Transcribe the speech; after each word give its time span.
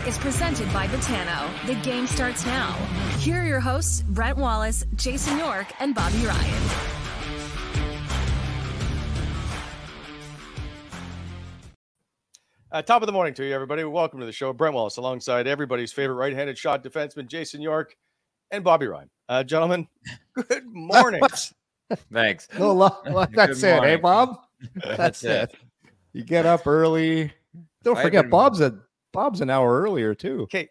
Coming 0.00 0.04
hot 0.04 0.08
is 0.08 0.18
presented 0.18 0.72
by 0.72 0.86
Betano. 0.86 1.66
The 1.66 1.74
game 1.76 2.06
starts 2.06 2.44
now. 2.46 2.72
Here 3.18 3.42
are 3.42 3.44
your 3.46 3.60
hosts, 3.60 4.02
Brent 4.02 4.38
Wallace, 4.38 4.84
Jason 4.96 5.38
York, 5.38 5.66
and 5.80 5.94
Bobby 5.94 6.24
Ryan. 6.24 6.70
Uh, 12.72 12.82
top 12.82 13.02
of 13.02 13.06
the 13.06 13.12
morning 13.12 13.34
to 13.34 13.44
you, 13.44 13.52
everybody. 13.52 13.82
Welcome 13.82 14.20
to 14.20 14.26
the 14.26 14.32
show. 14.32 14.52
Brent 14.52 14.74
Wallace 14.74 14.96
alongside 14.96 15.48
everybody's 15.48 15.92
favorite 15.92 16.14
right 16.14 16.32
handed 16.32 16.56
shot 16.56 16.84
defenseman, 16.84 17.26
Jason 17.26 17.60
York, 17.60 17.96
and 18.52 18.62
Bobby 18.62 18.86
Ryan. 18.86 19.10
Uh, 19.28 19.42
gentlemen, 19.42 19.88
good 20.34 20.64
morning. 20.66 21.20
Thanks. 22.12 22.48
No, 22.56 22.72
lo- 22.72 22.96
lo- 23.06 23.26
that's 23.32 23.62
it, 23.64 23.82
hey. 23.82 23.96
Bob. 23.96 24.38
That's 24.74 25.22
That's 25.22 25.24
it. 25.24 25.30
it. 25.54 25.56
You 26.12 26.22
get 26.22 26.44
up 26.44 26.66
early. 26.66 27.32
Don't 27.82 27.96
forget, 27.96 28.20
agree. 28.26 28.30
Bob's 28.30 28.60
a 28.60 28.78
Bob's 29.12 29.40
an 29.40 29.50
hour 29.50 29.80
earlier 29.82 30.14
too. 30.14 30.42
Okay, 30.42 30.68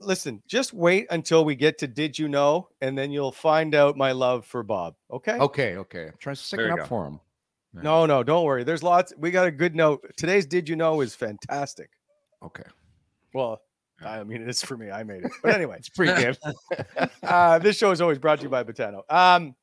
listen, 0.00 0.42
just 0.46 0.72
wait 0.72 1.06
until 1.10 1.44
we 1.44 1.54
get 1.54 1.78
to 1.78 1.86
Did 1.86 2.18
You 2.18 2.28
Know, 2.28 2.68
and 2.80 2.96
then 2.96 3.10
you'll 3.10 3.32
find 3.32 3.74
out 3.74 3.96
my 3.96 4.12
love 4.12 4.44
for 4.44 4.62
Bob. 4.62 4.94
Okay? 5.10 5.38
Okay, 5.38 5.76
okay. 5.76 6.06
I'm 6.06 6.14
trying 6.18 6.36
to 6.36 6.42
stick 6.42 6.60
it 6.60 6.70
up 6.70 6.78
go. 6.78 6.84
for 6.86 7.06
him. 7.06 7.20
No, 7.74 8.06
no, 8.06 8.24
don't 8.24 8.44
worry. 8.44 8.64
There's 8.64 8.82
lots. 8.82 9.12
We 9.16 9.30
got 9.30 9.46
a 9.46 9.52
good 9.52 9.76
note. 9.76 10.04
Today's 10.16 10.46
Did 10.46 10.68
You 10.68 10.74
Know 10.74 11.00
is 11.00 11.14
fantastic. 11.14 11.90
Okay, 12.42 12.64
Well, 13.34 13.60
I 14.04 14.22
mean, 14.24 14.48
it's 14.48 14.64
for 14.64 14.76
me. 14.76 14.90
I 14.90 15.02
made 15.02 15.24
it. 15.24 15.32
But 15.42 15.54
anyway, 15.54 15.76
it's 15.78 15.88
pretty 15.88 16.20
good. 16.22 16.38
uh, 17.22 17.58
this 17.58 17.76
show 17.76 17.90
is 17.90 18.00
always 18.00 18.18
brought 18.18 18.38
to 18.38 18.44
you 18.44 18.48
by 18.48 18.62
Betano. 18.62 19.02
Um, 19.12 19.54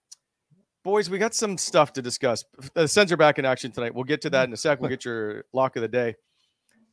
boys, 0.84 1.10
we 1.10 1.18
got 1.18 1.34
some 1.34 1.58
stuff 1.58 1.94
to 1.94 2.02
discuss. 2.02 2.44
The 2.74 2.88
Sens 2.88 3.12
are 3.12 3.18
back 3.18 3.40
in 3.40 3.46
action 3.46 3.72
tonight. 3.72 3.96
We'll 3.96 4.04
get 4.04 4.22
to 4.22 4.30
that 4.32 4.48
in 4.48 4.54
a 4.54 4.58
sec. 4.58 4.82
We'll 4.82 4.90
get 4.92 5.06
your 5.06 5.46
lock 5.54 5.76
of 5.78 5.82
the 5.82 5.88
day. 5.88 6.16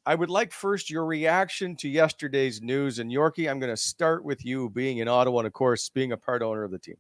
I 0.05 0.15
would 0.15 0.31
like 0.31 0.53
first 0.53 0.91
your 0.91 1.05
reaction 1.05 1.77
to 1.77 1.89
yesterday's 1.89 2.61
news. 2.61 2.99
And 2.99 3.11
Yorkie, 3.11 3.49
I'm 3.49 3.61
going 3.61 3.73
to 3.73 3.77
start 3.77 4.25
with 4.25 4.45
you 4.45 4.71
being 4.71 4.99
in 4.99 5.09
Ottawa 5.09 5.41
and, 5.41 5.47
of 5.47 5.53
course, 5.53 5.89
being 5.89 6.13
a 6.13 6.17
part 6.17 6.43
owner 6.43 6.65
of 6.65 6.71
the 6.71 6.79
team. 6.79 6.97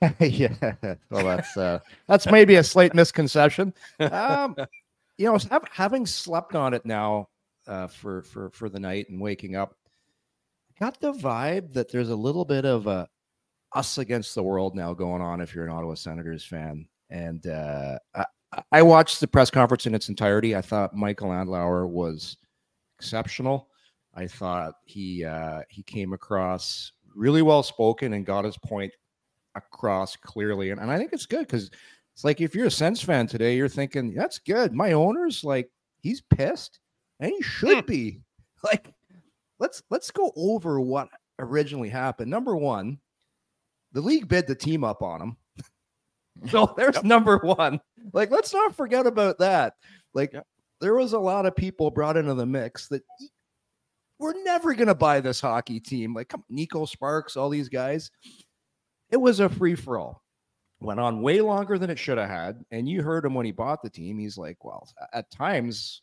yeah. 0.20 0.74
Well, 1.10 1.24
that's 1.24 1.56
uh, 1.56 1.80
that's 2.06 2.30
maybe 2.30 2.56
a 2.56 2.62
slight 2.62 2.94
misconception. 2.94 3.74
Um, 3.98 4.56
you 5.18 5.26
know, 5.26 5.38
having 5.72 6.06
slept 6.06 6.54
on 6.54 6.72
it 6.72 6.86
now 6.86 7.28
uh, 7.66 7.88
for 7.88 8.22
for 8.22 8.50
for 8.50 8.68
the 8.68 8.78
night 8.78 9.08
and 9.10 9.20
waking 9.20 9.56
up, 9.56 9.74
I 10.70 10.84
got 10.84 11.00
the 11.00 11.12
vibe 11.12 11.72
that 11.72 11.90
there's 11.90 12.10
a 12.10 12.16
little 12.16 12.44
bit 12.44 12.64
of 12.64 12.86
a 12.86 13.08
us 13.74 13.98
against 13.98 14.34
the 14.34 14.42
world 14.42 14.76
now 14.76 14.94
going 14.94 15.20
on. 15.20 15.40
If 15.40 15.54
you're 15.54 15.66
an 15.66 15.72
Ottawa 15.72 15.94
Senators 15.94 16.44
fan, 16.44 16.86
and 17.10 17.44
uh, 17.46 17.98
I, 18.14 18.24
I 18.72 18.82
watched 18.82 19.20
the 19.20 19.28
press 19.28 19.50
conference 19.50 19.86
in 19.86 19.94
its 19.94 20.08
entirety. 20.08 20.56
I 20.56 20.62
thought 20.62 20.94
Michael 20.94 21.30
Andlauer 21.30 21.88
was 21.88 22.36
exceptional. 22.98 23.68
I 24.14 24.26
thought 24.26 24.74
he 24.84 25.24
uh, 25.24 25.62
he 25.68 25.82
came 25.82 26.12
across 26.12 26.92
really 27.14 27.42
well 27.42 27.62
spoken 27.62 28.14
and 28.14 28.24
got 28.24 28.44
his 28.44 28.56
point 28.58 28.92
across 29.54 30.16
clearly. 30.16 30.70
And, 30.70 30.80
and 30.80 30.90
I 30.90 30.98
think 30.98 31.12
it's 31.12 31.26
good 31.26 31.46
because 31.46 31.70
it's 32.14 32.24
like 32.24 32.40
if 32.40 32.54
you're 32.54 32.66
a 32.66 32.70
Sens 32.70 33.02
fan 33.02 33.26
today, 33.26 33.56
you're 33.56 33.68
thinking, 33.68 34.14
that's 34.14 34.38
good. 34.38 34.72
My 34.72 34.92
owner's 34.92 35.44
like, 35.44 35.70
he's 36.00 36.20
pissed 36.20 36.80
and 37.20 37.32
he 37.36 37.42
should 37.42 37.86
be. 37.86 38.20
Like, 38.64 38.92
let's 39.60 39.84
let's 39.88 40.10
go 40.10 40.32
over 40.34 40.80
what 40.80 41.06
originally 41.38 41.88
happened. 41.88 42.28
Number 42.28 42.56
one, 42.56 42.98
the 43.92 44.00
league 44.00 44.26
bid 44.26 44.48
the 44.48 44.56
team 44.56 44.82
up 44.82 45.00
on 45.00 45.22
him. 45.22 45.36
so 46.50 46.74
there's 46.76 47.04
number 47.04 47.38
one. 47.38 47.80
Like, 48.12 48.30
let's 48.30 48.52
not 48.52 48.74
forget 48.76 49.06
about 49.06 49.38
that. 49.38 49.74
Like, 50.14 50.32
Yep. 50.32 50.46
there 50.80 50.94
was 50.94 51.12
a 51.12 51.18
lot 51.18 51.46
of 51.46 51.56
people 51.56 51.90
brought 51.90 52.16
into 52.16 52.34
the 52.34 52.46
mix 52.46 52.88
that 52.88 53.02
we're 54.18 54.42
never 54.42 54.74
gonna 54.74 54.94
buy 54.94 55.20
this 55.20 55.40
hockey 55.40 55.78
team. 55.80 56.14
Like, 56.14 56.28
come 56.28 56.44
Neko 56.50 56.88
Sparks, 56.88 57.36
all 57.36 57.48
these 57.50 57.68
guys. 57.68 58.10
It 59.10 59.16
was 59.16 59.40
a 59.40 59.48
free 59.48 59.74
for 59.74 59.98
all. 59.98 60.22
Went 60.80 61.00
on 61.00 61.22
way 61.22 61.40
longer 61.40 61.78
than 61.78 61.90
it 61.90 61.98
should 61.98 62.18
have 62.18 62.28
had. 62.28 62.64
And 62.70 62.88
you 62.88 63.02
heard 63.02 63.24
him 63.24 63.34
when 63.34 63.46
he 63.46 63.52
bought 63.52 63.82
the 63.82 63.90
team. 63.90 64.18
He's 64.18 64.36
like, 64.38 64.64
well, 64.64 64.88
at 65.12 65.30
times 65.30 66.02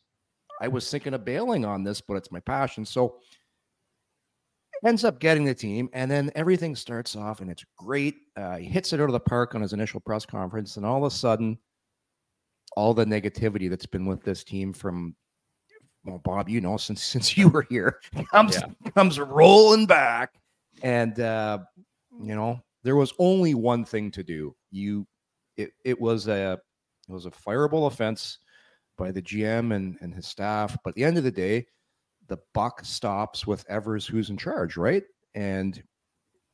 I 0.61 0.67
was 0.67 0.89
thinking 0.89 1.13
of 1.13 1.23
bailing 1.25 1.65
on 1.65 1.83
this, 1.83 2.01
but 2.01 2.15
it's 2.15 2.31
my 2.31 2.39
passion. 2.41 2.85
So 2.85 3.19
ends 4.85 5.03
up 5.03 5.19
getting 5.19 5.45
the 5.45 5.53
team, 5.55 5.89
and 5.93 6.09
then 6.11 6.31
everything 6.35 6.75
starts 6.75 7.15
off 7.15 7.41
and 7.41 7.49
it's 7.49 7.65
great. 7.77 8.15
Uh, 8.35 8.57
he 8.57 8.65
hits 8.65 8.93
it 8.93 8.99
out 8.99 9.09
of 9.09 9.13
the 9.13 9.19
park 9.19 9.55
on 9.55 9.61
his 9.61 9.73
initial 9.73 9.99
press 9.99 10.25
conference, 10.25 10.77
and 10.77 10.85
all 10.85 10.97
of 11.03 11.11
a 11.11 11.15
sudden, 11.15 11.57
all 12.75 12.93
the 12.93 13.05
negativity 13.05 13.69
that's 13.69 13.85
been 13.85 14.05
with 14.05 14.23
this 14.23 14.43
team 14.43 14.73
from 14.73 15.15
well, 16.05 16.21
Bob, 16.23 16.49
you 16.49 16.61
know, 16.61 16.77
since 16.77 17.03
since 17.13 17.37
you 17.37 17.49
were 17.49 17.65
here, 17.69 17.99
comes 18.31 18.57
comes 18.95 19.19
rolling 19.19 19.85
back, 19.85 20.35
and 20.81 21.19
uh, 21.19 21.59
you 22.21 22.35
know, 22.35 22.61
there 22.83 22.95
was 22.95 23.13
only 23.19 23.53
one 23.53 23.83
thing 23.83 24.11
to 24.11 24.23
do. 24.23 24.55
You, 24.71 25.07
it 25.57 25.71
it 25.83 25.99
was 25.99 26.27
a 26.27 26.59
it 27.07 27.11
was 27.11 27.25
a 27.25 27.31
fireable 27.31 27.87
offense 27.87 28.39
by 28.97 29.11
the 29.11 29.21
GM 29.21 29.75
and 29.75 29.97
and 30.01 30.13
his 30.13 30.27
staff. 30.27 30.77
But 30.83 30.91
at 30.91 30.95
the 30.95 31.03
end 31.03 31.17
of 31.17 31.23
the 31.23 31.31
day, 31.31 31.65
the 32.27 32.37
buck 32.53 32.85
stops 32.85 33.47
with 33.47 33.65
Evers, 33.69 34.05
who's 34.05 34.29
in 34.29 34.37
charge, 34.37 34.77
right? 34.77 35.03
And 35.33 35.81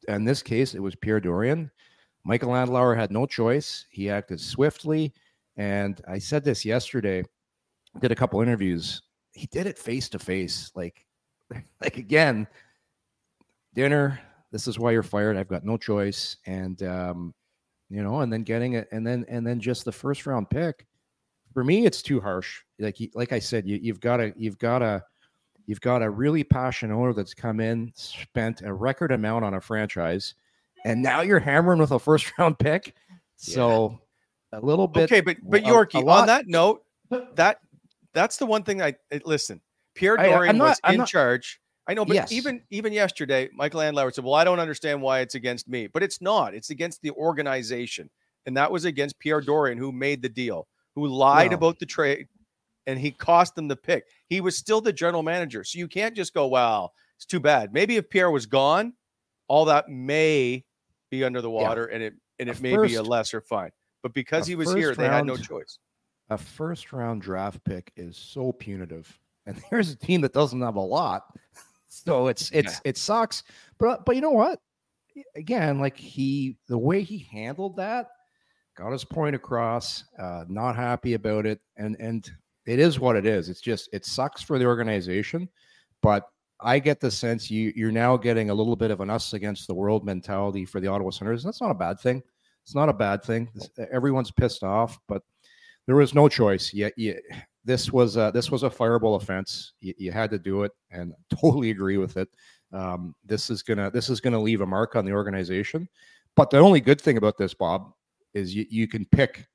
in 0.08 0.26
this 0.26 0.42
case, 0.42 0.74
it 0.74 0.80
was 0.82 0.96
Pierre 0.96 1.22
Dorion. 1.22 1.70
Michael 2.24 2.52
Andlauer 2.52 2.96
had 2.96 3.12
no 3.12 3.26
choice. 3.26 3.86
He 3.90 4.10
acted 4.10 4.40
swiftly. 4.40 5.14
And 5.62 6.02
I 6.08 6.18
said 6.18 6.44
this 6.44 6.66
yesterday, 6.66 7.24
did 8.00 8.12
a 8.12 8.16
couple 8.16 8.42
interviews. 8.42 9.04
He 9.34 9.46
did 9.46 9.68
it 9.68 9.78
face 9.78 10.10
to 10.10 10.18
face. 10.18 10.72
Like, 10.74 11.06
like 11.82 11.98
again, 11.98 12.48
dinner. 13.76 14.20
This 14.52 14.68
is 14.68 14.80
why 14.80 14.90
you're 14.90 15.04
fired. 15.04 15.38
I've 15.38 15.48
got 15.48 15.64
no 15.64 15.78
choice. 15.78 16.38
And 16.48 16.82
um, 16.82 17.36
you 17.92 18.02
know, 18.02 18.22
and 18.22 18.34
then 18.34 18.42
getting 18.42 18.74
it, 18.74 18.88
and 18.92 19.06
then 19.06 19.24
and 19.30 19.46
then 19.46 19.60
just 19.60 19.86
the 19.86 19.92
first 19.92 20.26
round 20.26 20.50
pick. 20.50 20.88
For 21.54 21.64
me, 21.64 21.86
it's 21.86 22.02
too 22.02 22.20
harsh. 22.20 22.62
Like 22.80 22.98
like 23.14 23.32
I 23.32 23.38
said, 23.40 23.68
you, 23.68 23.78
you've 23.80 24.00
got 24.00 24.18
to 24.18 24.34
you've 24.36 24.58
got 24.58 24.80
to 24.80 25.04
you've 25.68 25.82
got 25.82 26.02
a 26.02 26.10
really 26.10 26.44
passionate 26.44 26.96
owner 26.96 27.14
that's 27.14 27.36
come 27.36 27.60
in, 27.60 27.92
spent 27.94 28.64
a 28.64 28.74
record 28.74 29.12
amount 29.12 29.46
on 29.46 29.54
a 29.54 29.62
franchise, 29.62 30.34
and 30.86 31.04
now 31.04 31.22
you're 31.22 31.40
hammering 31.40 31.80
with 31.80 31.92
a 31.92 32.00
first 32.00 32.34
round 32.40 32.58
pick. 32.58 32.96
So 33.36 34.00
a 34.52 34.60
little 34.60 34.88
bit. 34.88 35.04
Okay, 35.12 35.22
but 35.22 35.38
but 35.44 35.64
Yorkie, 35.64 36.06
on 36.08 36.28
that 36.28 36.48
note, 36.48 36.84
that 37.36 37.60
that's 38.14 38.38
the 38.38 38.46
one 38.46 38.64
thing 38.64 38.82
I 38.82 38.96
listen. 39.26 39.62
Pierre 39.96 40.20
I- 40.20 40.28
Dorion 40.30 40.58
not- 40.58 40.70
was 40.70 40.80
I'm 40.84 40.94
in 40.94 40.98
not- 41.00 41.08
charge. 41.08 41.60
I 41.88 41.94
know, 41.94 42.06
but 42.06 42.14
Yes. 42.16 42.32
even 42.32 42.62
even 42.70 42.94
yesterday, 42.94 43.50
Michael 43.54 43.82
Andlauer 43.82 44.14
said, 44.14 44.24
"Well, 44.24 44.36
I 44.36 44.44
don't 44.44 44.60
understand 44.60 45.02
why 45.02 45.20
it's 45.20 45.36
against 45.36 45.68
me, 45.68 45.88
but 45.88 46.04
it's 46.04 46.22
not. 46.22 46.54
It's 46.54 46.70
against 46.70 47.02
the 47.02 47.12
organization, 47.12 48.10
and 48.46 48.56
that 48.56 48.72
was 48.72 48.86
against 48.86 49.20
Pierre 49.20 49.42
Dorion, 49.42 49.78
who 49.78 49.92
made 49.92 50.22
the 50.22 50.30
deal, 50.30 50.68
who 50.96 51.08
lied 51.08 51.50
Well- 51.50 51.58
about 51.58 51.80
the 51.80 51.86
trade, 51.88 52.28
and 52.86 53.00
he 53.00 53.12
cost 53.12 53.56
them 53.56 53.68
the 53.68 53.76
pick. 53.76 54.06
He 54.28 54.42
was 54.42 54.56
still 54.56 54.80
the 54.80 54.94
general 54.94 55.24
manager, 55.24 55.64
so 55.64 55.80
you 55.80 55.88
can't 55.88 56.16
just 56.16 56.34
go, 56.34 56.48
"Well, 56.48 56.94
it's 57.18 57.26
too 57.26 57.40
bad." 57.40 57.74
Maybe 57.74 57.98
if 57.98 58.10
Pierre 58.10 58.32
was 58.32 58.46
gone, 58.46 58.94
all 59.48 59.66
that 59.66 59.90
may 59.90 60.64
be 61.10 61.24
under 61.24 61.42
the 61.42 61.50
water, 61.50 61.88
and 61.88 62.04
it 62.04 62.14
and 62.40 62.48
A 62.50 62.54
it 62.54 62.62
may 62.62 62.78
be 62.78 62.96
a 62.96 63.04
lesser 63.04 63.42
fine. 63.42 63.72
But 64.04 64.14
because 64.14 64.48
a 64.48 64.52
he 64.52 64.56
was 64.56 64.74
here, 64.74 64.90
first 64.90 65.00
they 65.00 65.08
had 65.08 65.26
no 65.26 65.36
choice. 65.38 65.78
a 66.30 66.38
first 66.38 66.94
round 66.94 67.22
draft 67.22 67.64
pick 67.64 67.92
is 67.96 68.18
so 68.18 68.52
punitive. 68.52 69.18
And 69.46 69.62
there's 69.72 69.92
a 69.92 69.96
team 69.96 70.22
that 70.22 70.34
doesn't 70.34 70.62
have 70.62 70.76
a 70.76 70.80
lot. 70.80 71.24
So 71.88 72.28
it's 72.28 72.52
it's 72.52 72.80
it 72.86 72.98
sucks. 72.98 73.44
But 73.78 74.06
but 74.06 74.16
you 74.16 74.22
know 74.22 74.32
what? 74.32 74.60
Again, 75.36 75.80
like 75.80 75.98
he 75.98 76.58
the 76.68 76.78
way 76.78 77.02
he 77.04 77.28
handled 77.32 77.76
that, 77.78 78.08
got 78.78 78.92
his 78.92 79.04
point 79.04 79.36
across, 79.36 80.06
uh, 80.18 80.46
not 80.48 80.76
happy 80.76 81.16
about 81.16 81.46
it. 81.46 81.60
And 81.78 81.98
and 82.00 82.30
it 82.66 82.80
is 82.80 83.00
what 83.00 83.16
it 83.16 83.26
is. 83.26 83.50
It's 83.50 83.62
just 83.62 83.90
it 83.92 84.06
sucks 84.06 84.42
for 84.42 84.58
the 84.58 84.66
organization. 84.66 85.50
But 86.02 86.28
I 86.62 86.80
get 86.80 87.00
the 87.00 87.12
sense 87.12 87.52
you 87.52 87.74
you're 87.76 87.92
now 87.92 88.16
getting 88.16 88.50
a 88.50 88.54
little 88.54 88.76
bit 88.76 88.92
of 88.92 89.02
an 89.02 89.10
us 89.10 89.34
against 89.34 89.68
the 89.68 89.74
world 89.74 90.06
mentality 90.06 90.66
for 90.66 90.80
the 90.80 90.88
Ottawa 90.88 91.10
Senators. 91.10 91.44
That's 91.44 91.62
not 91.62 91.72
a 91.72 91.76
bad 91.76 92.00
thing. 92.00 92.24
It's 92.64 92.76
not 92.76 92.90
a 92.90 92.94
bad 92.94 93.24
thing. 93.24 93.50
Everyone's 93.92 94.32
pissed 94.32 94.64
off, 94.64 95.00
but 95.08 95.24
there 95.88 95.96
was 95.96 96.14
no 96.14 96.30
choice. 96.30 96.74
Yeah, 96.74 96.90
yeah. 96.98 97.14
This 97.64 97.92
was 97.92 98.18
a, 98.18 98.32
this 98.34 98.50
was 98.50 98.64
a 98.64 98.70
fireable 98.70 99.22
offense. 99.22 99.74
You, 99.82 99.94
you 99.98 100.12
had 100.12 100.32
to 100.32 100.40
do 100.40 100.64
it, 100.64 100.72
and 100.90 101.14
totally 101.30 101.72
agree 101.72 101.98
with 101.98 102.18
it. 102.18 102.30
Um, 102.74 103.16
this 103.26 103.50
is 103.50 103.62
gonna 103.64 103.92
this 103.92 104.10
is 104.10 104.22
gonna 104.22 104.40
leave 104.40 104.62
a 104.62 104.66
mark 104.66 104.96
on 104.96 105.06
the 105.06 105.12
organization. 105.12 105.88
But 106.36 106.50
the 106.50 106.60
only 106.60 106.80
good 106.80 107.02
thing 107.02 107.18
about 107.18 107.38
this, 107.38 107.54
Bob, 107.54 107.92
is 108.34 108.56
you, 108.56 108.66
you 108.70 108.88
can 108.88 109.06
pick 109.06 109.46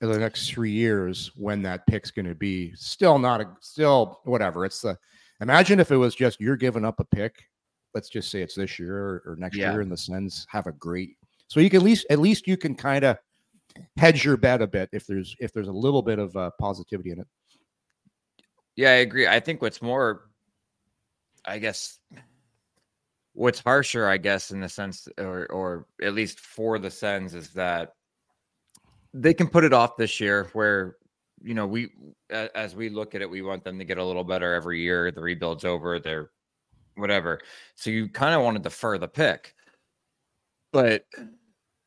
in 0.00 0.10
the 0.10 0.18
next 0.18 0.48
three 0.50 0.70
years 0.70 1.30
when 1.36 1.62
that 1.62 1.86
pick's 1.86 2.10
going 2.10 2.26
to 2.26 2.34
be. 2.34 2.72
Still 2.74 3.18
not 3.18 3.40
a 3.40 3.46
still 3.60 4.20
whatever. 4.24 4.64
It's 4.64 4.80
the 4.80 4.98
imagine 5.40 5.80
if 5.80 5.90
it 5.90 5.96
was 5.96 6.14
just 6.14 6.40
you're 6.40 6.56
giving 6.56 6.84
up 6.84 7.00
a 7.00 7.04
pick. 7.04 7.44
Let's 7.94 8.08
just 8.08 8.30
say 8.30 8.42
it's 8.42 8.54
this 8.54 8.78
year 8.78 8.96
or, 8.96 9.22
or 9.26 9.36
next 9.36 9.56
Yeah. 9.56 9.72
year, 9.72 9.80
and 9.82 9.92
the 9.92 9.96
Sens 9.96 10.46
have 10.50 10.66
a 10.66 10.72
great. 10.72 11.16
So 11.54 11.60
you 11.60 11.70
can 11.70 11.82
at 11.82 11.84
least 11.84 12.06
at 12.10 12.18
least 12.18 12.48
you 12.48 12.56
can 12.56 12.74
kind 12.74 13.04
of 13.04 13.16
hedge 13.96 14.24
your 14.24 14.36
bet 14.36 14.60
a 14.60 14.66
bit 14.66 14.88
if 14.92 15.06
there's 15.06 15.36
if 15.38 15.52
there's 15.52 15.68
a 15.68 15.72
little 15.72 16.02
bit 16.02 16.18
of 16.18 16.36
uh, 16.36 16.50
positivity 16.58 17.12
in 17.12 17.20
it. 17.20 17.28
Yeah, 18.74 18.90
I 18.90 18.94
agree. 18.94 19.28
I 19.28 19.38
think 19.38 19.62
what's 19.62 19.80
more, 19.80 20.30
I 21.44 21.60
guess, 21.60 22.00
what's 23.34 23.60
harsher, 23.60 24.08
I 24.08 24.16
guess, 24.16 24.50
in 24.50 24.58
the 24.58 24.68
sense, 24.68 25.06
or 25.16 25.46
or 25.46 25.86
at 26.02 26.12
least 26.12 26.40
for 26.40 26.80
the 26.80 26.90
Sens, 26.90 27.36
is 27.36 27.50
that 27.50 27.92
they 29.12 29.32
can 29.32 29.46
put 29.46 29.62
it 29.62 29.72
off 29.72 29.96
this 29.96 30.18
year. 30.18 30.48
Where 30.54 30.96
you 31.40 31.54
know 31.54 31.68
we, 31.68 31.90
as 32.30 32.74
we 32.74 32.88
look 32.88 33.14
at 33.14 33.22
it, 33.22 33.30
we 33.30 33.42
want 33.42 33.62
them 33.62 33.78
to 33.78 33.84
get 33.84 33.98
a 33.98 34.04
little 34.04 34.24
better 34.24 34.54
every 34.54 34.80
year. 34.80 35.12
The 35.12 35.20
rebuild's 35.20 35.64
over. 35.64 36.00
They're 36.00 36.32
whatever. 36.96 37.38
So 37.76 37.90
you 37.90 38.08
kind 38.08 38.34
of 38.34 38.42
want 38.42 38.56
to 38.56 38.62
defer 38.64 38.98
the 38.98 39.06
pick, 39.06 39.54
but 40.72 41.04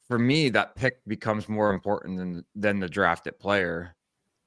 for 0.07 0.19
me, 0.19 0.49
that 0.49 0.75
pick 0.75 1.03
becomes 1.05 1.49
more 1.49 1.73
important 1.73 2.17
than 2.17 2.45
than 2.55 2.79
the 2.79 2.89
drafted 2.89 3.39
player 3.39 3.95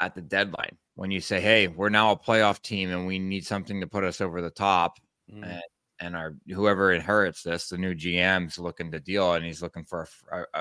at 0.00 0.14
the 0.14 0.22
deadline 0.22 0.78
when 0.94 1.10
you 1.10 1.20
say, 1.20 1.40
"Hey, 1.40 1.68
we're 1.68 1.88
now 1.90 2.12
a 2.12 2.18
playoff 2.18 2.62
team 2.62 2.90
and 2.90 3.06
we 3.06 3.18
need 3.18 3.46
something 3.46 3.80
to 3.80 3.86
put 3.86 4.04
us 4.04 4.20
over 4.20 4.40
the 4.42 4.50
top," 4.50 4.98
Mm. 5.30 5.44
and 5.46 5.62
and 6.00 6.16
our 6.16 6.34
whoever 6.48 6.92
inherits 6.92 7.42
this, 7.42 7.68
the 7.68 7.76
new 7.78 7.94
GM's 7.94 8.58
looking 8.58 8.90
to 8.92 9.00
deal 9.00 9.34
and 9.34 9.44
he's 9.44 9.60
looking 9.62 9.84
for 9.84 10.08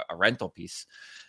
a 0.10 0.16
rental 0.18 0.50
piece 0.50 0.86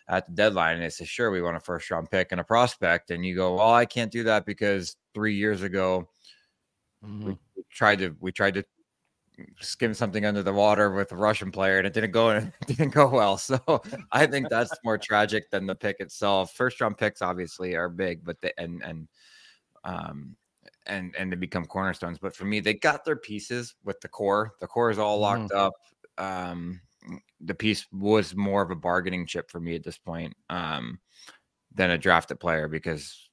at 0.08 0.26
the 0.26 0.32
deadline, 0.34 0.74
and 0.76 0.82
they 0.84 0.90
say, 0.90 1.04
"Sure, 1.04 1.30
we 1.30 1.40
want 1.42 1.56
a 1.56 1.60
first 1.60 1.90
round 1.90 2.10
pick 2.10 2.32
and 2.32 2.40
a 2.40 2.44
prospect," 2.44 3.10
and 3.12 3.24
you 3.24 3.34
go, 3.36 3.54
"Well, 3.56 3.72
I 3.72 3.86
can't 3.86 4.10
do 4.12 4.24
that 4.24 4.46
because 4.46 4.96
three 5.14 5.34
years 5.36 5.62
ago 5.62 6.10
we 7.56 7.62
tried 7.70 7.98
to 8.00 8.16
we 8.20 8.32
tried 8.32 8.54
to." 8.54 8.64
Skim 9.60 9.94
something 9.94 10.24
under 10.24 10.42
the 10.42 10.52
water 10.52 10.90
with 10.92 11.12
a 11.12 11.16
Russian 11.16 11.50
player 11.50 11.78
and 11.78 11.86
it 11.86 11.92
didn't 11.92 12.12
go 12.12 12.30
it 12.30 12.52
didn't 12.66 12.90
go 12.90 13.08
well. 13.08 13.38
So 13.38 13.82
I 14.12 14.26
think 14.26 14.48
that's 14.48 14.72
more 14.84 14.98
tragic 14.98 15.50
than 15.50 15.66
the 15.66 15.74
pick 15.74 16.00
itself. 16.00 16.54
First 16.54 16.80
round 16.80 16.98
picks 16.98 17.22
obviously 17.22 17.74
are 17.76 17.88
big, 17.88 18.24
but 18.24 18.40
they 18.40 18.52
and 18.58 18.82
and 18.82 19.08
um 19.84 20.36
and 20.86 21.14
and 21.18 21.32
they 21.32 21.36
become 21.36 21.66
cornerstones. 21.66 22.18
But 22.18 22.34
for 22.34 22.44
me, 22.44 22.60
they 22.60 22.74
got 22.74 23.04
their 23.04 23.16
pieces 23.16 23.74
with 23.84 24.00
the 24.00 24.08
core. 24.08 24.52
The 24.60 24.66
core 24.66 24.90
is 24.90 24.98
all 24.98 25.18
locked 25.18 25.52
up. 25.52 25.74
Um 26.18 26.80
the 27.40 27.54
piece 27.54 27.86
was 27.92 28.34
more 28.34 28.62
of 28.62 28.70
a 28.70 28.76
bargaining 28.76 29.26
chip 29.26 29.50
for 29.50 29.58
me 29.58 29.74
at 29.74 29.82
this 29.82 29.96
point 29.96 30.34
um 30.50 30.98
than 31.74 31.90
a 31.90 31.98
drafted 31.98 32.38
player 32.38 32.68
because 32.68 33.30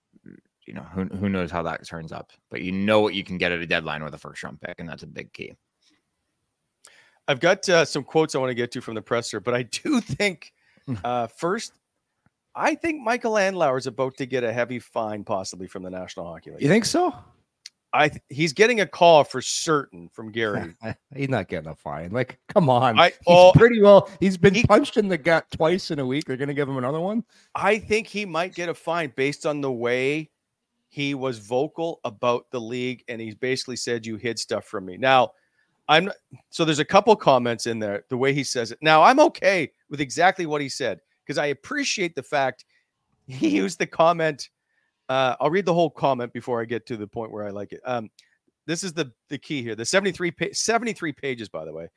you 0.65 0.73
know 0.73 0.85
who, 0.93 1.05
who 1.05 1.29
knows 1.29 1.51
how 1.51 1.63
that 1.63 1.85
turns 1.85 2.11
up 2.11 2.31
but 2.49 2.61
you 2.61 2.71
know 2.71 2.99
what 2.99 3.13
you 3.13 3.23
can 3.23 3.37
get 3.37 3.51
at 3.51 3.59
a 3.59 3.65
deadline 3.65 4.03
with 4.03 4.13
a 4.13 4.17
first 4.17 4.43
round 4.43 4.59
pick 4.61 4.75
and 4.79 4.87
that's 4.87 5.03
a 5.03 5.07
big 5.07 5.31
key 5.33 5.53
I've 7.27 7.39
got 7.39 7.67
uh, 7.69 7.85
some 7.85 8.03
quotes 8.03 8.35
I 8.35 8.39
want 8.39 8.49
to 8.51 8.55
get 8.55 8.71
to 8.71 8.81
from 8.81 8.95
the 8.95 9.01
presser, 9.01 9.39
but 9.39 9.53
I 9.53 9.63
do 9.83 10.01
think 10.01 10.53
Hmm. 10.85 10.95
uh, 11.03 11.27
first, 11.27 11.73
I 12.55 12.73
think 12.75 13.01
Michael 13.01 13.33
Andlauer 13.33 13.77
is 13.77 13.87
about 13.87 14.15
to 14.17 14.25
get 14.25 14.45
a 14.45 14.53
heavy 14.53 14.79
fine, 14.79 15.25
possibly 15.25 15.67
from 15.67 15.83
the 15.83 15.89
National 15.89 16.25
Hockey 16.25 16.51
League. 16.51 16.61
You 16.61 16.69
think 16.69 16.85
so? 16.85 17.13
I 17.91 18.07
th- 18.09 18.21
he's 18.29 18.53
getting 18.53 18.79
a 18.79 18.85
call 18.85 19.25
for 19.25 19.41
certain 19.41 20.07
from 20.13 20.31
Gary. 20.31 20.75
He's 21.15 21.29
not 21.29 21.47
getting 21.47 21.69
a 21.69 21.75
fine. 21.75 22.11
Like, 22.11 22.37
come 22.47 22.69
on. 22.69 22.99
I- 22.99 23.09
he's 23.09 23.17
oh, 23.27 23.51
pretty 23.55 23.81
well. 23.81 24.09
He's 24.19 24.37
been 24.37 24.53
he- 24.53 24.63
punched 24.63 24.95
in 24.97 25.07
the 25.07 25.17
gut 25.17 25.45
twice 25.51 25.91
in 25.91 25.99
a 25.99 26.05
week. 26.05 26.25
They're 26.25 26.37
going 26.37 26.49
to 26.49 26.53
give 26.53 26.67
him 26.69 26.77
another 26.77 26.99
one. 26.99 27.23
I 27.55 27.79
think 27.79 28.07
he 28.07 28.25
might 28.25 28.53
get 28.55 28.69
a 28.69 28.73
fine 28.73 29.11
based 29.15 29.45
on 29.45 29.61
the 29.61 29.71
way 29.71 30.29
he 30.89 31.15
was 31.15 31.39
vocal 31.39 31.99
about 32.05 32.45
the 32.51 32.59
league, 32.61 33.03
and 33.07 33.19
he's 33.21 33.35
basically 33.35 33.75
said 33.77 34.05
you 34.05 34.15
hid 34.17 34.37
stuff 34.39 34.65
from 34.65 34.85
me. 34.85 34.97
Now, 34.97 35.31
I'm 35.89 36.11
so 36.49 36.65
there's 36.65 36.79
a 36.79 36.85
couple 36.85 37.15
comments 37.15 37.65
in 37.65 37.79
there 37.79 38.03
the 38.09 38.17
way 38.17 38.33
he 38.33 38.43
says 38.43 38.71
it. 38.71 38.79
Now, 38.81 39.03
I'm 39.03 39.19
okay 39.21 39.71
with 39.89 40.01
exactly 40.01 40.45
what 40.45 40.61
he 40.61 40.69
said 40.69 40.99
because 41.25 41.37
I 41.37 41.47
appreciate 41.47 42.15
the 42.15 42.23
fact 42.23 42.65
he 43.27 43.49
used 43.49 43.79
the 43.79 43.87
comment. 43.87 44.49
Uh, 45.09 45.35
I'll 45.39 45.49
read 45.49 45.65
the 45.65 45.73
whole 45.73 45.89
comment 45.89 46.33
before 46.33 46.61
I 46.61 46.65
get 46.65 46.85
to 46.87 46.97
the 46.97 47.07
point 47.07 47.31
where 47.31 47.45
I 47.45 47.51
like 47.51 47.71
it. 47.71 47.81
Um, 47.85 48.09
this 48.65 48.83
is 48.83 48.93
the 48.93 49.11
the 49.29 49.37
key 49.37 49.61
here. 49.61 49.75
The 49.75 49.85
73 49.85 50.31
pa- 50.31 50.45
73 50.51 51.13
pages, 51.13 51.47
by 51.49 51.63
the 51.65 51.73
way. 51.73 51.87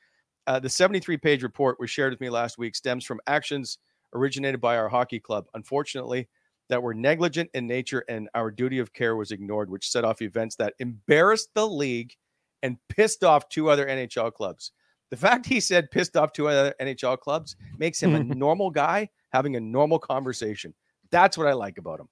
Uh, 0.47 0.59
the 0.59 0.69
73 0.69 1.17
page 1.17 1.43
report 1.43 1.79
was 1.79 1.91
shared 1.91 2.13
with 2.13 2.21
me 2.21 2.31
last 2.31 2.59
week 2.59 2.75
stems 2.75 3.05
from 3.05 3.21
actions 3.27 3.79
originated 4.15 4.61
by 4.61 4.77
our 4.77 4.89
hockey 4.89 5.21
club. 5.21 5.47
Unfortunately, 5.55 6.29
that 6.69 6.83
were 6.83 6.95
negligent 6.95 7.51
in 7.55 7.67
nature 7.67 8.05
and 8.09 8.29
our 8.35 8.51
duty 8.51 8.79
of 8.79 8.93
care 8.93 9.17
was 9.17 9.33
ignored, 9.33 9.69
which 9.69 9.91
set 9.91 10.05
off 10.05 10.23
events 10.23 10.57
that 10.57 10.75
embarrassed 10.79 11.51
the 11.55 11.67
league 11.67 12.15
and 12.63 12.77
pissed 12.89 13.25
off 13.25 13.49
two 13.49 13.71
other 13.71 13.87
NHL 13.87 14.33
clubs. 14.33 14.73
The 15.11 15.17
fact 15.17 15.47
he 15.47 15.61
said 15.61 15.91
pissed 15.91 16.17
off 16.17 16.33
two 16.33 16.49
other 16.49 16.75
NHL 16.81 17.19
clubs 17.19 17.57
makes 17.79 18.01
him 18.03 18.15
a 18.15 18.23
normal 18.35 18.71
guy 18.71 19.09
having 19.33 19.57
a 19.57 19.61
normal 19.61 19.99
conversation. 19.99 20.75
That's 21.11 21.37
what 21.37 21.47
I 21.47 21.53
like 21.55 21.79
about 21.79 22.01
him. 22.01 22.09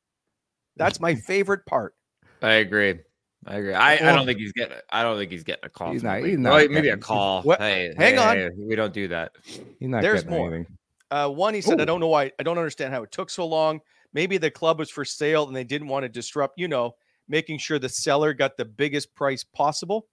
That's 0.76 1.00
my 1.00 1.14
favorite 1.14 1.64
part. 1.66 1.94
I 2.42 2.54
agree. 2.54 2.98
I 3.46 3.56
agree. 3.56 3.74
I, 3.74 3.92
I 3.94 4.14
don't 4.14 4.26
think 4.26 4.38
he's 4.40 4.52
getting. 4.52 4.76
I 4.90 5.02
don't 5.02 5.16
think 5.16 5.30
he's 5.30 5.44
getting 5.44 5.64
a 5.64 5.68
call. 5.68 5.92
He's 5.92 6.02
not- 6.02 6.22
he's 6.24 6.38
not 6.38 6.52
Well, 6.54 6.68
maybe 6.68 6.88
a 6.88 6.96
call. 6.96 7.42
What- 7.42 7.60
Hey, 7.60 7.94
hang 7.96 8.14
hey, 8.14 8.18
on. 8.18 8.36
hey, 8.36 8.50
we 8.58 8.74
don't 8.74 8.92
do 8.92 9.08
that. 9.08 9.32
He's 9.44 9.88
not 9.88 10.02
There's 10.02 10.26
more. 10.26 10.48
anything. 10.54 10.76
Uh, 11.10 11.28
one, 11.28 11.54
he 11.54 11.60
said, 11.60 11.80
I 11.80 11.84
don't 11.84 12.00
know 12.00 12.08
why, 12.08 12.30
I 12.38 12.42
don't 12.42 12.58
understand 12.58 12.92
how 12.92 13.02
it 13.02 13.10
took 13.12 13.30
so 13.30 13.46
long. 13.46 13.80
Maybe 14.12 14.36
the 14.38 14.50
club 14.50 14.78
was 14.78 14.90
for 14.90 15.04
sale 15.04 15.46
and 15.46 15.56
they 15.56 15.64
didn't 15.64 15.88
want 15.88 16.02
to 16.02 16.08
disrupt, 16.08 16.58
you 16.58 16.68
know, 16.68 16.96
making 17.28 17.58
sure 17.58 17.78
the 17.78 17.88
seller 17.88 18.34
got 18.34 18.56
the 18.56 18.64
biggest 18.66 19.14
price 19.14 19.42
possible. 19.44 20.06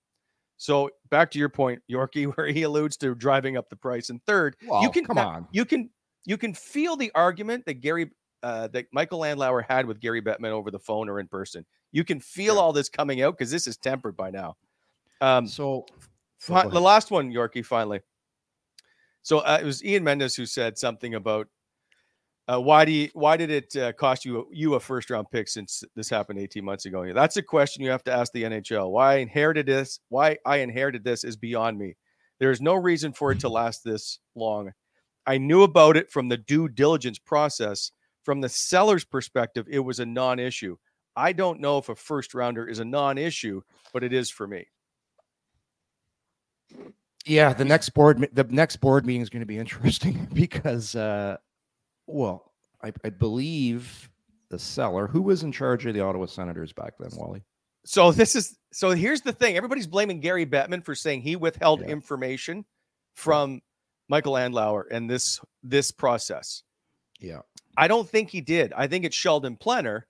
So 0.58 0.90
back 1.10 1.32
to 1.32 1.40
your 1.40 1.50
point, 1.50 1.82
Yorkie, 1.92 2.26
where 2.36 2.48
he 2.48 2.64
alludes 2.64 2.98
to 2.98 3.16
driving 3.16 3.58
up 3.58 3.70
the 3.70 3.76
price. 3.76 4.10
And 4.10 4.24
third, 4.26 4.56
you 4.62 4.90
can 4.90 5.06
come 5.06 5.18
on. 5.18 5.48
you 5.52 5.66
can 5.66 5.90
you 6.26 6.38
can 6.38 6.54
feel 6.54 6.96
the 6.96 7.12
argument 7.16 7.66
that 7.66 7.76
Gary 7.76 8.12
uh, 8.44 8.68
that 8.70 8.86
Michael 8.92 9.22
Andlauer 9.22 9.66
had 9.68 9.86
with 9.86 10.00
Gary 10.00 10.22
Bettman 10.22 10.52
over 10.52 10.70
the 10.72 10.80
phone 10.80 11.10
or 11.10 11.20
in 11.20 11.28
person. 11.28 11.66
You 11.92 12.04
can 12.04 12.20
feel 12.20 12.60
all 12.60 12.74
this 12.74 12.90
coming 12.90 13.22
out 13.22 13.38
because 13.38 13.50
this 13.50 13.68
is 13.68 13.78
tempered 13.78 14.16
by 14.16 14.30
now. 14.30 14.56
Um, 15.22 15.48
So 15.48 15.86
Fi- 16.38 16.68
the 16.68 16.82
last 16.82 17.10
one, 17.10 17.32
Yorkie, 17.32 17.66
finally. 17.66 18.02
So 19.24 19.40
uh, 19.40 19.58
it 19.60 19.66
was 19.66 19.84
Ian 19.84 20.04
Mendes 20.04 20.36
who 20.36 20.46
said 20.46 20.78
something 20.78 21.16
about 21.16 21.48
Uh, 22.48 22.62
why 22.62 22.86
do 22.86 22.92
you, 22.92 23.10
why 23.14 23.36
did 23.36 23.50
it 23.50 23.75
uh, 23.75 23.92
cost 23.94 24.24
you 24.24 24.48
you 24.52 24.75
a 24.75 24.80
first 24.80 25.10
round 25.10 25.30
pick 25.32 25.48
since 25.48 25.84
this 25.96 26.10
happened 26.10 26.38
18 26.38 26.64
months 26.64 26.86
ago? 26.86 27.12
That's 27.12 27.38
a 27.38 27.42
question 27.42 27.84
you 27.84 27.90
have 27.90 28.04
to 28.04 28.14
ask 28.14 28.32
the 28.34 28.44
NHL. 28.44 28.92
Why 28.92 29.16
I 29.16 29.18
inherited 29.18 29.66
this? 29.66 30.00
Why 30.10 30.38
I 30.46 30.58
inherited 30.58 31.04
this 31.04 31.24
is 31.24 31.36
beyond 31.36 31.80
me. 31.80 31.96
There 32.40 32.52
is 32.52 32.62
no 32.62 32.75
reason 32.75 33.14
for 33.14 33.32
it 33.32 33.40
to 33.40 33.50
last 33.50 33.84
this 33.84 34.20
long. 34.36 34.72
I 35.25 35.40
knew 35.40 35.64
about 35.64 35.98
it 35.98 36.12
from 36.12 36.30
the 36.30 36.38
due 36.38 36.70
diligence 36.70 37.18
process. 37.18 37.92
From 38.24 38.42
the 38.42 38.50
seller's 38.50 39.06
perspective, 39.06 39.68
it 39.70 39.80
was 39.80 40.00
a 40.00 40.06
non-issue. 40.06 40.78
I 41.16 41.32
don't 41.32 41.62
know 41.62 41.78
if 41.78 41.90
a 41.90 41.96
first 41.96 42.34
rounder 42.34 42.68
is 42.68 42.80
a 42.80 42.86
non-issue, 42.86 43.62
but 43.94 44.04
it 44.04 44.14
is 44.14 44.30
for 44.30 44.48
me. 44.48 44.68
Yeah, 47.25 47.54
the 47.54 47.66
next 47.66 47.90
board 47.90 48.30
the 48.34 48.44
next 48.44 48.78
board 48.78 49.06
meeting 49.06 49.22
is 49.22 49.30
going 49.30 49.42
to 49.42 49.48
be 49.48 49.58
interesting 49.58 50.28
because 50.34 50.96
uh 50.96 51.38
well, 52.08 52.52
I, 52.84 52.92
I 53.04 53.10
believe 53.10 54.10
the 54.50 54.60
seller 54.60 55.08
who 55.08 55.22
was 55.22 55.44
in 55.44 55.52
charge 55.52 55.86
of 55.86 55.94
the 55.94 56.02
Ottawa 56.02 56.26
Senators 56.28 56.72
back 56.74 56.94
then, 57.00 57.10
Wally. 57.16 57.44
So 57.86 58.12
this 58.12 58.36
is 58.36 58.58
so 58.72 58.92
here's 58.92 59.22
the 59.22 59.32
thing. 59.34 59.58
Everybody's 59.58 59.88
blaming 59.88 60.20
Gary 60.20 60.46
Bettman 60.46 60.84
for 60.84 60.96
saying 60.96 61.22
he 61.22 61.36
withheld 61.36 61.82
Yeah. 61.82 61.88
information 61.88 62.66
from 63.16 63.62
Michael 64.10 64.34
Andlauer 64.34 64.84
and 64.92 65.10
this 65.10 65.40
this 65.64 65.92
process. 65.92 66.64
Yeah. 67.20 67.40
I 67.78 67.88
don't 67.88 68.08
think 68.10 68.30
he 68.30 68.42
did. 68.42 68.74
I 68.74 68.88
think 68.88 69.06
it's 69.06 69.16
Sheldon 69.16 69.56
Plener, 69.58 70.04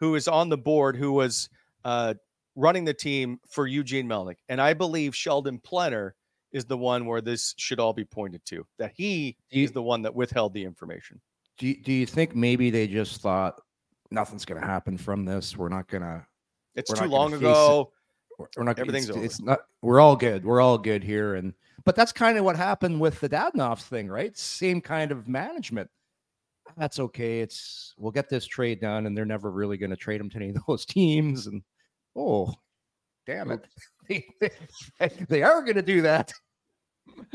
who 0.00 0.14
is 0.14 0.28
on 0.28 0.48
the 0.48 0.58
board, 0.58 0.96
who 0.96 1.12
was 1.12 1.48
uh, 1.84 2.14
running 2.54 2.84
the 2.84 2.94
team 2.94 3.38
for 3.48 3.66
Eugene 3.66 4.06
Melnyk, 4.08 4.36
and 4.48 4.60
I 4.60 4.74
believe 4.74 5.14
Sheldon 5.14 5.58
Plener 5.60 6.12
is 6.52 6.64
the 6.64 6.76
one 6.78 7.06
where 7.06 7.20
this 7.20 7.54
should 7.58 7.78
all 7.80 7.92
be 7.92 8.04
pointed 8.04 8.44
to. 8.46 8.66
That 8.78 8.92
he 8.96 9.36
you- 9.50 9.64
is 9.64 9.72
the 9.72 9.82
one 9.82 10.02
that 10.02 10.14
withheld 10.14 10.54
the 10.54 10.64
information. 10.64 11.20
Do 11.58 11.66
you, 11.68 11.82
do 11.82 11.92
you 11.92 12.06
think 12.06 12.34
maybe 12.34 12.70
they 12.70 12.86
just 12.86 13.20
thought 13.20 13.60
nothing's 14.10 14.44
going 14.44 14.60
to 14.60 14.66
happen 14.66 14.98
from 14.98 15.24
this? 15.24 15.56
We're 15.56 15.68
not 15.68 15.88
going 15.88 16.02
to 16.02 16.24
It's 16.74 16.92
too 16.92 17.06
long 17.06 17.32
ago. 17.32 17.90
we're 18.38 18.46
we're 18.56 18.64
not 18.64 18.78
Everything's 18.78 19.08
it's, 19.08 19.16
over. 19.16 19.24
it's 19.24 19.40
not 19.40 19.60
we're 19.82 20.00
all 20.00 20.16
good. 20.16 20.44
We're 20.44 20.60
all 20.60 20.76
good 20.78 21.02
here. 21.02 21.36
And 21.36 21.54
but 21.84 21.96
that's 21.96 22.12
kind 22.12 22.36
of 22.36 22.44
what 22.44 22.56
happened 22.56 23.00
with 23.00 23.20
the 23.20 23.28
Dadonov 23.28 23.80
thing 23.80 24.08
right? 24.08 24.36
Same 24.36 24.80
kind 24.80 25.10
of 25.12 25.28
management. 25.28 25.88
That's 26.76 26.98
okay. 26.98 27.40
It's 27.40 27.94
we'll 27.96 28.12
get 28.12 28.28
this 28.28 28.46
trade 28.46 28.80
done 28.80 29.06
and 29.06 29.16
they're 29.16 29.24
never 29.24 29.50
really 29.50 29.78
going 29.78 29.90
to 29.90 29.96
trade 29.96 30.20
him 30.20 30.28
to 30.30 30.36
any 30.36 30.50
of 30.50 30.56
those 30.66 30.84
teams. 30.84 31.46
And 31.46 31.62
oh 32.16 32.52
damn 33.26 33.50
it. 33.50 33.60
They, 34.08 34.24
they 35.28 35.42
are 35.42 35.62
going 35.62 35.74
to 35.74 35.82
do 35.82 36.02
that. 36.02 36.32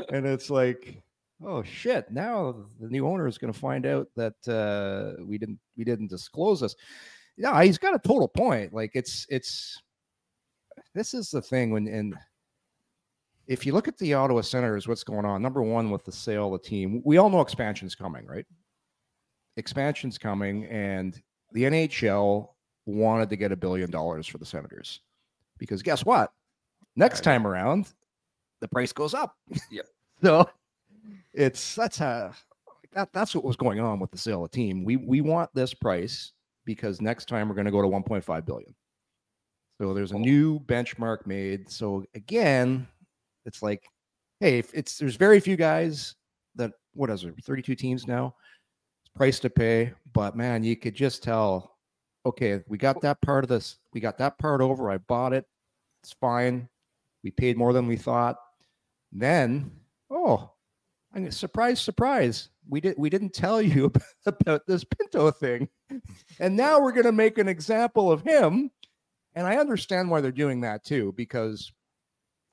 And 0.08 0.24
it's 0.24 0.48
like 0.48 1.02
oh 1.44 1.62
shit 1.62 2.10
now 2.10 2.54
the 2.80 2.88
new 2.88 3.06
owner 3.06 3.26
is 3.26 3.38
going 3.38 3.52
to 3.52 3.58
find 3.58 3.86
out 3.86 4.08
that 4.16 4.34
uh 4.48 5.22
we 5.24 5.38
didn't 5.38 5.58
we 5.76 5.84
didn't 5.84 6.08
disclose 6.08 6.60
this 6.60 6.74
yeah 7.36 7.62
he's 7.62 7.78
got 7.78 7.94
a 7.94 7.98
total 7.98 8.28
point 8.28 8.72
like 8.72 8.90
it's 8.94 9.26
it's 9.28 9.80
this 10.94 11.14
is 11.14 11.30
the 11.30 11.42
thing 11.42 11.70
when 11.70 11.88
and 11.88 12.14
if 13.46 13.66
you 13.66 13.72
look 13.72 13.88
at 13.88 13.98
the 13.98 14.14
Ottawa 14.14 14.40
Senators, 14.40 14.86
what's 14.86 15.04
going 15.04 15.24
on? 15.24 15.42
Number 15.42 15.62
one, 15.62 15.90
with 15.90 16.04
the 16.04 16.12
sale 16.12 16.54
of 16.54 16.62
the 16.62 16.68
team, 16.68 17.02
we 17.04 17.16
all 17.16 17.28
know 17.28 17.40
expansion's 17.40 17.94
coming, 17.94 18.24
right? 18.26 18.46
Expansion's 19.56 20.16
coming, 20.16 20.64
and 20.66 21.20
the 21.52 21.64
NHL 21.64 22.48
wanted 22.86 23.28
to 23.30 23.36
get 23.36 23.52
a 23.52 23.56
billion 23.56 23.90
dollars 23.90 24.26
for 24.26 24.38
the 24.38 24.46
Senators 24.46 25.00
because 25.58 25.82
guess 25.82 26.04
what? 26.04 26.32
Next 26.96 27.22
time 27.22 27.46
around, 27.46 27.92
the 28.60 28.68
price 28.68 28.92
goes 28.92 29.14
up. 29.14 29.36
Yep. 29.70 29.86
so 30.22 30.48
it's 31.32 31.74
that's 31.74 32.00
a 32.00 32.34
that 32.92 33.12
that's 33.12 33.34
what 33.34 33.44
was 33.44 33.56
going 33.56 33.80
on 33.80 33.98
with 33.98 34.10
the 34.10 34.18
sale 34.18 34.44
of 34.44 34.50
the 34.50 34.56
team. 34.56 34.84
We 34.84 34.96
we 34.96 35.20
want 35.20 35.50
this 35.54 35.74
price 35.74 36.32
because 36.64 37.00
next 37.00 37.28
time 37.28 37.48
we're 37.48 37.54
going 37.54 37.64
to 37.64 37.70
go 37.70 37.82
to 37.82 37.88
1.5 37.88 38.46
billion. 38.46 38.74
So 39.80 39.94
there's 39.94 40.12
a 40.12 40.18
new 40.18 40.60
benchmark 40.60 41.26
made. 41.26 41.68
So 41.70 42.04
again, 42.14 42.86
it's 43.44 43.62
like, 43.62 43.82
hey, 44.40 44.58
if 44.58 44.72
it's 44.74 44.98
there's 44.98 45.16
very 45.16 45.40
few 45.40 45.56
guys 45.56 46.14
that 46.54 46.72
what 46.94 47.10
is 47.10 47.24
it, 47.24 47.34
32 47.42 47.74
teams 47.74 48.06
now, 48.06 48.34
it's 49.04 49.12
price 49.16 49.40
to 49.40 49.50
pay. 49.50 49.92
But 50.12 50.36
man, 50.36 50.62
you 50.62 50.76
could 50.76 50.94
just 50.94 51.22
tell, 51.22 51.78
okay, 52.26 52.60
we 52.68 52.78
got 52.78 53.00
that 53.00 53.20
part 53.22 53.44
of 53.44 53.48
this, 53.48 53.78
we 53.92 54.00
got 54.00 54.18
that 54.18 54.38
part 54.38 54.60
over. 54.60 54.90
I 54.90 54.98
bought 54.98 55.32
it. 55.32 55.46
It's 56.02 56.12
fine. 56.20 56.68
We 57.24 57.30
paid 57.30 57.56
more 57.56 57.72
than 57.72 57.86
we 57.86 57.96
thought. 57.96 58.36
Then, 59.12 59.70
oh, 60.10 60.51
I'm 61.12 61.22
gonna- 61.22 61.32
surprise, 61.32 61.80
surprise. 61.80 62.48
We 62.68 62.80
did 62.80 62.94
we 62.96 63.10
didn't 63.10 63.34
tell 63.34 63.60
you 63.60 63.86
about, 63.86 64.02
about 64.26 64.66
this 64.66 64.84
Pinto 64.84 65.30
thing. 65.30 65.68
And 66.38 66.56
now 66.56 66.80
we're 66.80 66.92
gonna 66.92 67.12
make 67.12 67.38
an 67.38 67.48
example 67.48 68.10
of 68.10 68.22
him. 68.22 68.70
And 69.34 69.46
I 69.46 69.56
understand 69.56 70.10
why 70.10 70.20
they're 70.20 70.30
doing 70.32 70.60
that 70.62 70.84
too, 70.84 71.12
because 71.16 71.72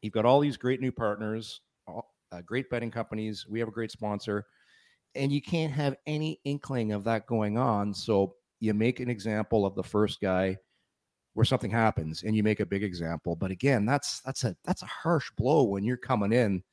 you've 0.01 0.13
got 0.13 0.25
all 0.25 0.39
these 0.39 0.57
great 0.57 0.81
new 0.81 0.91
partners, 0.91 1.61
all, 1.87 2.13
uh, 2.31 2.41
great 2.41 2.69
betting 2.69 2.91
companies. 2.91 3.45
We 3.47 3.59
have 3.59 3.67
a 3.67 3.71
great 3.71 3.91
sponsor, 3.91 4.45
and 5.15 5.31
you 5.31 5.41
can't 5.41 5.73
have 5.73 5.95
any 6.05 6.39
inkling 6.45 6.91
of 6.93 7.03
that 7.05 7.27
going 7.27 7.57
on. 7.57 7.93
So 7.93 8.35
you 8.59 8.73
make 8.73 8.99
an 8.99 9.09
example 9.09 9.65
of 9.65 9.75
the 9.75 9.83
first 9.83 10.21
guy 10.21 10.57
where 11.33 11.45
something 11.45 11.71
happens, 11.71 12.23
and 12.23 12.35
you 12.35 12.43
make 12.43 12.59
a 12.59 12.65
big 12.65 12.83
example. 12.83 13.35
But 13.35 13.51
again, 13.51 13.85
that's 13.85 14.21
that's 14.21 14.43
a 14.43 14.55
that's 14.65 14.81
a 14.83 14.87
harsh 14.87 15.29
blow 15.37 15.63
when 15.63 15.83
you're 15.83 15.97
coming 15.97 16.33
in 16.33 16.63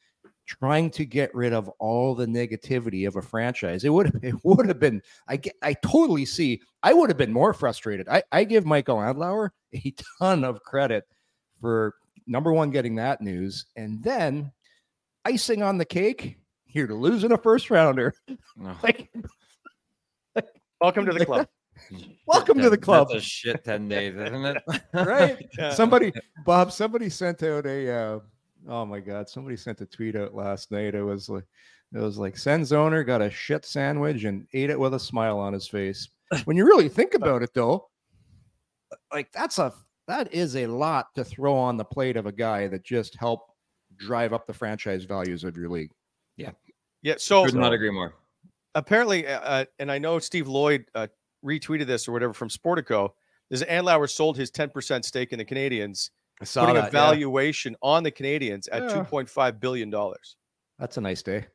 trying 0.47 0.91
to 0.91 1.05
get 1.05 1.35
rid 1.35 1.53
of 1.53 1.69
all 1.79 2.15
the 2.15 2.27
negativity 2.27 3.07
of 3.07 3.17
a 3.17 3.23
franchise. 3.23 3.85
It 3.85 3.91
would 3.91 4.13
it 4.23 4.35
would 4.45 4.67
have 4.69 4.79
been 4.81 5.03
I 5.29 5.37
get 5.37 5.55
I 5.63 5.75
totally 5.75 6.25
see. 6.25 6.61
I 6.83 6.93
would 6.93 7.11
have 7.11 7.17
been 7.19 7.33
more 7.33 7.53
frustrated. 7.53 8.09
I, 8.09 8.23
I 8.33 8.45
give 8.45 8.65
Michael 8.65 8.97
Andlauer 8.99 9.51
a 9.75 9.95
ton 10.19 10.45
of 10.45 10.63
credit 10.63 11.05
for 11.61 11.95
number 12.27 12.53
one 12.53 12.71
getting 12.71 12.95
that 12.97 13.21
news, 13.21 13.67
and 13.77 14.03
then 14.03 14.53
icing 15.25 15.63
on 15.63 15.79
the 15.79 15.85
cake. 15.85 16.39
Here 16.65 16.87
to 16.87 16.95
losing 16.95 17.33
a 17.33 17.39
first 17.39 17.71
rounder. 17.71 18.13
Oh, 18.63 18.79
Like, 18.83 19.11
Welcome 20.81 21.07
to 21.07 21.13
the 21.15 21.25
club. 21.25 21.49
welcome 22.27 22.59
to 22.59 22.65
the 22.65 22.71
that's 22.77 22.85
club. 22.85 23.11
a 23.13 23.21
shit 23.21 23.65
10 23.65 23.89
days, 23.89 24.15
isn't 24.15 24.45
it? 24.45 24.63
right? 24.93 25.47
Yeah. 25.59 25.73
Somebody, 25.73 26.13
Bob, 26.45 26.71
somebody 26.73 27.09
sent 27.09 27.43
out 27.43 27.65
a. 27.67 27.91
Uh, 27.91 28.19
oh 28.69 28.85
my 28.85 29.01
God! 29.01 29.29
Somebody 29.29 29.57
sent 29.57 29.81
a 29.81 29.87
tweet 29.87 30.17
out 30.17 30.35
last 30.35 30.71
night. 30.71 30.95
It 30.95 31.03
was 31.03 31.29
like, 31.29 31.45
it 31.95 31.99
was 31.99 32.19
like 32.19 32.37
Sens 32.37 32.73
owner 32.73 33.05
got 33.05 33.23
a 33.23 33.31
shit 33.31 33.65
sandwich 33.65 34.25
and 34.25 34.47
ate 34.53 34.71
it 34.71 34.79
with 34.79 34.95
a 34.95 35.01
smile 35.01 35.39
on 35.39 35.53
his 35.53 35.69
face. 35.69 36.09
When 36.45 36.57
you 36.57 36.65
really 36.67 36.89
think 36.89 37.15
about 37.15 37.43
it, 37.43 37.55
though, 37.55 37.89
like 39.13 39.31
that's 39.33 39.59
a 39.59 39.73
that 40.09 40.33
is 40.33 40.57
a 40.57 40.67
lot 40.67 41.15
to 41.15 41.25
throw 41.25 41.55
on 41.57 41.77
the 41.77 41.85
plate 41.85 42.17
of 42.17 42.27
a 42.27 42.33
guy 42.33 42.67
that 42.69 42.85
just 42.85 43.17
helped 43.17 43.53
drive 43.97 44.33
up 44.33 44.47
the 44.47 44.53
franchise 44.53 45.05
values 45.05 45.45
of 45.45 45.57
your 45.57 45.69
league. 45.69 45.91
Yeah. 46.37 46.51
Yeah. 47.03 47.15
So 47.19 47.45
Could 47.45 47.55
not 47.55 47.73
agree 47.73 47.91
more. 47.91 48.15
apparently, 48.75 49.27
uh, 49.27 49.41
uh, 49.41 49.65
and 49.79 49.91
I 49.91 49.99
know 49.99 50.19
Steve 50.19 50.49
Lloyd 50.49 50.85
uh, 50.95 51.07
retweeted 51.45 51.87
this 51.87 52.09
or 52.09 52.13
whatever 52.13 52.33
from 52.33 52.49
Sportico. 52.49 53.11
Is 53.51 53.63
Andlauer 53.63 54.11
sold 54.11 54.37
his 54.37 54.51
10% 54.51 55.05
stake 55.05 55.33
in 55.33 55.39
the 55.39 55.45
Canadiens, 55.45 56.11
I 56.41 56.45
saw 56.45 56.63
putting 56.63 56.75
that. 56.77 56.85
a 56.85 56.87
yeah. 56.87 56.91
valuation 56.91 57.77
on 57.83 58.03
the 58.03 58.11
Canadiens 58.13 58.69
at 58.71 58.83
Yeah. 58.83 59.05
2.5 59.05 59.61
billion 59.61 59.91
dollars. 59.91 60.37
That's 60.79 60.97
a 60.97 61.01
nice 61.01 61.23
day. 61.23 61.47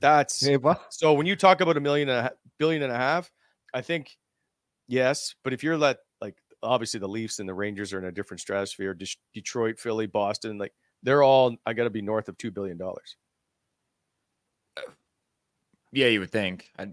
That's 0.00 0.44
Hey, 0.44 0.58
so 0.90 1.14
when 1.14 1.26
you 1.26 1.34
talk 1.34 1.60
about 1.60 1.76
a 1.76 1.80
million 1.80 2.08
and 2.08 2.26
a 2.26 2.32
billion 2.58 2.82
and 2.82 2.92
a 2.92 2.96
half, 2.96 3.30
I 3.74 3.80
think 3.80 4.16
yes, 4.86 5.34
but 5.42 5.52
if 5.52 5.62
you're 5.62 5.76
let 5.78 5.98
like 6.20 6.36
obviously 6.62 7.00
the 7.00 7.08
Leafs 7.08 7.38
and 7.40 7.48
the 7.48 7.54
Rangers 7.54 7.92
are 7.92 7.98
in 7.98 8.04
a 8.04 8.12
different 8.12 8.40
stratosphere. 8.40 8.94
Des- 8.94 9.16
Detroit, 9.34 9.78
Philly, 9.78 10.06
Boston, 10.06 10.58
like 10.58 10.72
they're 11.02 11.22
all 11.22 11.56
I 11.66 11.72
got 11.72 11.84
to 11.84 11.90
be 11.90 12.02
north 12.02 12.28
of 12.28 12.36
two 12.38 12.50
billion 12.50 12.76
dollars. 12.76 13.16
Yeah, 15.92 16.08
you 16.08 16.20
would 16.20 16.30
think. 16.30 16.70
i 16.78 16.86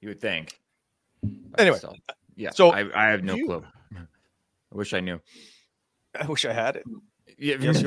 you 0.00 0.08
would 0.08 0.20
think. 0.20 0.60
Anyway, 1.58 1.78
still, 1.78 1.96
yeah. 2.36 2.50
so 2.50 2.70
I, 2.70 2.80
I 2.94 3.10
have 3.10 3.24
no 3.24 3.34
you- 3.34 3.46
clue. 3.46 3.64
I 4.74 4.76
wish 4.76 4.92
I 4.92 5.00
knew. 5.00 5.20
I 6.20 6.26
wish 6.26 6.44
I 6.44 6.52
had 6.52 6.76
it. 6.76 6.84
Yeah, 7.38 7.56
Yes, 7.58 7.82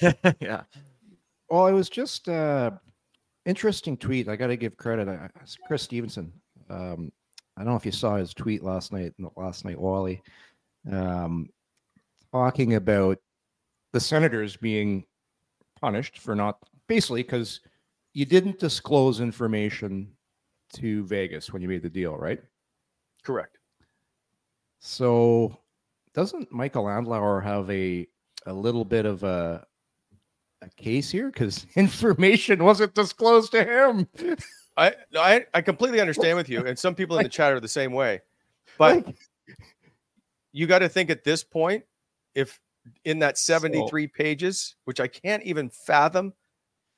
yeah. 0.00 0.32
yeah. 0.40 0.62
Well, 1.48 1.66
it 1.66 1.72
was 1.72 1.88
just 1.88 2.28
uh 2.28 2.70
interesting 3.44 3.96
tweet. 3.96 4.28
I 4.28 4.36
got 4.36 4.48
to 4.48 4.56
give 4.56 4.76
credit. 4.76 5.08
It's 5.40 5.56
Chris 5.66 5.82
Stevenson. 5.82 6.32
Um, 6.70 7.10
I 7.56 7.62
don't 7.62 7.72
know 7.72 7.76
if 7.76 7.86
you 7.86 7.92
saw 7.92 8.16
his 8.16 8.34
tweet 8.34 8.62
last 8.62 8.92
night. 8.92 9.12
Last 9.36 9.64
night, 9.64 9.78
Wally, 9.78 10.22
um, 10.90 11.48
talking 12.32 12.74
about 12.74 13.18
the 13.92 14.00
Senators 14.00 14.56
being 14.56 15.04
punished 15.80 16.18
for 16.18 16.34
not 16.34 16.58
basically 16.86 17.22
because 17.22 17.60
you 18.14 18.24
didn't 18.24 18.58
disclose 18.58 19.20
information 19.20 20.12
to 20.74 21.04
Vegas 21.04 21.52
when 21.52 21.60
you 21.60 21.68
made 21.68 21.82
the 21.82 21.90
deal, 21.90 22.16
right? 22.16 22.40
Correct. 23.22 23.58
So, 24.80 25.58
doesn't 26.14 26.52
Michael 26.52 26.84
Andlauer 26.84 27.42
have 27.42 27.70
a 27.70 28.06
a 28.46 28.52
little 28.52 28.84
bit 28.84 29.06
of 29.06 29.22
a 29.22 29.66
a 30.62 30.68
case 30.70 31.10
here 31.10 31.30
because 31.30 31.66
information 31.76 32.62
wasn't 32.64 32.94
disclosed 32.94 33.52
to 33.52 33.64
him? 33.64 34.08
I, 34.76 34.94
I 35.16 35.44
I 35.54 35.60
completely 35.60 36.00
understand 36.00 36.36
with 36.36 36.48
you, 36.48 36.64
and 36.66 36.78
some 36.78 36.94
people 36.94 37.16
in 37.18 37.22
the 37.22 37.28
chat 37.28 37.52
are 37.52 37.60
the 37.60 37.68
same 37.68 37.92
way. 37.92 38.20
But 38.78 39.06
you 40.52 40.66
got 40.66 40.80
to 40.80 40.88
think 40.88 41.10
at 41.10 41.24
this 41.24 41.44
point, 41.44 41.84
if 42.34 42.60
in 43.04 43.18
that 43.20 43.38
73 43.38 44.06
pages, 44.08 44.76
which 44.84 45.00
I 45.00 45.06
can't 45.06 45.42
even 45.44 45.68
fathom 45.70 46.32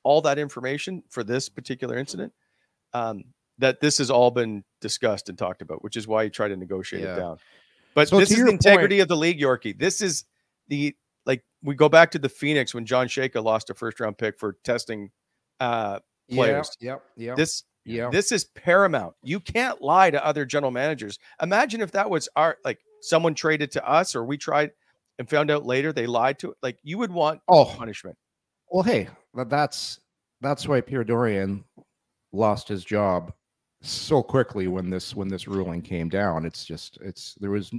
all 0.03 0.21
that 0.21 0.37
information 0.39 1.03
for 1.09 1.23
this 1.23 1.49
particular 1.49 1.97
incident, 1.97 2.31
um, 2.93 3.23
that 3.57 3.81
this 3.81 3.97
has 3.97 4.09
all 4.09 4.31
been 4.31 4.63
discussed 4.81 5.29
and 5.29 5.37
talked 5.37 5.61
about, 5.61 5.83
which 5.83 5.97
is 5.97 6.07
why 6.07 6.23
you 6.23 6.29
try 6.29 6.47
to 6.47 6.55
negotiate 6.55 7.03
Yeah. 7.03 7.13
it 7.13 7.19
down. 7.19 7.37
But 7.95 8.09
So 8.09 8.19
this 8.19 8.29
is 8.29 8.43
the 8.43 8.51
integrity 8.51 8.99
of 8.99 9.07
the 9.07 9.17
league, 9.17 9.39
Yorkie. 9.39 9.77
This 9.77 10.01
is 10.01 10.25
the 10.67 10.95
like 11.25 11.43
we 11.63 11.73
go 11.73 11.89
back 11.89 12.11
to 12.11 12.19
the 12.19 12.29
Phoenix 12.29 12.73
when 12.73 12.85
John 12.85 13.07
Chayka 13.07 13.43
lost 13.43 13.69
a 13.69 13.73
first 13.73 13.99
round 13.99 14.17
pick 14.17 14.37
for 14.37 14.57
testing 14.63 15.09
uh 15.59 15.99
players. 16.29 16.69
Yeah, 16.79 16.97
yeah, 17.15 17.29
yeah. 17.29 17.35
This 17.35 17.63
yeah. 17.85 18.09
this 18.11 18.31
is 18.31 18.43
paramount. 18.43 19.15
You 19.23 19.39
can't 19.39 19.81
lie 19.81 20.11
to 20.11 20.23
other 20.23 20.45
general 20.45 20.71
managers. 20.71 21.17
Imagine 21.41 21.81
if 21.81 21.91
that 21.91 22.09
was 22.09 22.27
our 22.35 22.57
like 22.65 22.79
someone 23.01 23.33
traded 23.33 23.71
to 23.71 23.89
us 23.89 24.15
or 24.15 24.25
we 24.25 24.37
tried 24.37 24.71
and 25.17 25.29
found 25.29 25.49
out 25.49 25.65
later 25.65 25.93
they 25.93 26.07
lied 26.07 26.39
to 26.39 26.51
it. 26.51 26.57
Like 26.61 26.77
you 26.83 26.97
would 26.97 27.11
want 27.11 27.41
oh, 27.47 27.65
punishment. 27.65 28.17
well, 28.69 28.83
hey, 28.83 29.07
tha- 29.33 29.45
that's 29.49 29.99
that's 30.41 30.67
why 30.67 30.81
Pierre 30.81 31.05
Dorion 31.05 31.63
lost 32.33 32.67
his 32.67 32.83
job 32.83 33.31
so 33.89 34.23
quickly 34.23 34.67
when 34.67 34.89
this 34.89 35.15
when 35.15 35.27
this 35.27 35.47
ruling 35.47 35.81
came 35.81 36.09
down. 36.09 36.45
It's 36.45 36.65
just 36.65 36.97
it's 37.01 37.35
there 37.39 37.51
was 37.51 37.71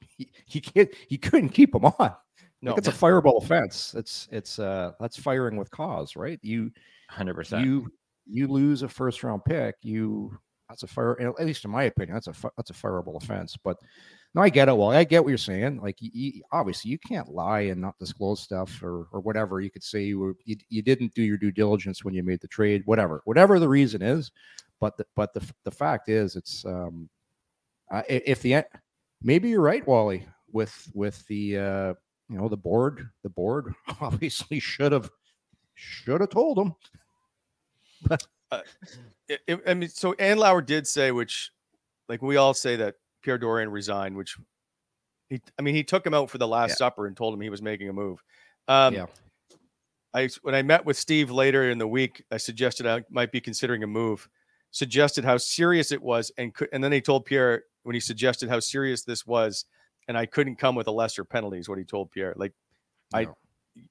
he, 0.00 0.30
he 0.46 0.60
can't 0.60 0.88
he 1.08 1.18
couldn't 1.18 1.50
keep 1.50 1.74
him 1.74 1.84
on. 1.84 2.12
No, 2.62 2.72
Like, 2.72 2.78
it's 2.80 2.88
a 2.88 2.92
fireball 2.92 3.38
offense. 3.38 3.94
It's 3.94 4.28
it's 4.30 4.58
uh 4.58 4.92
that's 5.00 5.16
firing 5.16 5.56
with 5.56 5.70
cause, 5.70 6.14
right? 6.14 6.38
You 6.42 6.70
Hundred 7.08 7.32
percent. 7.32 7.64
you 7.64 7.90
you 8.26 8.48
lose 8.48 8.82
a 8.82 8.88
first 8.88 9.22
round 9.22 9.46
pick, 9.46 9.76
you 9.80 10.38
that's 10.68 10.82
a 10.82 10.86
fire 10.86 11.18
at 11.20 11.46
least 11.46 11.64
in 11.64 11.70
my 11.70 11.84
opinion, 11.84 12.14
that's 12.14 12.28
a 12.28 12.50
that's 12.58 12.68
a 12.68 12.74
fireable 12.74 13.16
offense. 13.16 13.56
But 13.64 13.78
no, 14.34 14.42
I 14.42 14.48
get 14.48 14.68
it. 14.68 14.76
Well, 14.76 14.90
I 14.90 15.02
get 15.04 15.24
what 15.24 15.30
you're 15.30 15.38
saying. 15.38 15.80
Like, 15.80 15.96
you, 16.00 16.10
you, 16.12 16.42
obviously, 16.52 16.92
you 16.92 16.98
can't 16.98 17.28
lie 17.28 17.62
and 17.62 17.80
not 17.80 17.98
disclose 17.98 18.40
stuff 18.40 18.80
or 18.82 19.08
or 19.10 19.20
whatever. 19.20 19.60
You 19.60 19.70
could 19.70 19.82
say 19.82 20.02
you 20.04 20.20
were 20.20 20.36
you, 20.44 20.56
you 20.68 20.82
didn't 20.82 21.14
do 21.14 21.22
your 21.22 21.36
due 21.36 21.50
diligence 21.50 22.04
when 22.04 22.14
you 22.14 22.22
made 22.22 22.40
the 22.40 22.48
trade, 22.48 22.82
whatever, 22.84 23.22
whatever 23.24 23.58
the 23.58 23.68
reason 23.68 24.02
is. 24.02 24.30
But 24.80 24.96
the, 24.96 25.06
but 25.14 25.34
the 25.34 25.42
the 25.64 25.70
fact 25.70 26.08
is, 26.08 26.36
it's 26.36 26.64
um, 26.64 27.08
uh, 27.92 28.02
if 28.08 28.40
the 28.42 28.64
maybe 29.22 29.50
you're 29.50 29.60
right, 29.60 29.86
Wally, 29.86 30.26
with 30.50 30.90
with 30.94 31.24
the 31.26 31.58
uh, 31.58 31.94
you 32.30 32.38
know 32.38 32.48
the 32.48 32.56
board, 32.56 33.10
the 33.22 33.28
board 33.28 33.74
obviously 34.00 34.58
should 34.58 34.92
have 34.92 35.10
should 35.74 36.20
have 36.22 36.30
told 36.30 36.58
him. 36.58 36.74
It- 39.28 39.40
it- 39.46 39.62
I 39.66 39.74
mean, 39.74 39.88
so 39.88 40.14
Andlauer 40.14 40.64
did 40.64 40.86
say, 40.86 41.12
which 41.12 41.52
like 42.08 42.20
we 42.22 42.36
all 42.36 42.54
say 42.54 42.76
that 42.76 42.96
Pierre 43.22 43.38
Dorion 43.38 43.70
resigned, 43.70 44.16
which 44.16 44.36
he 45.28 45.40
I 45.58 45.62
mean 45.62 45.74
he 45.74 45.84
took 45.84 46.04
him 46.04 46.14
out 46.14 46.30
for 46.30 46.38
the 46.38 46.48
last 46.48 46.70
Yeah. 46.70 46.76
supper 46.76 47.06
and 47.06 47.16
told 47.16 47.34
him 47.34 47.40
he 47.40 47.50
was 47.50 47.62
making 47.62 47.88
a 47.88 47.92
move. 47.92 48.22
Um 48.66 48.94
yeah, 48.94 49.06
I 50.12 50.28
when 50.42 50.54
I 50.56 50.62
met 50.62 50.84
with 50.84 50.96
Steve 50.96 51.30
later 51.30 51.70
in 51.70 51.78
the 51.78 51.86
week, 51.86 52.24
I 52.32 52.38
suggested 52.38 52.86
I 52.86 53.04
might 53.10 53.30
be 53.30 53.40
considering 53.40 53.82
a 53.84 53.86
move. 53.86 54.28
Suggested 54.72 55.24
how 55.24 55.36
serious 55.36 55.90
it 55.92 56.00
was, 56.00 56.30
and 56.38 56.54
could, 56.54 56.68
and 56.72 56.82
then 56.82 56.90
they 56.90 57.00
told 57.00 57.24
Pierre 57.24 57.64
when 57.82 57.94
he 57.94 58.00
suggested 58.00 58.48
how 58.48 58.60
serious 58.60 59.02
this 59.04 59.26
was, 59.26 59.64
and 60.06 60.16
I 60.16 60.26
couldn't 60.26 60.56
come 60.56 60.74
with 60.76 60.86
a 60.86 60.92
lesser 60.92 61.24
penalty. 61.24 61.58
Is 61.58 61.68
what 61.68 61.78
he 61.78 61.84
told 61.84 62.10
Pierre. 62.12 62.34
Like 62.36 62.52
I- 63.12 63.26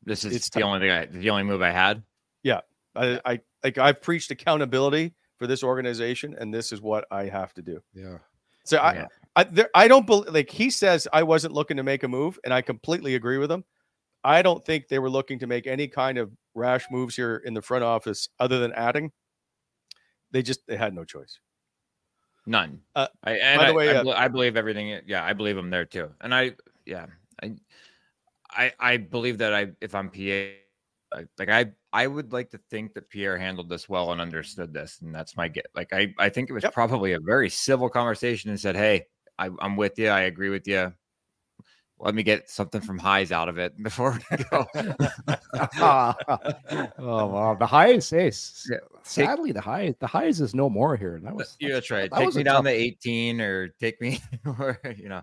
This 0.03 0.23
is 0.23 0.35
it's 0.35 0.49
the 0.49 0.61
tough. 0.61 0.67
only 0.67 0.79
thing 0.79 0.91
I, 0.91 1.05
the 1.05 1.29
only 1.31 1.43
move 1.43 1.61
I 1.61 1.71
had. 1.71 2.03
Yeah. 2.43 2.61
I, 2.95 3.19
I 3.25 3.39
like 3.63 3.77
I've 3.77 4.01
preached 4.01 4.31
accountability 4.31 5.13
for 5.37 5.47
this 5.47 5.63
organization, 5.63 6.35
and 6.39 6.53
this 6.53 6.71
is 6.71 6.81
what 6.81 7.05
I 7.11 7.25
have 7.25 7.53
to 7.55 7.61
do. 7.61 7.81
yeah. 7.93 8.17
So 8.65 8.77
I, 8.77 9.07
I, 9.35 9.43
there, 9.45 9.69
I 9.73 9.87
don't 9.87 10.05
believe 10.05 10.31
like 10.33 10.49
he 10.49 10.69
says 10.69 11.07
I 11.11 11.23
wasn't 11.23 11.53
looking 11.53 11.77
to 11.77 11.83
make 11.83 12.03
a 12.03 12.07
move, 12.07 12.37
and 12.43 12.53
I 12.53 12.61
completely 12.61 13.15
agree 13.15 13.37
with 13.37 13.51
him. 13.51 13.63
I 14.23 14.41
don't 14.41 14.63
think 14.65 14.87
they 14.89 14.99
were 14.99 15.09
looking 15.09 15.39
to 15.39 15.47
make 15.47 15.65
any 15.65 15.87
kind 15.87 16.17
of 16.17 16.31
rash 16.55 16.85
moves 16.91 17.15
here 17.15 17.41
in 17.45 17.53
the 17.53 17.61
front 17.61 17.83
office 17.83 18.29
other 18.39 18.59
than 18.59 18.71
adding. 18.73 19.11
They 20.31 20.41
just 20.41 20.65
they 20.67 20.77
had 20.77 20.93
no 20.93 21.03
choice. 21.03 21.39
None. 22.45 22.81
Uh, 22.95 23.07
I, 23.23 23.31
and 23.33 23.59
by 23.59 23.67
the 23.67 23.73
I, 23.73 23.75
way, 23.75 23.89
I, 23.89 23.95
uh, 23.95 24.05
I 24.15 24.27
believe 24.27 24.57
everything. 24.57 25.01
Yeah, 25.05 25.23
I 25.23 25.33
believe 25.33 25.57
him 25.57 25.69
there 25.69 25.85
too. 25.85 26.09
And 26.21 26.33
I, 26.33 26.53
yeah, 26.85 27.05
I, 27.43 27.55
I, 28.49 28.73
I 28.79 28.97
believe 28.97 29.37
that 29.39 29.53
I, 29.53 29.67
if 29.81 29.93
I'm 29.93 30.09
PA, 30.09 31.19
like 31.37 31.49
I, 31.49 31.71
I 31.93 32.07
would 32.07 32.33
like 32.33 32.49
to 32.51 32.59
think 32.69 32.93
that 32.93 33.09
Pierre 33.09 33.37
handled 33.37 33.69
this 33.69 33.87
well 33.89 34.11
and 34.11 34.21
understood 34.21 34.73
this, 34.73 34.99
and 35.01 35.13
that's 35.13 35.37
my 35.37 35.47
get. 35.47 35.67
Like 35.75 35.93
I, 35.93 36.13
I 36.17 36.29
think 36.29 36.49
it 36.49 36.53
was 36.53 36.63
Yep. 36.63 36.73
probably 36.73 37.13
a 37.13 37.19
very 37.19 37.49
civil 37.49 37.89
conversation 37.89 38.49
and 38.49 38.59
said, 38.59 38.75
"Hey, 38.75 39.05
I, 39.37 39.49
I'm 39.59 39.75
with 39.75 39.97
you. 39.99 40.09
I 40.09 40.21
agree 40.21 40.49
with 40.49 40.67
you. 40.67 40.93
Let 42.01 42.15
me 42.15 42.23
get 42.23 42.49
something 42.49 42.79
from 42.79 42.97
Hy's 42.97 43.31
out 43.31 43.49
of 43.49 43.57
it 43.57 43.81
before 43.83 44.17
we 44.31 44.37
go." 44.49 44.65
oh 45.81 47.25
wow, 47.27 47.55
the 47.59 47.65
Hy's. 47.67 48.09
Hey, 48.09 48.27
s- 48.27 48.67
Yeah, 48.69 48.77
take- 49.03 49.03
sadly, 49.03 49.51
the 49.51 49.61
high 49.61 49.93
the 49.99 50.07
Hy's 50.07 50.41
is 50.41 50.55
no 50.55 50.69
more 50.69 50.95
here. 50.95 51.19
That 51.23 51.35
was 51.35 51.57
yeah, 51.59 51.73
that's 51.73 51.91
right. 51.91 52.09
that 52.09 52.17
Take 52.17 52.25
was 52.27 52.35
me 52.37 52.43
down 52.43 52.63
to 52.63 52.69
18 52.69 53.41
or 53.41 53.67
take 53.69 53.99
me, 54.01 54.21
or 54.45 54.79
you 54.97 55.09
know, 55.09 55.21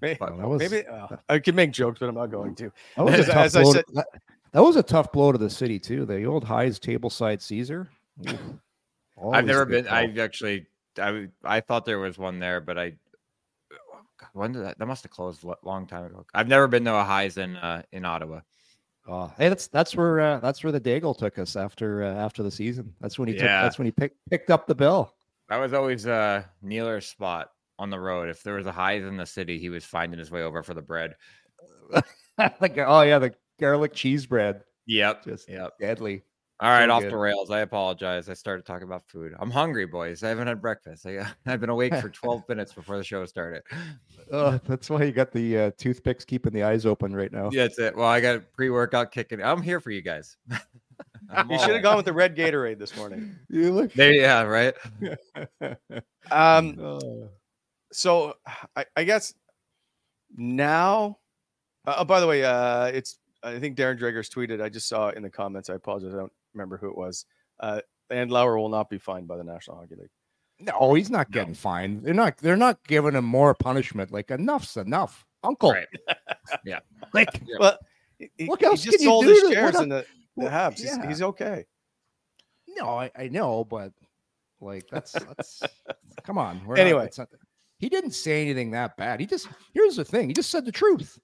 May- 0.00 0.14
But- 0.18 0.36
was 0.36 0.60
Maybe 0.70 0.86
uh, 0.86 1.08
I 1.28 1.38
can 1.38 1.54
make 1.54 1.72
jokes, 1.72 2.00
but 2.00 2.08
I'm 2.08 2.14
not 2.14 2.30
going 2.30 2.54
to. 2.56 2.72
that 2.96 3.04
was 3.04 3.14
a 3.14 3.18
as- 3.18 3.26
tough 3.26 3.36
as 3.36 3.56
I 3.56 3.62
blow. 3.62 3.72
said- 3.72 3.86
to, 3.88 3.92
that, 3.94 4.06
that 4.52 4.62
was 4.62 4.76
a 4.76 4.82
tough 4.82 5.12
blow 5.12 5.32
to 5.32 5.38
the 5.38 5.50
city 5.50 5.78
too. 5.78 6.04
The 6.06 6.24
old 6.24 6.44
Hy's 6.44 6.78
tableside 6.78 7.40
Caesar. 7.42 7.88
Oof. 8.28 8.38
I've 9.32 9.44
never 9.46 9.64
been. 9.66 9.84
call. 9.84 9.94
I've 9.94 10.18
actually. 10.18 10.66
I 11.44 11.60
thought 11.60 11.84
there 11.84 11.98
was 12.00 12.18
one 12.18 12.38
there, 12.38 12.60
but 12.60 12.78
I. 12.78 12.94
God, 14.18 14.28
When 14.32 14.52
did 14.52 14.64
that? 14.64 14.78
That 14.78 14.86
must 14.86 15.02
have 15.04 15.12
closed 15.12 15.44
a 15.44 15.54
long 15.62 15.86
time 15.86 16.06
ago. 16.06 16.26
I've 16.34 16.48
never 16.48 16.66
been 16.68 16.84
to 16.84 16.94
a 16.94 17.04
Hy's 17.04 17.36
in 17.38 17.56
uh, 17.56 17.82
in 17.92 18.04
Ottawa. 18.04 18.40
Oh, 19.06 19.32
hey, 19.38 19.48
that's 19.48 19.68
that's 19.68 19.94
where 19.96 20.20
uh, 20.20 20.38
that's 20.40 20.62
where 20.62 20.72
the 20.72 20.80
Daigle 20.80 21.16
took 21.16 21.38
us 21.38 21.56
after 21.56 22.02
uh, 22.02 22.14
after 22.14 22.42
the 22.42 22.50
season. 22.50 22.94
That's 23.00 23.18
when 23.18 23.28
he 23.28 23.34
took. 23.34 23.46
That's 23.48 23.78
when 23.78 23.86
he 23.86 23.92
picked 23.92 24.18
picked 24.30 24.50
up 24.50 24.66
the 24.66 24.74
bill. 24.74 25.14
That 25.48 25.56
was 25.58 25.72
always 25.72 26.06
uh, 26.06 26.42
Neeler's 26.60 27.06
spot 27.06 27.50
on 27.78 27.88
the 27.90 27.98
road. 27.98 28.28
If 28.28 28.42
there 28.42 28.54
was 28.54 28.66
a 28.66 28.72
Hy's 28.72 29.04
in 29.04 29.16
the 29.16 29.24
city, 29.24 29.58
he 29.58 29.70
was 29.70 29.84
finding 29.84 30.18
his 30.18 30.30
way 30.30 30.42
over 30.42 30.62
for 30.62 30.74
the 30.74 30.82
bread. 30.82 31.14
like 32.38 32.76
oh 32.78 33.02
yeah, 33.02 33.18
the 33.18 33.34
garlic 33.58 33.94
cheese 33.94 34.26
bread, 34.26 34.62
Yep. 34.86 35.24
just 35.24 35.48
Yep. 35.48 35.78
deadly. 35.80 36.22
All 36.60 36.68
right, 36.70 36.88
So 36.88 36.92
off 36.92 37.02
good. 37.02 37.12
the 37.12 37.16
rails. 37.16 37.50
I 37.52 37.60
apologize. 37.60 38.28
I 38.28 38.34
started 38.34 38.66
talking 38.66 38.88
about 38.88 39.04
food. 39.06 39.32
I'm 39.38 39.50
hungry, 39.50 39.86
boys. 39.86 40.24
I 40.24 40.28
haven't 40.28 40.48
had 40.48 40.60
breakfast. 40.60 41.06
I, 41.06 41.24
I've 41.46 41.60
been 41.60 41.70
awake 41.70 41.94
for 41.96 42.08
12 42.08 42.42
minutes 42.48 42.72
before 42.72 42.96
the 42.96 43.04
show 43.04 43.24
started. 43.26 43.62
Oh, 44.32 44.58
that's 44.66 44.90
why 44.90 45.04
you 45.04 45.12
got 45.12 45.30
the 45.30 45.56
uh, 45.58 45.70
toothpicks 45.78 46.24
keeping 46.24 46.52
the 46.52 46.64
eyes 46.64 46.84
open 46.84 47.14
right 47.14 47.30
now. 47.32 47.48
Yeah, 47.52 47.62
that's 47.64 47.78
it. 47.78 47.96
Well, 47.96 48.08
I 48.08 48.20
got 48.20 48.52
pre-workout 48.54 49.12
kicking. 49.12 49.40
I'm 49.42 49.62
here 49.62 49.80
for 49.80 49.90
you 49.90 50.02
guys. 50.02 50.36
You 51.50 51.58
should 51.58 51.74
have 51.74 51.82
gone 51.82 51.96
with 51.96 52.06
the 52.06 52.12
red 52.12 52.34
Gatorade 52.36 52.78
this 52.78 52.96
morning. 52.96 53.36
You 53.50 53.72
look. 53.72 53.92
There, 53.92 54.12
yeah, 54.12 54.42
right. 54.42 54.74
Um, 56.30 56.76
Oh. 56.80 57.28
so 57.92 58.34
I, 58.74 58.84
I 58.96 59.04
guess 59.04 59.34
now. 60.36 61.18
Uh, 61.86 61.96
oh, 61.98 62.04
by 62.04 62.20
the 62.20 62.26
way, 62.26 62.44
uh, 62.44 62.86
it's 62.86 63.18
I 63.42 63.58
think 63.58 63.76
Darren 63.76 63.98
Dreger's 63.98 64.28
tweeted. 64.30 64.62
I 64.62 64.68
just 64.70 64.88
saw 64.88 65.08
it 65.08 65.16
in 65.16 65.22
the 65.22 65.30
comments. 65.30 65.68
I 65.70 65.74
apologize. 65.74 66.14
I 66.14 66.18
don't 66.18 66.32
remember 66.54 66.76
who 66.76 66.88
it 66.88 66.96
was. 66.96 67.26
Uh, 67.60 67.80
Andlauer 68.10 68.56
will 68.56 68.68
not 68.68 68.88
be 68.90 68.98
fined 68.98 69.28
by 69.28 69.36
the 69.36 69.44
National 69.44 69.76
Hockey 69.76 69.96
League. 69.96 70.10
No, 70.60 70.94
he's 70.94 71.10
not 71.10 71.28
No. 71.30 71.34
getting 71.40 71.54
fined. 71.54 72.02
They're 72.02 72.14
not. 72.14 72.36
They're 72.38 72.56
not 72.56 72.84
giving 72.86 73.14
him 73.14 73.24
more 73.24 73.54
punishment. 73.54 74.10
Like 74.10 74.30
enough's 74.30 74.76
enough, 74.76 75.24
Uncle. 75.44 75.72
Right. 75.72 75.86
Like 77.14 77.42
Yeah. 77.46 77.56
Well, 77.60 77.78
he, 78.18 78.30
he- 78.38 78.46
What 78.46 78.60
he 78.60 78.66
else 78.66 78.82
just 78.82 78.96
can 78.98 79.02
you 79.04 79.08
sold 79.08 79.24
do 79.24 79.30
his 79.30 79.52
shares 79.52 79.78
in 79.78 79.88
the, 79.90 80.04
the 80.36 80.46
Habs. 80.46 80.78
He's, 80.78 80.84
yeah. 80.96 81.06
he's 81.08 81.22
okay. 81.22 81.64
no, 82.76 82.98
I, 82.98 83.10
I 83.16 83.28
know, 83.28 83.64
but 83.64 83.92
like 84.60 84.84
that's 84.90 85.12
that's 85.12 85.62
come 86.24 86.38
on. 86.38 86.60
We're 86.66 86.76
Anyway. 86.78 87.04
not, 87.04 87.18
not, 87.18 87.28
he 87.78 87.88
didn't 87.88 88.10
say 88.12 88.42
anything 88.42 88.70
that 88.72 88.96
bad. 88.96 89.20
He 89.20 89.26
just 89.26 89.48
here's 89.74 89.96
the 89.96 90.04
thing. 90.04 90.28
He 90.28 90.32
just 90.34 90.50
said 90.50 90.64
the 90.64 90.72
truth. 90.72 91.18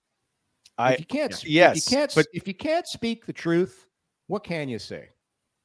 I 0.78 0.92
if 0.94 1.00
you 1.00 1.06
can't, 1.06 1.32
sp- 1.34 1.44
if 1.46 1.50
yes, 1.50 1.90
you 1.90 1.96
can't, 1.96 2.14
but- 2.14 2.26
but 2.26 2.26
if 2.32 2.46
you 2.46 2.54
can't 2.54 2.86
speak 2.86 3.26
the 3.26 3.32
truth, 3.32 3.86
what 4.28 4.44
can 4.44 4.68
you 4.68 4.78
say? 4.78 5.08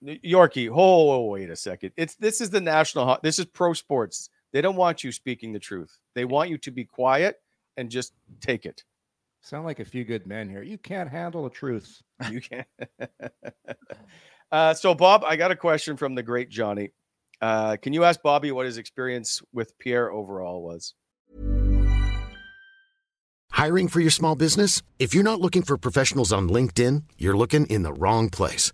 Yorkie, 0.04 0.70
oh, 0.74 1.26
wait 1.26 1.50
a 1.50 1.56
second. 1.56 1.92
It's 1.98 2.16
this 2.16 2.42
is 2.42 2.50
the 2.50 2.62
national. 2.62 3.06
Ho- 3.06 3.18
This 3.22 3.40
is 3.40 3.46
pro 3.46 3.74
sports. 3.74 4.30
They 4.54 4.62
don't 4.62 4.76
want 4.76 5.04
you 5.04 5.12
speaking 5.12 5.52
the 5.54 5.60
truth. 5.60 5.98
They 6.16 6.26
want 6.26 6.50
you 6.50 6.58
to 6.60 6.72
be 6.72 6.86
quiet 6.86 7.42
and 7.78 7.90
just 7.90 8.14
take 8.42 8.66
it. 8.66 8.84
Sound 9.42 9.66
like 9.66 9.80
a 9.80 9.86
few 9.86 10.04
good 10.04 10.26
men 10.26 10.50
here. 10.50 10.64
You 10.64 10.78
can't 10.78 11.10
handle 11.10 11.44
the 11.44 11.50
truth. 11.50 12.02
You 12.30 12.42
can't. 12.42 12.68
uh, 14.52 14.74
so, 14.74 14.94
Bob, 14.94 15.24
I 15.26 15.36
got 15.36 15.52
a 15.52 15.56
question 15.56 15.96
from 15.98 16.16
the 16.16 16.24
great 16.24 16.50
Johnny. 16.50 16.92
Uh, 17.42 17.78
can 17.78 17.94
you 17.94 18.04
ask 18.04 18.22
Bobby 18.22 18.52
what 18.52 18.66
his 18.66 18.78
experience 18.78 19.42
with 19.54 19.78
Pierre 19.80 20.12
overall 20.12 20.62
was? 20.62 20.94
Hiring 23.52 23.88
for 23.88 24.00
your 24.00 24.12
small 24.12 24.36
business? 24.36 24.82
If 25.00 25.14
you're 25.14 25.24
not 25.24 25.40
looking 25.42 25.62
for 25.62 25.78
professionals 25.78 26.34
on 26.34 26.50
LinkedIn, 26.50 27.04
you're 27.18 27.38
looking 27.38 27.66
in 27.68 27.84
the 27.84 27.94
wrong 27.94 28.30
place. 28.30 28.74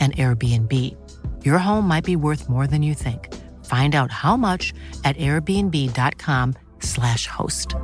an 0.00 0.12
Airbnb. 0.12 0.96
Your 1.44 1.58
home 1.58 1.86
might 1.86 2.04
be 2.04 2.16
worth 2.16 2.48
more 2.48 2.66
than 2.66 2.82
you 2.82 2.94
think. 2.94 3.28
Find 3.66 3.94
out 3.94 4.10
how 4.10 4.38
much 4.38 4.72
at 5.04 5.18
airbnb.com/slash 5.18 7.26
host. 7.26 7.74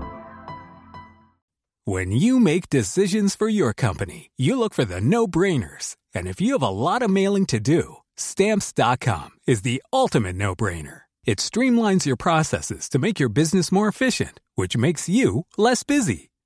When 1.85 2.11
you 2.11 2.41
make 2.41 2.69
decisions 2.69 3.37
for 3.37 3.49
your 3.49 3.73
company, 3.73 4.33
you 4.37 4.59
look 4.59 4.75
for 4.75 4.85
the 4.85 5.01
no 5.01 5.29
brainers. 5.29 5.95
And 6.15 6.27
if 6.27 6.41
you 6.41 6.55
have 6.55 6.63
a 6.63 6.69
lot 6.69 7.03
of 7.03 7.11
mailing 7.11 7.47
to 7.47 7.61
do, 7.61 7.99
stamps.com 8.17 9.31
is 9.47 9.63
the 9.63 9.81
ultimate 9.93 10.35
no 10.35 10.57
brainer. 10.57 11.03
It 11.25 11.39
streamlines 11.39 12.07
your 12.07 12.17
processes 12.17 12.89
to 12.89 12.99
make 12.99 13.21
your 13.21 13.29
business 13.29 13.71
more 13.71 13.87
efficient, 13.87 14.41
which 14.57 14.77
makes 14.77 15.09
you 15.09 15.47
less 15.57 15.85
busy. 15.85 16.31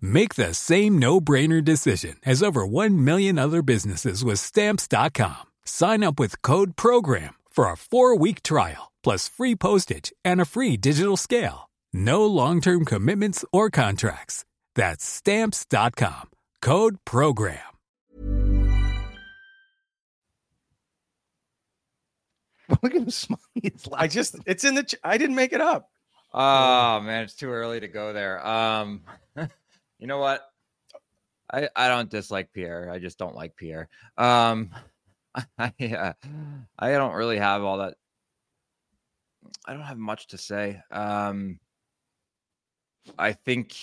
Make 0.00 0.34
the 0.34 0.52
same 0.54 0.98
no-brainer 0.98 1.64
decision 1.64 2.16
as 2.26 2.42
over 2.42 2.66
1 2.66 3.02
million 3.02 3.38
other 3.38 3.62
businesses 3.62 4.22
with 4.22 4.38
stamps.com. 4.38 5.42
Sign 5.64 6.04
up 6.04 6.20
with 6.20 6.42
code 6.42 6.76
program 6.76 7.34
for 7.48 7.64
a 7.64 7.74
4-week 7.74 8.42
trial 8.42 8.92
plus 9.02 9.28
free 9.30 9.56
postage 9.56 10.12
and 10.24 10.40
a 10.40 10.44
free 10.44 10.76
digital 10.76 11.16
scale. 11.16 11.70
No 11.92 12.26
long-term 12.26 12.84
commitments 12.84 13.44
or 13.52 13.70
contracts. 13.70 14.44
That's 14.74 15.04
stamps.com. 15.04 16.30
Code 16.62 16.98
program. 17.04 17.58
Look 22.82 22.94
at 22.94 23.00
him 23.02 23.10
smiling. 23.10 23.40
He's 23.54 23.88
I 23.92 24.06
just 24.06 24.36
it's 24.46 24.64
in 24.64 24.74
the 24.76 24.84
ch- 24.84 24.94
I 25.02 25.18
didn't 25.18 25.34
make 25.36 25.52
it 25.52 25.60
up. 25.60 25.90
Oh 26.32 27.00
man, 27.00 27.24
it's 27.24 27.34
too 27.34 27.50
early 27.50 27.80
to 27.80 27.88
go 27.88 28.12
there. 28.12 28.46
Um, 28.46 29.00
you 30.00 30.06
know 30.06 30.18
what? 30.18 30.42
I 31.52 31.68
I 31.76 31.88
don't 31.88 32.10
dislike 32.10 32.52
Pierre. 32.52 32.90
I 32.90 32.98
just 32.98 33.18
don't 33.18 33.36
like 33.36 33.54
Pierre. 33.54 33.88
Um, 34.16 34.70
I 35.58 35.72
uh, 35.80 36.12
I 36.78 36.90
don't 36.92 37.14
really 37.14 37.38
have 37.38 37.62
all 37.62 37.78
that. 37.78 37.94
I 39.66 39.74
don't 39.74 39.82
have 39.82 39.98
much 39.98 40.28
to 40.28 40.38
say. 40.38 40.80
Um, 40.90 41.60
I 43.18 43.32
think 43.32 43.76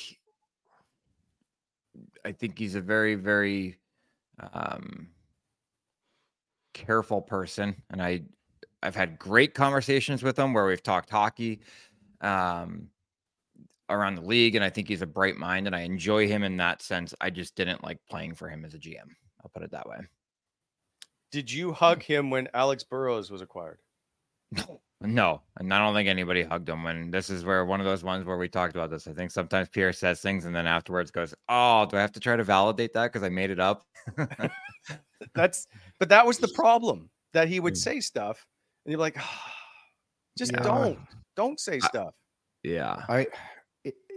I 2.26 2.32
think 2.32 2.58
he's 2.58 2.76
a 2.76 2.82
very 2.82 3.16
very 3.16 3.78
um 4.54 5.10
careful 6.74 7.22
person, 7.22 7.76
and 7.92 8.02
I 8.02 8.24
I've 8.82 8.96
had 8.96 9.20
great 9.20 9.54
conversations 9.54 10.24
with 10.24 10.38
him 10.38 10.54
where 10.54 10.66
we've 10.66 10.84
talked 10.84 11.10
hockey 11.10 11.62
um, 12.22 12.90
around 13.90 14.16
the 14.16 14.22
league, 14.22 14.56
and 14.56 14.64
I 14.64 14.70
think 14.70 14.88
he's 14.88 15.02
a 15.02 15.08
bright 15.08 15.38
mind, 15.38 15.68
and 15.68 15.76
I 15.76 15.82
enjoy 15.82 16.28
him 16.28 16.44
in 16.44 16.58
that 16.58 16.82
sense. 16.82 17.14
I 17.22 17.30
just 17.30 17.56
didn't 17.56 17.84
like 17.84 18.00
playing 18.10 18.36
for 18.36 18.50
him 18.50 18.66
as 18.66 18.74
a 18.74 18.80
GM. 18.80 19.10
I'll 19.44 19.52
put 19.54 19.64
it 19.64 19.72
that 19.72 19.88
way. 19.88 19.98
Did 21.32 21.52
you 21.52 21.74
hug 21.74 22.04
him 22.04 22.30
when 22.30 22.48
Alex 22.54 22.84
Burrows 22.84 23.30
was 23.30 23.42
acquired? 23.42 23.80
No, 25.02 25.44
and 25.60 25.72
I 25.72 25.78
don't 25.78 25.94
think 25.94 26.10
anybody 26.10 26.42
hugged 26.42 26.70
him. 26.70 26.84
When 26.84 27.12
this 27.12 27.30
is 27.30 27.46
where 27.46 27.66
one 27.66 27.80
of 27.80 27.86
those 27.86 28.04
ones 28.04 28.26
where 28.26 28.38
we 28.38 28.48
talked 28.48 28.76
about 28.76 28.90
this. 28.90 29.08
I 29.08 29.14
think 29.14 29.30
sometimes 29.30 29.70
Pierre 29.70 29.94
says 29.94 30.22
things 30.22 30.46
and 30.46 30.56
then 30.56 30.66
afterwards 30.66 31.12
goes, 31.12 31.36
"Oh, 31.50 31.86
do 31.86 31.98
I 31.98 32.02
have 32.02 32.14
to 32.14 32.20
try 32.20 32.36
to 32.36 32.44
validate 32.44 32.94
that 32.94 33.12
because 33.12 33.24
I 33.24 33.30
made 33.30 33.52
it 33.52 33.60
up?" 33.60 33.86
That's 35.36 35.68
but 36.00 36.10
that 36.10 36.26
was 36.26 36.40
the 36.40 36.48
problem 36.56 37.12
that 37.34 37.48
he 37.48 37.60
would 37.60 37.76
mm. 37.76 37.78
say 37.78 38.00
stuff 38.00 38.48
and 38.86 38.92
you're 38.92 39.00
like, 39.00 39.18
just 40.38 40.54
Yeah. 40.54 40.64
don't, 40.64 41.00
don't 41.36 41.60
say 41.60 41.80
stuff. 41.80 42.16
yeah, 42.64 43.04
I, 43.10 43.28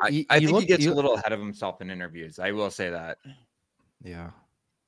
I, 0.03 0.27
I 0.31 0.39
think 0.39 0.51
look- 0.53 0.63
he 0.63 0.67
gets 0.67 0.85
you- 0.85 0.93
a 0.93 0.95
little 0.95 1.15
ahead 1.15 1.33
of 1.33 1.41
himself 1.41 1.81
in 1.81 1.91
interviews. 1.91 2.39
I 2.39 2.53
will 2.53 2.71
say 2.71 2.91
that, 2.91 3.19
Yeah. 4.03 4.31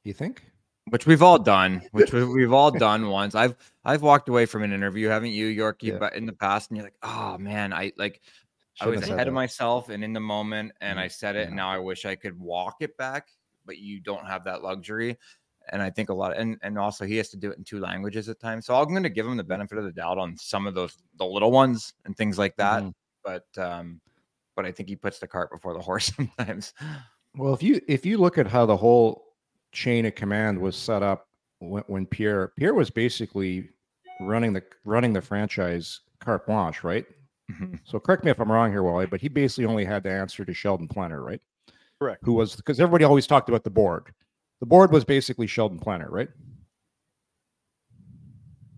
You 0.05 0.13
think? 0.13 0.43
which 0.89 1.07
we've 1.07 1.23
all 1.23 1.39
done, 1.39 1.81
which 1.93 2.13
we- 2.13 2.25
we've 2.25 2.53
all 2.53 2.71
done 2.73 3.09
once. 3.09 3.35
I've 3.35 3.55
I've 3.85 4.03
walked 4.03 4.29
away 4.29 4.47
from 4.47 4.63
an 4.65 4.73
interview, 4.73 5.09
haven't 5.09 5.31
you, 5.31 5.47
Yorkie? 5.49 5.93
Yeah. 5.93 5.99
But 5.99 6.15
in 6.17 6.27
the 6.27 6.33
past, 6.33 6.71
and 6.71 6.77
you're 6.77 6.85
like, 6.87 6.97
oh 7.03 7.39
man, 7.39 7.73
I 7.73 7.93
like 7.97 8.21
I 8.81 8.87
Shouldn't 8.87 9.03
was 9.03 9.11
ahead 9.11 9.29
of 9.29 9.35
myself 9.35 9.91
and 9.91 10.03
in 10.03 10.13
the 10.13 10.21
moment, 10.21 10.73
and 10.81 10.99
Mm, 10.99 11.03
I 11.03 11.09
said 11.09 11.37
it. 11.37 11.47
And 11.49 11.57
now 11.57 11.69
I 11.71 11.79
wish 11.79 12.05
I 12.05 12.15
could 12.17 12.39
walk 12.39 12.77
it 12.81 12.97
back, 12.97 13.29
but 13.67 13.79
you 13.79 14.01
don't 14.01 14.27
have 14.27 14.45
that 14.45 14.63
luxury. 14.63 15.19
And 15.71 15.81
I 15.81 15.91
think 15.91 16.09
a 16.09 16.15
lot, 16.15 16.37
and 16.37 16.59
and 16.63 16.77
also 16.79 17.05
he 17.05 17.17
has 17.19 17.29
to 17.31 17.37
do 17.37 17.53
it 17.53 17.59
in 17.59 17.65
two 17.65 17.79
languages 17.79 18.29
at 18.29 18.41
times. 18.41 18.67
So 18.67 18.75
I'm 18.75 18.89
going 18.89 19.05
to 19.05 19.09
give 19.11 19.27
him 19.27 19.37
the 19.37 19.45
benefit 19.45 19.79
of 19.79 19.85
the 19.85 19.93
doubt 19.93 20.19
on 20.19 20.37
some 20.37 20.67
of 20.67 20.75
those 20.75 20.97
the 21.19 21.25
little 21.27 21.53
ones 21.53 21.95
and 22.07 22.17
things 22.17 22.39
like 22.39 22.57
that. 22.57 22.83
Mhm. 22.83 22.95
But 23.23 23.47
um, 23.57 24.01
but 24.57 24.67
I 24.67 24.73
think 24.73 24.89
he 24.89 24.97
puts 24.97 25.19
the 25.19 25.27
cart 25.27 25.51
before 25.51 25.75
the 25.75 25.81
horse 25.81 26.13
sometimes. 26.17 26.73
Well, 27.37 27.55
if 27.55 27.63
you 27.63 27.81
if 27.89 28.05
you 28.05 28.19
look 28.19 28.39
at 28.39 28.47
how 28.47 28.67
the 28.67 28.77
whole 28.77 29.25
chain 29.73 30.05
of 30.07 30.15
command 30.15 30.59
was 30.59 30.77
set 30.77 31.03
up 31.03 31.29
when, 31.61 31.83
when 31.87 32.07
Pierre 32.07 32.53
Pierre 32.57 32.75
was 32.75 32.91
basically 32.91 33.71
running 34.21 34.53
the 34.53 34.63
running 34.85 35.13
the 35.13 35.23
franchise 35.23 36.01
carte 36.21 36.47
blanche, 36.47 36.85
right? 36.85 37.07
Mhm. 37.51 37.81
So 37.85 37.99
correct 37.99 38.25
me 38.25 38.31
if 38.31 38.39
I'm 38.41 38.53
wrong 38.53 38.71
here, 38.71 38.83
Wally, 38.83 39.07
but 39.07 39.21
he 39.21 39.29
basically 39.29 39.65
only 39.65 39.85
had 39.85 40.05
to 40.05 40.11
answer 40.11 40.45
to 40.45 40.55
Sheldon 40.55 40.89
Plener, 40.89 41.25
right? 41.25 41.41
Correct. 41.99 42.21
Who 42.25 42.35
was 42.35 42.57
because 42.57 42.81
everybody 42.81 43.05
always 43.05 43.27
talked 43.27 43.49
about 43.49 43.65
the 43.65 43.71
board. 43.71 44.13
The 44.61 44.67
board 44.67 44.93
was 44.93 45.05
basically 45.05 45.47
Sheldon 45.47 45.79
Plener, 45.79 46.09
right? 46.11 46.29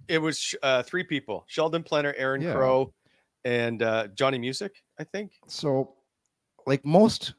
It 0.09 0.19
was 0.19 0.55
uh, 0.63 0.83
three 0.83 1.05
people: 1.05 1.45
Sheldon 1.47 1.83
Plener, 1.83 2.15
Aaron 2.17 2.43
Yeah. 2.43 2.55
Crow, 2.55 2.93
and 3.45 3.83
uh, 3.83 4.09
Johnny 4.15 4.39
Music. 4.39 4.73
I 4.99 5.05
think. 5.05 5.33
So, 5.49 5.95
like 6.67 6.85
most, 6.85 7.35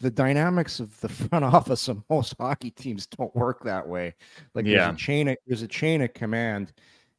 the 0.00 0.10
dynamics 0.10 0.80
of 0.80 0.98
the 1.00 1.08
front 1.28 1.44
office 1.44 1.88
of 1.88 2.02
most 2.08 2.34
hockey 2.38 2.70
teams 2.70 3.06
don't 3.06 3.34
work 3.36 3.62
that 3.64 3.86
way. 3.86 4.14
Like 4.54 4.64
Yeah. 4.66 4.84
there's 4.86 4.94
a 4.94 4.98
chain, 4.98 5.28
of, 5.28 5.36
there's 5.46 5.62
a 5.62 5.68
chain 5.68 6.02
of 6.02 6.14
command, 6.14 6.72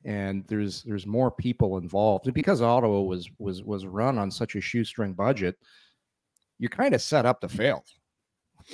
and 0.06 0.44
there's 0.48 0.84
there's 0.84 1.06
more 1.06 1.30
people 1.32 1.78
involved. 1.78 2.26
And 2.26 2.34
because 2.34 2.62
Ottawa 2.62 3.02
was 3.02 3.30
was 3.40 3.64
was 3.64 3.86
run 3.86 4.18
on 4.18 4.32
such 4.32 4.56
a 4.56 4.62
shoestring 4.62 5.14
budget, 5.14 5.56
you're 6.58 6.70
kind 6.70 6.96
of 6.96 7.02
set 7.02 7.26
up 7.26 7.42
to 7.42 7.50
fail. 7.50 7.84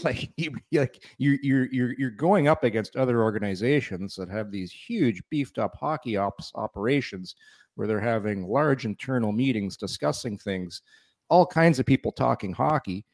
Like 0.04 0.30
you, 0.36 0.54
you- 0.70 0.82
like 0.82 1.02
you 1.18 1.40
you're 1.42 1.66
you're 1.72 1.94
you're 1.98 2.10
going 2.12 2.50
up 2.50 2.66
against 2.66 2.98
other 2.98 3.24
organizations 3.24 4.16
that 4.16 4.30
have 4.30 4.52
these 4.52 4.70
huge 4.70 5.24
beefed 5.30 5.58
up 5.58 5.78
hockey 5.80 6.18
ops 6.18 6.52
operations 6.56 7.36
where 7.78 7.88
they're 7.88 8.02
having 8.02 8.48
large 8.48 8.86
internal 8.86 9.34
meetings 9.34 9.78
discussing 9.78 10.38
things 10.38 10.84
all 11.30 11.48
kinds 11.48 11.80
of 11.80 11.88
people 11.88 12.12
talking 12.12 12.54
hockey 12.54 13.06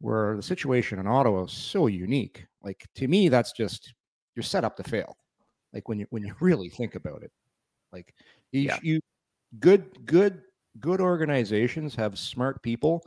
where 0.00 0.36
the 0.36 0.42
situation 0.42 0.98
in 1.00 1.06
Ottawa 1.08 1.44
is 1.44 1.52
so 1.52 1.88
unique. 1.88 2.46
Like 2.62 2.86
to 2.96 3.08
me, 3.08 3.28
that's 3.30 3.52
just 3.52 3.94
you're 4.36 4.44
set 4.44 4.64
up 4.64 4.76
to 4.78 4.84
fail. 4.84 5.16
Like 5.74 5.88
when 5.88 6.00
you 6.00 6.06
when 6.10 6.24
you 6.24 6.34
really 6.40 6.70
think 6.70 6.96
about 6.96 7.22
it. 7.24 7.32
Like 7.92 8.14
you, 8.52 8.62
Yeah. 8.62 8.78
you 8.82 9.00
good 9.60 10.06
good 10.06 10.42
good 10.80 11.00
organizations 11.00 11.94
have 11.96 12.18
smart 12.18 12.62
people 12.62 13.04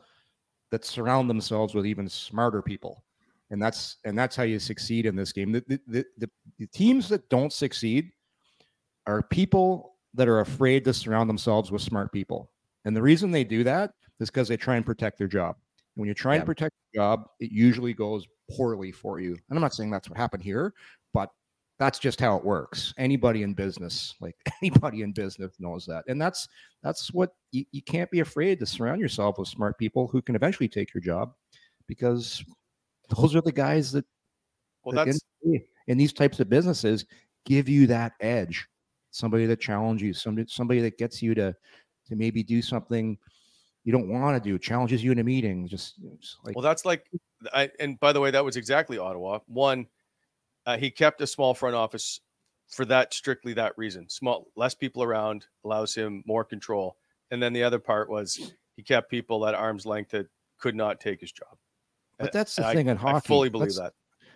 that 0.71 0.86
surround 0.86 1.30
themselves 1.30 1.76
with 1.76 1.86
even 1.86 2.10
smarter 2.10 2.62
people. 2.62 3.04
and 3.52 3.62
that's 3.62 3.97
and 4.06 4.17
that's 4.17 4.36
how 4.36 4.43
you 4.43 4.60
succeed 4.60 5.06
in 5.06 5.15
this 5.15 5.34
game. 5.34 5.52
The 5.52 5.63
the, 5.67 5.82
the, 5.88 6.06
the, 6.19 6.30
the 6.60 6.67
teams 6.67 7.10
that 7.10 7.30
don't 7.30 7.54
succeed 7.54 8.12
are 9.08 9.24
people 9.24 9.90
that 10.13 10.28
are 10.28 10.41
afraid 10.41 10.84
to 10.86 10.93
surround 10.93 11.30
themselves 11.30 11.71
with 11.71 11.82
smart 11.82 12.12
people. 12.12 12.52
And 12.86 12.95
the 12.95 13.02
reason 13.02 13.32
they 13.32 13.43
do 13.43 13.63
that 13.63 13.93
is 14.19 14.30
because 14.30 14.47
they 14.47 14.58
try 14.58 14.76
and 14.76 14.86
protect 14.86 15.17
their 15.17 15.28
job. 15.28 15.56
And 15.95 16.02
when 16.02 16.08
you 16.08 16.13
try 16.13 16.36
and 16.36 16.45
protect 16.45 16.76
your 16.91 17.04
job, 17.04 17.28
it 17.39 17.52
usually 17.52 17.93
goes 17.93 18.26
poorly 18.52 18.91
for 18.91 19.19
you. 19.19 19.32
And 19.32 19.58
I'm 19.58 19.62
not 19.62 19.74
saying 19.74 19.91
that's 19.91 20.10
what 20.10 20.17
happened 20.17 20.43
here, 20.43 20.74
but 21.13 21.30
that's 21.80 22.00
just 22.00 22.19
how 22.19 22.38
it 22.38 22.45
works. 22.45 22.93
Anybody 22.97 23.43
in 23.43 23.54
business, 23.54 24.15
like 24.21 24.36
anybody 24.62 25.02
in 25.02 25.12
business 25.12 25.54
knows 25.60 25.86
that. 25.88 26.04
And 26.08 26.21
that's 26.21 26.47
that's 26.84 27.12
what 27.13 27.32
you, 27.52 27.65
you 27.71 27.82
can't 27.82 28.12
be 28.12 28.19
afraid 28.19 28.60
to 28.60 28.65
surround 28.65 29.02
yourself 29.02 29.38
with 29.38 29.47
smart 29.47 29.78
people 29.78 30.08
who 30.08 30.21
can 30.21 30.36
eventually 30.36 30.69
take 30.69 30.93
your 30.93 31.02
job 31.02 31.34
because 31.88 32.43
those 33.10 33.36
are 33.36 33.41
the 33.41 33.52
guys 33.52 33.91
that 33.91 34.06
Well, 34.84 34.95
that 34.95 35.06
that's 35.06 35.19
in, 35.43 35.62
in 35.88 35.97
these 35.97 36.13
types 36.13 36.39
of 36.39 36.50
businesses 36.50 37.06
give 37.45 37.67
you 37.67 37.88
that 37.88 38.13
edge. 38.19 38.67
Somebody 39.12 39.45
that 39.45 39.60
challenges 39.60 40.06
you, 40.06 40.13
somebody 40.13 40.47
somebody 40.50 40.80
that 40.82 40.97
gets 40.97 41.21
you 41.21 41.34
to 41.36 41.56
to 42.08 42.15
maybe 42.15 42.43
do 42.43 42.62
something 42.62 43.17
you 43.84 43.91
don't 43.91 44.10
want 44.10 44.41
to 44.41 44.50
do, 44.50 44.60
challenges 44.60 45.04
you 45.04 45.12
in 45.12 45.19
a 45.19 45.24
meeting. 45.24 45.67
Just, 45.67 45.95
just 46.19 46.38
like 46.43 46.56
well, 46.56 46.63
that's 46.63 46.86
like, 46.86 47.06
I, 47.54 47.69
and 47.80 48.00
by 48.00 48.13
the 48.13 48.19
way, 48.19 48.32
that 48.32 48.45
was 48.45 48.56
exactly 48.56 48.97
Ottawa. 48.97 49.39
One, 49.47 49.88
uh, 50.65 50.78
he 50.78 50.91
kept 50.91 51.21
a 51.21 51.28
small 51.28 51.54
front 51.54 51.76
office 51.76 52.19
for 52.67 52.86
that 52.86 53.13
strictly 53.13 53.54
that 53.54 53.74
reason. 53.78 54.08
Small, 54.10 54.47
less 54.56 54.76
people 54.76 55.04
around 55.04 55.45
allows 55.65 55.95
him 55.95 56.24
more 56.26 56.43
control. 56.43 56.95
And 57.32 57.41
then 57.41 57.54
the 57.54 57.63
other 57.63 57.80
part 57.80 58.10
was 58.10 58.54
he 58.76 58.84
kept 58.84 59.10
people 59.10 59.47
at 59.47 59.56
arm's 59.56 59.86
length 59.86 60.12
that 60.12 60.28
could 60.60 60.76
not 60.76 61.00
take 61.00 61.19
his 61.19 61.32
job. 61.32 61.58
But 62.19 62.32
that's 62.32 62.56
the 62.56 62.67
I- 62.67 62.74
thing 62.74 62.88
in 62.88 62.97
hockey. 62.97 63.15
I 63.17 63.19
fully 63.21 63.50
believe 63.50 63.76
That's- 63.76 63.91
that. 63.91 63.93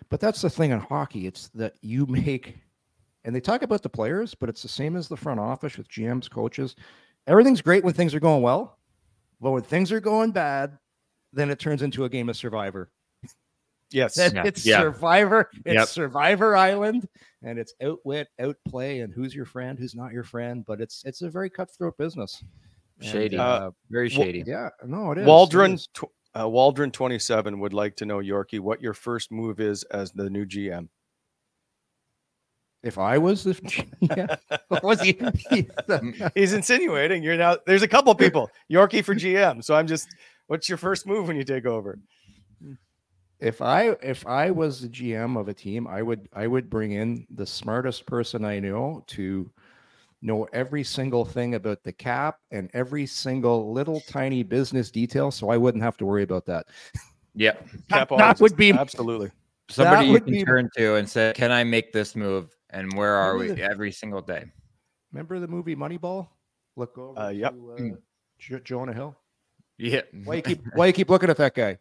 But 0.08 0.20
that's 0.20 0.40
the 0.42 0.50
thing 0.50 0.70
in 0.70 0.78
hockey. 0.78 1.26
It's 1.26 1.48
that 1.54 1.74
you 1.82 2.06
make, 2.08 2.56
and 3.26 3.34
they 3.36 3.40
talk 3.40 3.62
about 3.62 3.82
the 3.82 3.88
players, 3.90 4.34
but 4.34 4.48
it's 4.48 4.62
the 4.62 4.68
same 4.68 4.96
as 4.96 5.08
the 5.08 5.16
front 5.16 5.38
office 5.40 5.76
with 5.76 5.88
GMs, 5.88 6.30
coaches. 6.30 6.76
Everything's 7.26 7.60
great 7.60 7.84
when 7.84 7.92
things 7.92 8.14
are 8.14 8.20
going 8.20 8.40
well, 8.40 8.78
but 9.40 9.50
when 9.50 9.62
things 9.62 9.92
are 9.92 10.00
going 10.00 10.30
bad, 10.30 10.78
then 11.32 11.50
it 11.50 11.58
turns 11.58 11.82
into 11.82 12.04
a 12.04 12.08
game 12.08 12.28
of 12.28 12.36
Survivor. 12.36 12.90
Yes. 13.90 14.16
Yeah. 14.16 14.42
it's 14.44 14.64
Yeah. 14.66 14.80
Survivor. 14.80 15.50
It's 15.64 15.74
Yep. 15.74 15.88
Survivor 15.88 16.56
Island, 16.56 17.08
and 17.42 17.58
it's 17.58 17.74
outwit, 17.82 18.28
outplay, 18.40 19.00
and 19.00 19.12
who's 19.12 19.34
your 19.34 19.44
friend, 19.44 19.78
who's 19.78 19.94
not 19.94 20.12
your 20.12 20.24
friend. 20.24 20.64
But 20.66 20.80
it's 20.80 21.04
it's 21.04 21.22
a 21.22 21.30
very 21.30 21.50
cutthroat 21.50 21.96
business. 21.96 22.42
And, 23.00 23.08
Shady. 23.08 23.36
Uh, 23.38 23.70
Very 23.90 24.08
well, 24.08 24.24
shady. 24.24 24.42
yeah, 24.46 24.70
no, 24.86 25.12
it 25.12 25.18
is. 25.18 25.24
it 25.24 25.26
Waldron, 25.28 25.72
is. 25.74 25.86
tw- 25.92 26.04
uh, 26.38 26.48
Waldron 26.48 26.90
27 26.90 27.60
would 27.60 27.74
like 27.74 27.94
to 27.96 28.06
know, 28.06 28.18
Yorkie, 28.18 28.58
what 28.58 28.80
your 28.80 28.94
first 28.94 29.30
move 29.30 29.60
is 29.60 29.82
as 29.84 30.12
the 30.12 30.30
new 30.30 30.46
GM. 30.46 30.88
If 32.82 32.98
I 32.98 33.18
was 33.18 33.44
the, 33.44 33.84
yeah, 34.00 34.36
was 34.82 35.00
he? 35.00 35.18
he- 35.50 35.68
He's 36.34 36.52
insinuating 36.52 37.22
you're 37.22 37.36
now. 37.36 37.56
There's 37.66 37.82
a 37.82 37.88
couple 37.88 38.14
people, 38.14 38.50
Yorkie 38.70 39.04
for 39.04 39.14
GM. 39.14 39.64
So 39.64 39.74
I'm 39.74 39.86
just, 39.86 40.08
what's 40.46 40.68
your 40.68 40.78
first 40.78 41.06
move 41.06 41.26
when 41.28 41.36
you 41.36 41.44
take 41.44 41.66
over? 41.66 41.98
if 43.38 43.60
I 43.60 43.90
if 44.02 44.26
I 44.26 44.50
was 44.50 44.80
the 44.80 44.88
GM 44.88 45.38
of 45.38 45.48
a 45.48 45.54
team, 45.54 45.86
I 45.86 46.02
would 46.02 46.28
I 46.32 46.46
would 46.46 46.70
bring 46.70 46.92
in 46.92 47.26
the 47.30 47.46
smartest 47.46 48.06
person 48.06 48.44
I 48.44 48.60
know 48.60 49.04
to 49.08 49.50
know 50.22 50.44
every 50.52 50.82
single 50.82 51.24
thing 51.24 51.54
about 51.54 51.82
the 51.82 51.92
cap 51.92 52.38
and 52.50 52.70
every 52.72 53.06
single 53.06 53.72
little 53.72 54.00
tiny 54.08 54.42
business 54.42 54.90
detail, 54.90 55.30
so 55.30 55.50
I 55.50 55.56
wouldn't 55.58 55.84
have 55.84 55.96
to 55.98 56.06
worry 56.06 56.22
about 56.22 56.46
that. 56.46 56.66
Yep. 57.34 57.68
Cap 57.90 58.08
that 58.16 58.40
would 58.40 58.56
be 58.56 58.72
absolutely. 58.72 59.30
Somebody 59.68 60.06
you 60.06 60.20
can 60.20 60.32
be- 60.32 60.44
turn 60.44 60.70
to 60.76 60.94
and 60.94 61.08
say, 61.08 61.32
"Can 61.34 61.52
I 61.52 61.64
make 61.64 61.92
this 61.92 62.16
move?" 62.16 62.55
And 62.70 62.92
where 62.94 63.14
are 63.14 63.36
we 63.36 63.48
the- 63.48 63.62
every 63.62 63.92
single 63.92 64.20
day? 64.22 64.44
Remember 65.12 65.38
the 65.38 65.48
movie 65.48 65.76
Moneyball? 65.76 66.28
Look 66.76 66.98
over. 66.98 67.18
Uh, 67.18 67.28
yep. 67.30 67.54
to, 67.54 67.72
uh, 67.72 67.96
Jo- 68.38 68.58
Jonah 68.60 68.92
Hill. 68.92 69.16
Yeah. 69.78 70.02
Why 70.24 70.36
you 70.36 70.42
keep 70.42 70.62
Why 70.74 70.86
you 70.86 70.92
keep 70.92 71.08
looking 71.10 71.30
at 71.30 71.36
that 71.38 71.54
guy? 71.54 71.78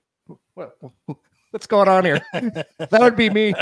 What, 0.54 0.78
what's 1.52 1.68
going 1.68 1.88
on 1.90 2.06
here? 2.06 2.22
that 2.34 2.98
would 3.00 3.16
be 3.16 3.30
me. 3.30 3.54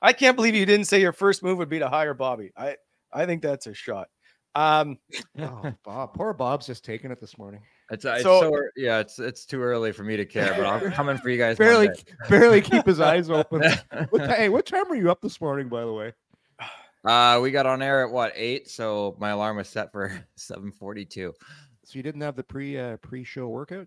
I 0.00 0.12
can't 0.12 0.36
believe 0.36 0.54
you 0.54 0.66
didn't 0.66 0.86
say 0.86 1.00
your 1.00 1.12
first 1.12 1.42
move 1.42 1.58
would 1.58 1.68
be 1.68 1.78
to 1.80 1.88
hire 1.88 2.14
Bobby. 2.14 2.52
I, 2.56 2.76
I 3.12 3.26
think 3.26 3.42
that's 3.42 3.66
a 3.66 3.74
shot. 3.74 4.08
Um, 4.54 4.98
Oh, 5.38 5.72
Bob, 5.84 6.14
poor 6.14 6.32
Bob's 6.32 6.66
just 6.66 6.84
taking 6.84 7.10
it 7.10 7.20
this 7.20 7.36
morning. 7.36 7.60
It's, 7.90 8.04
uh, 8.04 8.14
it's 8.14 8.22
So- 8.24 8.40
so, 8.40 8.62
yeah, 8.76 8.98
it's 8.98 9.18
it's 9.18 9.46
too 9.46 9.62
early 9.62 9.92
for 9.92 10.02
me 10.02 10.16
to 10.16 10.24
care, 10.24 10.54
but 10.56 10.66
I'm 10.66 10.90
coming 10.92 11.18
for 11.18 11.28
you 11.30 11.38
guys. 11.38 11.56
barely 11.56 11.88
barely 12.28 12.60
keep 12.60 12.84
his 12.86 13.00
eyes 13.12 13.30
open. 13.30 13.62
What, 14.10 14.28
hey, 14.30 14.48
what 14.48 14.66
time 14.66 14.88
were 14.88 14.96
you 14.96 15.10
up 15.10 15.20
this 15.20 15.40
morning, 15.40 15.68
by 15.68 15.82
the 15.82 15.92
way? 15.92 16.12
Uh, 17.04 17.38
we 17.40 17.52
got 17.52 17.66
on 17.66 17.82
air 17.82 18.04
at 18.04 18.10
what 18.12 18.32
eight, 18.34 18.68
so 18.68 19.14
my 19.20 19.30
alarm 19.30 19.56
was 19.58 19.68
set 19.68 19.92
for 19.92 20.12
seven 20.34 20.72
forty-two. 20.72 21.32
So 21.84 21.96
you 21.96 22.02
didn't 22.02 22.22
have 22.22 22.34
the 22.34 22.42
pre 22.42 22.76
uh, 22.78 22.96
pre 22.96 23.22
show 23.22 23.46
workout? 23.46 23.86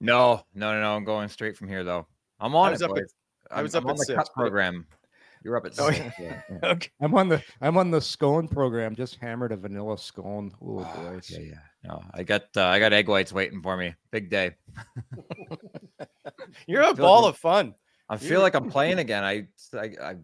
No, 0.00 0.44
no, 0.54 0.72
no, 0.74 0.80
no. 0.82 0.94
I'm 0.94 1.04
going 1.04 1.28
straight 1.28 1.56
from 1.56 1.68
here 1.68 1.84
though. 1.84 2.06
I'm 2.40 2.54
on 2.54 2.68
I 2.68 2.70
was 2.72 2.82
it, 2.82 2.90
up 2.90 2.98
at- 2.98 3.04
I 3.50 3.62
was 3.62 3.74
I'm, 3.74 3.78
up 3.78 3.84
I'm 3.84 3.88
at 3.88 3.92
on 3.92 3.96
the 3.96 4.04
six, 4.04 4.16
cut 4.16 4.28
program. 4.34 4.86
You're 5.42 5.56
up 5.56 5.64
at 5.66 5.72
Oh, 5.78 5.90
six. 5.90 6.14
yeah, 6.18 6.40
yeah. 6.50 6.68
okay. 6.72 6.90
I'm 7.00 7.14
on 7.14 7.28
the 7.30 7.42
I'm 7.62 7.78
on 7.78 7.90
the 7.90 8.00
scone 8.00 8.48
program. 8.48 8.94
Just 8.94 9.16
hammered 9.16 9.52
a 9.52 9.56
vanilla 9.56 9.96
scone. 9.96 10.52
Oh 10.62 10.84
boy, 10.96 11.20
yeah, 11.28 11.38
yeah. 11.38 11.54
No, 11.84 12.02
I 12.14 12.22
got 12.22 12.44
uh, 12.56 12.64
I 12.64 12.78
got 12.78 12.92
egg 12.92 13.08
whites 13.08 13.32
waiting 13.32 13.60
for 13.62 13.76
me. 13.76 13.94
Big 14.10 14.30
day. 14.30 14.54
You're 16.66 16.82
a 16.82 16.94
ball 16.94 17.22
good. 17.22 17.28
of 17.30 17.36
fun. 17.38 17.74
I 18.08 18.14
You- 18.14 18.18
feel 18.20 18.40
like 18.40 18.54
I'm 18.54 18.70
playing 18.70 18.98
again. 18.98 19.22
I 19.24 19.46
I 19.74 19.84
I, 20.02 20.16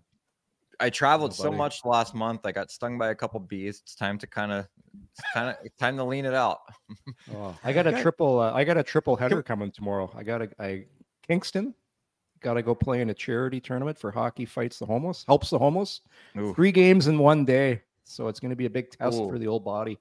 I 0.80 0.90
traveled 0.90 1.34
so 1.34 1.50
much 1.52 1.84
last 1.84 2.14
month. 2.14 2.46
I 2.46 2.52
got 2.52 2.70
stung 2.70 2.96
by 2.98 3.08
a 3.08 3.14
couple 3.14 3.40
bees. 3.40 3.80
It's 3.82 3.94
time 3.94 4.16
to 4.18 4.26
kind 4.26 4.52
of 4.52 4.66
kind 5.34 5.50
of 5.50 5.56
time 5.78 5.96
to 5.98 6.04
lean 6.04 6.24
it 6.24 6.34
out. 6.34 6.60
Oh, 7.34 7.56
I 7.62 7.72
got 7.72 7.86
a 7.86 8.00
triple. 8.02 8.40
Uh, 8.40 8.52
I 8.52 8.64
got 8.64 8.76
a 8.76 8.82
triple 8.82 9.14
header 9.14 9.42
coming 9.42 9.70
tomorrow. 9.70 10.10
I 10.16 10.22
got 10.24 10.42
a 10.42 10.48
I 10.58 10.86
Kingston. 11.28 11.74
Got 12.40 12.54
to 12.54 12.62
go 12.62 12.74
play 12.74 13.02
in 13.02 13.10
a 13.10 13.14
charity 13.14 13.60
tournament 13.60 13.98
for 13.98 14.10
hockey 14.10 14.46
fights 14.46 14.78
the 14.78 14.86
homeless, 14.86 15.24
helps 15.28 15.50
the 15.50 15.58
homeless. 15.58 16.00
Ooh. 16.38 16.54
Three 16.54 16.72
games 16.72 17.06
in 17.06 17.18
one 17.18 17.44
day, 17.44 17.82
so 18.04 18.28
it's 18.28 18.40
going 18.40 18.48
to 18.50 18.56
be 18.56 18.64
a 18.66 18.70
big 18.70 18.90
test 18.90 19.18
Ooh. 19.20 19.28
for 19.28 19.38
the 19.38 19.46
old 19.46 19.62
body. 19.64 19.98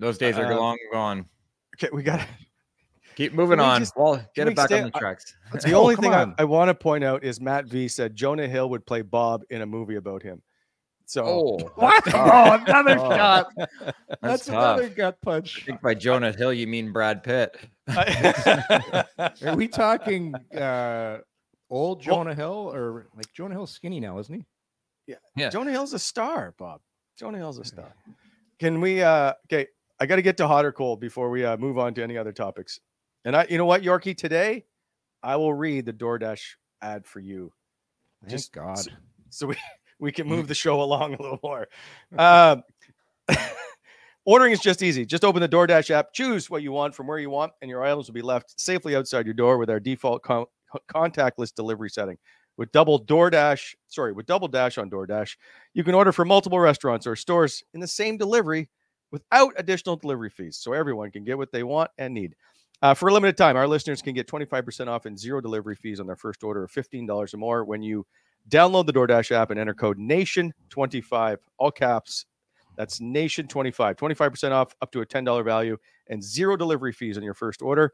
Those 0.00 0.18
days 0.18 0.36
are 0.38 0.52
Uh, 0.52 0.56
long 0.56 0.76
gone. 0.92 1.26
Okay, 1.76 1.88
we 1.92 2.02
got 2.02 2.20
to 2.20 2.26
Keep 3.16 3.34
moving 3.34 3.58
we 3.58 3.64
on. 3.64 3.80
just- 3.82 3.92
well, 3.96 4.16
get 4.34 4.48
it 4.48 4.56
back 4.56 4.66
stay- 4.66 4.80
on 4.82 4.90
the 4.90 4.96
I- 4.96 4.98
tracks. 4.98 5.36
the 5.64 5.72
Oh, 5.72 5.82
only 5.82 5.94
come 5.94 6.02
thing 6.04 6.14
I, 6.14 6.22
on. 6.22 6.34
I 6.38 6.44
want 6.44 6.68
to 6.68 6.74
point 6.74 7.04
out 7.04 7.22
is 7.22 7.40
Matt 7.40 7.66
V 7.66 7.86
said 7.86 8.16
Jonah 8.16 8.48
Hill 8.48 8.68
would 8.70 8.84
play 8.86 9.02
Bob 9.02 9.42
in 9.50 9.60
a 9.62 9.66
movie 9.66 9.96
about 9.96 10.22
him. 10.22 10.42
So 11.06 11.24
Oh, 11.26 11.58
What? 11.74 12.04
that's 12.04 12.16
Oh, 12.16 12.54
another 12.66 12.98
Oh, 12.98 13.10
shot. 13.10 13.46
That's, 13.56 13.92
That's 14.22 14.48
another 14.48 14.88
gut 14.88 15.18
punch. 15.22 15.56
I 15.56 15.58
punch. 15.58 15.64
think 15.66 15.82
by 15.82 15.94
Jonah 15.94 16.32
Hill, 16.32 16.52
you 16.52 16.66
mean 16.66 16.92
Brad 16.92 17.22
Pitt. 17.24 17.56
Are 17.88 19.54
we 19.56 19.68
talking 19.68 20.34
uh, 20.56 21.18
old 21.68 22.06
Well- 22.06 22.16
Jonah 22.16 22.34
Hill 22.34 22.70
or 22.72 23.06
like 23.16 23.32
Jonah 23.34 23.54
Hill's 23.54 23.72
skinny 23.72 24.00
now, 24.00 24.18
isn't 24.18 24.34
he? 24.34 25.16
Yeah. 25.36 25.48
Jonah 25.50 25.72
Hill's 25.72 25.92
a 25.92 25.98
star, 25.98 26.54
Bob. 26.58 26.80
Jonah 27.18 27.38
Hill's 27.38 27.58
a 27.58 27.64
star. 27.64 27.92
Can 28.60 28.80
we 28.80 29.02
uh 29.02 29.32
okay, 29.46 29.66
I 30.00 30.06
got 30.06 30.16
to 30.16 30.22
get 30.22 30.38
to 30.38 30.48
hot 30.48 30.64
or 30.64 30.72
cold 30.72 31.00
before 31.00 31.30
we 31.30 31.44
uh, 31.44 31.56
move 31.58 31.78
on 31.78 31.94
to 31.94 32.02
any 32.02 32.16
other 32.16 32.32
topics. 32.32 32.80
And 33.24 33.36
I 33.36 33.46
you 33.50 33.58
know 33.58 33.66
what, 33.66 33.82
Yorkie, 33.82 34.16
today 34.16 34.64
I 35.22 35.36
will 35.36 35.52
read 35.52 35.84
the 35.84 35.92
DoorDash 35.92 36.40
ad 36.82 37.06
for 37.06 37.20
you 37.20 37.52
Thank 38.22 38.30
Just 38.32 38.52
God. 38.52 38.78
s- 38.78 38.88
so 39.30 39.46
we 39.48 39.56
we 39.98 40.12
can 40.12 40.26
move 40.26 40.48
the 40.48 40.54
show 40.66 40.80
along 40.82 41.14
a 41.14 41.22
little 41.22 41.40
more. 41.42 41.68
Um, 42.18 42.62
ordering 44.24 44.52
is 44.52 44.60
just 44.60 44.82
easy. 44.82 45.04
Just 45.04 45.24
open 45.24 45.42
the 45.42 45.48
DoorDash 45.48 45.90
app, 45.90 46.12
choose 46.12 46.48
what 46.50 46.62
you 46.62 46.72
want 46.72 46.94
from 46.94 47.06
where 47.06 47.18
you 47.18 47.30
want, 47.30 47.52
and 47.60 47.68
your 47.68 47.84
items 47.84 48.06
will 48.06 48.14
be 48.14 48.22
left 48.22 48.58
safely 48.60 48.96
outside 48.96 49.26
your 49.26 49.34
door 49.34 49.58
with 49.58 49.70
our 49.70 49.80
default 49.80 50.22
con- 50.22 50.46
contactless 50.90 51.54
delivery 51.54 51.90
setting. 51.90 52.16
With 52.56 52.72
double 52.72 53.02
DoorDash, 53.04 53.74
sorry, 53.88 54.12
with 54.12 54.26
double 54.26 54.48
dash 54.48 54.76
on 54.78 54.90
DoorDash, 54.90 55.36
you 55.74 55.84
can 55.84 55.94
order 55.94 56.12
from 56.12 56.28
multiple 56.28 56.58
restaurants 56.58 57.06
or 57.06 57.16
stores 57.16 57.62
in 57.72 57.80
the 57.80 57.86
same 57.86 58.16
delivery 58.18 58.68
without 59.10 59.52
additional 59.56 59.96
delivery 59.96 60.30
fees, 60.30 60.56
so 60.56 60.72
everyone 60.72 61.10
can 61.10 61.24
get 61.24 61.38
what 61.38 61.52
they 61.52 61.62
want 61.62 61.90
and 61.98 62.14
need. 62.14 62.34
Uh, 62.82 62.94
for 62.94 63.08
a 63.08 63.12
limited 63.12 63.36
time, 63.36 63.56
our 63.56 63.68
listeners 63.68 64.00
can 64.00 64.14
get 64.14 64.26
25% 64.26 64.88
off 64.88 65.04
and 65.04 65.18
zero 65.18 65.40
delivery 65.40 65.76
fees 65.76 66.00
on 66.00 66.06
their 66.06 66.16
first 66.16 66.42
order 66.42 66.64
of 66.64 66.72
$15 66.72 67.34
or 67.34 67.36
more 67.36 67.64
when 67.64 67.82
you 67.82 68.06
download 68.48 68.86
the 68.86 68.92
DoorDash 68.92 69.32
app 69.32 69.50
and 69.50 69.60
enter 69.60 69.74
code 69.74 69.98
NATION25, 69.98 71.36
all 71.58 71.70
caps. 71.70 72.24
That's 72.76 73.00
NATION25, 73.00 73.96
25% 73.96 74.52
off 74.52 74.74
up 74.80 74.90
to 74.92 75.02
a 75.02 75.06
$10 75.06 75.44
value 75.44 75.76
and 76.08 76.22
zero 76.22 76.56
delivery 76.56 76.92
fees 76.92 77.18
on 77.18 77.22
your 77.22 77.34
first 77.34 77.60
order. 77.60 77.92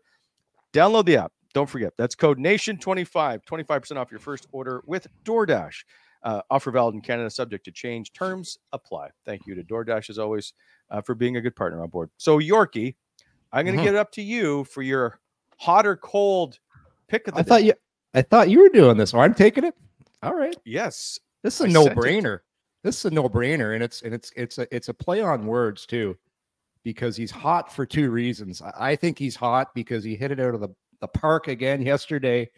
Download 0.72 1.04
the 1.04 1.16
app. 1.16 1.32
Don't 1.52 1.68
forget, 1.68 1.94
that's 1.96 2.14
code 2.14 2.38
NATION25, 2.38 3.40
25% 3.44 3.96
off 3.96 4.10
your 4.10 4.20
first 4.20 4.46
order 4.52 4.82
with 4.86 5.08
DoorDash. 5.24 5.84
Uh, 6.22 6.42
offer 6.50 6.70
valid 6.70 6.94
in 6.94 7.00
Canada, 7.00 7.30
subject 7.30 7.64
to 7.64 7.72
change. 7.72 8.12
Terms 8.12 8.58
apply. 8.72 9.08
Thank 9.24 9.46
you 9.46 9.54
to 9.54 9.62
DoorDash, 9.62 10.10
as 10.10 10.18
always, 10.18 10.52
uh, 10.90 11.00
for 11.02 11.14
being 11.14 11.36
a 11.36 11.40
good 11.40 11.56
partner 11.56 11.82
on 11.82 11.88
board. 11.88 12.10
So, 12.16 12.38
Yorkie, 12.38 12.94
I'm 13.52 13.64
going 13.64 13.76
to 13.76 13.82
Mhm. 13.82 13.86
get 13.86 13.94
it 13.94 13.98
up 13.98 14.12
to 14.12 14.22
you 14.22 14.64
for 14.64 14.82
your 14.82 15.18
hot 15.58 15.86
or 15.86 15.96
cold 15.96 16.58
pick 17.08 17.26
of 17.28 17.34
the 17.34 17.40
I 17.40 17.42
day. 17.42 17.48
thought 17.48 17.64
you 17.64 17.72
I 18.14 18.22
thought 18.22 18.48
you 18.50 18.60
were 18.60 18.68
doing 18.70 18.96
this. 18.96 19.12
I'm 19.14 19.34
taking 19.34 19.64
it. 19.64 19.74
All 20.22 20.34
right. 20.34 20.56
Yes. 20.64 21.18
This 21.42 21.56
is 21.60 21.66
a 21.66 21.68
I 21.68 21.72
no 21.72 21.84
sent 21.84 21.98
it. 21.98 22.00
brainer. 22.00 22.38
This 22.82 22.98
is 22.98 23.04
a 23.06 23.10
no 23.10 23.28
brainer, 23.28 23.74
and 23.74 23.82
it's 23.82 24.02
and 24.02 24.14
it's 24.14 24.32
it's 24.36 24.58
a 24.58 24.74
it's 24.74 24.88
a 24.88 24.94
play 24.94 25.20
on 25.20 25.46
words 25.46 25.86
too, 25.86 26.16
because 26.82 27.16
he's 27.16 27.30
hot 27.30 27.72
for 27.72 27.84
two 27.84 28.10
reasons. 28.10 28.62
I, 28.62 28.72
I 28.92 28.96
think 28.96 29.18
he's 29.18 29.36
hot 29.36 29.74
because 29.74 30.02
he 30.04 30.14
hit 30.16 30.30
it 30.30 30.40
out 30.40 30.54
of 30.54 30.60
the, 30.60 30.68
the 31.00 31.08
park 31.08 31.48
again 31.48 31.82
yesterday 31.82 32.48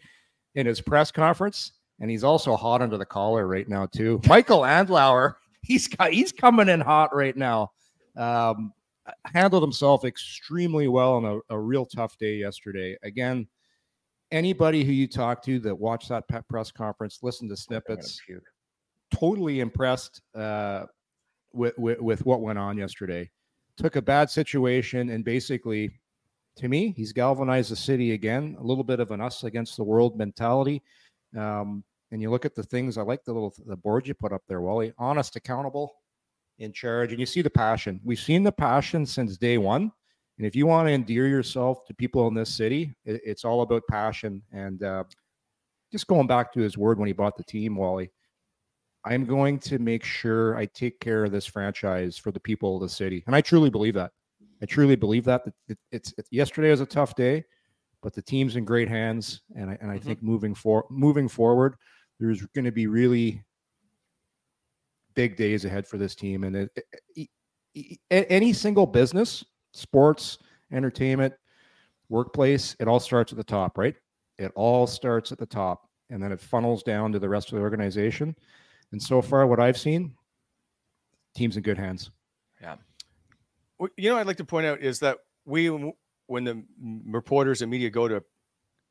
in 0.55 0.65
his 0.65 0.81
press 0.81 1.11
conference, 1.11 1.73
and 1.99 2.09
he's 2.09 2.23
also 2.23 2.55
hot 2.55 2.81
under 2.81 2.97
the 2.97 3.05
collar 3.05 3.47
right 3.47 3.67
now 3.67 3.85
too. 3.87 4.21
Michael 4.27 4.61
Andlauer, 4.61 5.33
he's 5.61 5.87
got 5.87 6.13
he's 6.13 6.31
coming 6.31 6.69
in 6.69 6.79
hot 6.79 7.13
right 7.13 7.35
now. 7.35 7.71
Um, 8.19 8.73
handled 9.25 9.63
himself 9.63 10.05
extremely 10.05 10.87
well 10.87 11.13
on 11.13 11.25
a, 11.25 11.55
a 11.55 11.59
real 11.59 11.85
tough 11.85 12.17
day 12.17 12.35
yesterday. 12.35 12.95
Again, 13.01 13.47
anybody 14.31 14.83
who 14.83 14.91
you 14.91 15.07
talk 15.07 15.41
to 15.43 15.59
that 15.59 15.75
watched 15.75 16.09
that 16.09 16.25
press 16.47 16.71
conference, 16.71 17.19
listen 17.23 17.49
to 17.49 17.57
snippets, 17.57 18.21
totally 19.11 19.61
impressed 19.61 20.21
uh, 20.35 20.83
with, 21.53 21.77
with 21.77 21.99
with 21.99 22.25
what 22.25 22.41
went 22.41 22.59
on 22.59 22.77
yesterday. 22.77 23.29
Took 23.77 23.95
a 23.95 24.01
bad 24.01 24.29
situation 24.29 25.09
and 25.09 25.23
basically, 25.23 25.89
to 26.57 26.67
me, 26.67 26.93
he's 26.95 27.13
galvanized 27.13 27.71
the 27.71 27.75
city 27.75 28.11
again. 28.11 28.57
A 28.59 28.63
little 28.63 28.83
bit 28.83 28.99
of 28.99 29.11
an 29.11 29.21
us 29.21 29.43
against 29.45 29.77
the 29.77 29.83
world 29.83 30.17
mentality. 30.17 30.83
Um, 31.37 31.83
and 32.11 32.21
you 32.21 32.29
look 32.29 32.45
at 32.45 32.55
the 32.55 32.63
things. 32.63 32.97
I 32.97 33.03
like 33.03 33.23
the 33.23 33.33
little 33.33 33.53
the 33.65 33.77
board 33.77 34.07
you 34.07 34.13
put 34.13 34.33
up 34.33 34.41
there, 34.47 34.61
Wally. 34.61 34.93
Honest, 34.97 35.35
accountable, 35.35 35.98
in 36.59 36.71
charge, 36.73 37.11
and 37.11 37.19
you 37.19 37.25
see 37.25 37.41
the 37.41 37.49
passion. 37.49 37.99
We've 38.03 38.19
seen 38.19 38.43
the 38.43 38.51
passion 38.51 39.05
since 39.05 39.37
day 39.37 39.57
one. 39.57 39.91
And 40.37 40.45
if 40.45 40.55
you 40.55 40.67
want 40.67 40.87
to 40.87 40.93
endear 40.93 41.27
yourself 41.27 41.85
to 41.85 41.93
people 41.93 42.27
in 42.27 42.33
this 42.33 42.53
city, 42.53 42.95
it, 43.03 43.21
it's 43.25 43.43
all 43.43 43.61
about 43.61 43.83
passion. 43.89 44.41
And 44.51 44.83
uh, 44.83 45.03
just 45.91 46.07
going 46.07 46.27
back 46.27 46.53
to 46.53 46.61
his 46.61 46.77
word 46.77 46.97
when 46.97 47.07
he 47.07 47.13
bought 47.13 47.35
the 47.35 47.43
team, 47.43 47.75
Wally, 47.75 48.11
I'm 49.05 49.25
going 49.25 49.59
to 49.59 49.79
make 49.79 50.03
sure 50.03 50.55
I 50.55 50.65
take 50.65 50.99
care 50.99 51.25
of 51.25 51.31
this 51.31 51.45
franchise 51.45 52.17
for 52.17 52.31
the 52.31 52.39
people 52.39 52.75
of 52.75 52.81
the 52.81 52.89
city. 52.89 53.23
And 53.27 53.35
I 53.35 53.41
truly 53.41 53.69
believe 53.69 53.95
that. 53.95 54.11
I 54.61 54.65
truly 54.65 54.95
believe 54.95 55.25
that. 55.25 55.43
It, 55.45 55.53
it, 55.69 55.77
it's 55.91 56.13
it, 56.17 56.25
yesterday 56.31 56.71
was 56.71 56.81
a 56.81 56.85
tough 56.85 57.15
day, 57.15 57.43
but 58.01 58.13
the 58.13 58.21
team's 58.21 58.55
in 58.55 58.65
great 58.65 58.89
hands. 58.89 59.41
And 59.55 59.71
I, 59.71 59.77
and 59.81 59.89
I 59.91 59.97
think 59.97 60.21
moving 60.21 60.53
for 60.53 60.85
moving 60.89 61.27
forward, 61.29 61.75
there's 62.19 62.45
going 62.47 62.65
to 62.65 62.71
be 62.71 62.87
really 62.87 63.43
big 65.15 65.35
days 65.35 65.65
ahead 65.65 65.87
for 65.87 65.97
this 65.97 66.15
team. 66.15 66.43
And 66.43 66.55
it, 66.55 66.69
it- 67.15 67.29
it- 67.75 67.99
any 68.29 68.51
single 68.51 68.85
business, 68.87 69.43
sports, 69.73 70.39
entertainment, 70.71 71.33
workplace, 72.09 72.75
it 72.79 72.87
all 72.87 72.99
starts 72.99 73.31
at 73.31 73.37
the 73.37 73.43
top, 73.43 73.77
right? 73.77 73.95
It 74.37 74.51
all 74.55 74.87
starts 74.87 75.31
at 75.31 75.37
the 75.37 75.45
top, 75.45 75.87
and 76.09 76.21
then 76.21 76.31
it 76.31 76.39
funnels 76.41 76.81
down 76.83 77.11
to 77.11 77.19
the 77.19 77.29
rest 77.29 77.51
of 77.51 77.57
the 77.57 77.61
organization. 77.61 78.35
And 78.91 79.01
so 79.01 79.21
far, 79.21 79.45
what 79.45 79.59
I've 79.59 79.77
seen, 79.77 80.15
team's 81.35 81.57
in 81.57 81.63
good 81.63 81.77
hands. 81.77 82.09
Yeah. 82.61 82.77
You 83.97 84.09
know, 84.09 84.17
I'd 84.17 84.27
like 84.27 84.37
to 84.37 84.45
point 84.45 84.65
out 84.65 84.81
is 84.81 84.99
that 84.99 85.19
we, 85.45 85.67
when 86.25 86.43
the 86.43 86.63
reporters 87.05 87.61
and 87.61 87.69
media 87.69 87.89
go 87.89 88.07
to 88.07 88.23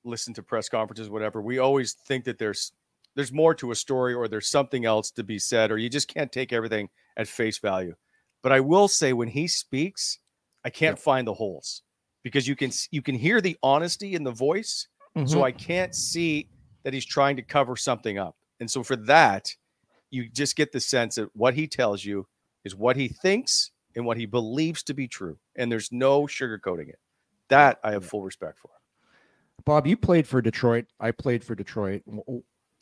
listen 0.04 0.33
to 0.35 0.42
press 0.42 0.68
conferences, 0.68 1.11
whatever, 1.11 1.42
we 1.42 1.59
always 1.59 1.94
think 2.07 2.24
that 2.24 2.38
there's 2.38 2.72
there's 3.18 3.33
more 3.33 3.52
to 3.52 3.72
a 3.72 3.74
story 3.74 4.14
or 4.14 4.28
there's 4.28 4.48
something 4.48 4.85
else 4.85 5.11
to 5.11 5.24
be 5.24 5.40
said, 5.40 5.72
or 5.72 5.76
you 5.76 5.88
just 5.88 6.07
can't 6.07 6.31
take 6.31 6.52
everything 6.52 6.88
at 7.16 7.26
face 7.26 7.59
value. 7.59 7.96
But 8.44 8.52
I 8.52 8.61
will 8.61 8.87
say, 8.87 9.12
when 9.12 9.26
he 9.26 9.48
speaks, 9.48 10.20
I 10.64 10.70
can't 10.70 10.96
find 10.96 11.26
the 11.26 11.35
holes 11.35 11.83
because 12.22 12.46
you 12.46 12.54
can 12.54 12.70
you 12.92 13.02
can 13.02 13.16
hear 13.16 13.40
the 13.40 13.57
honesty 13.61 14.14
in 14.14 14.22
the 14.22 14.31
voice. 14.31 14.87
So 15.16 15.22
mm-hmm. 15.22 15.42
I 15.42 15.50
can't 15.50 15.96
see 15.96 16.48
that 16.85 16.94
he's 16.94 17.04
trying 17.04 17.35
to 17.35 17.42
cover 17.42 17.74
something 17.74 18.18
up. 18.18 18.37
And 18.61 18.70
so 18.70 18.85
for 18.85 18.94
that, 18.94 19.52
you 20.11 20.28
just 20.28 20.54
get 20.54 20.70
the 20.70 20.78
sense 20.78 21.16
that 21.16 21.35
what 21.35 21.54
he 21.54 21.66
tells 21.66 22.04
you 22.04 22.28
is 22.64 22.76
what 22.76 22.94
he 22.94 23.09
thinks 23.09 23.72
and 23.96 24.07
what 24.07 24.16
he 24.16 24.26
believes 24.26 24.85
to 24.85 24.94
be 24.94 25.09
true. 25.09 25.38
And 25.57 25.72
there's 25.72 25.90
no 25.90 26.28
sugarcoating 26.28 26.88
it. 26.88 27.00
That 27.48 27.81
I 27.83 27.90
have 27.90 28.04
full 28.04 28.22
respect 28.22 28.61
for. 28.61 28.70
Bob, 29.64 29.88
you 29.88 29.96
played 29.96 30.24
for 30.24 30.40
Detroit. 30.40 30.85
I 31.00 31.11
played 31.11 31.42
for 31.42 31.57
Detroit. 31.57 32.02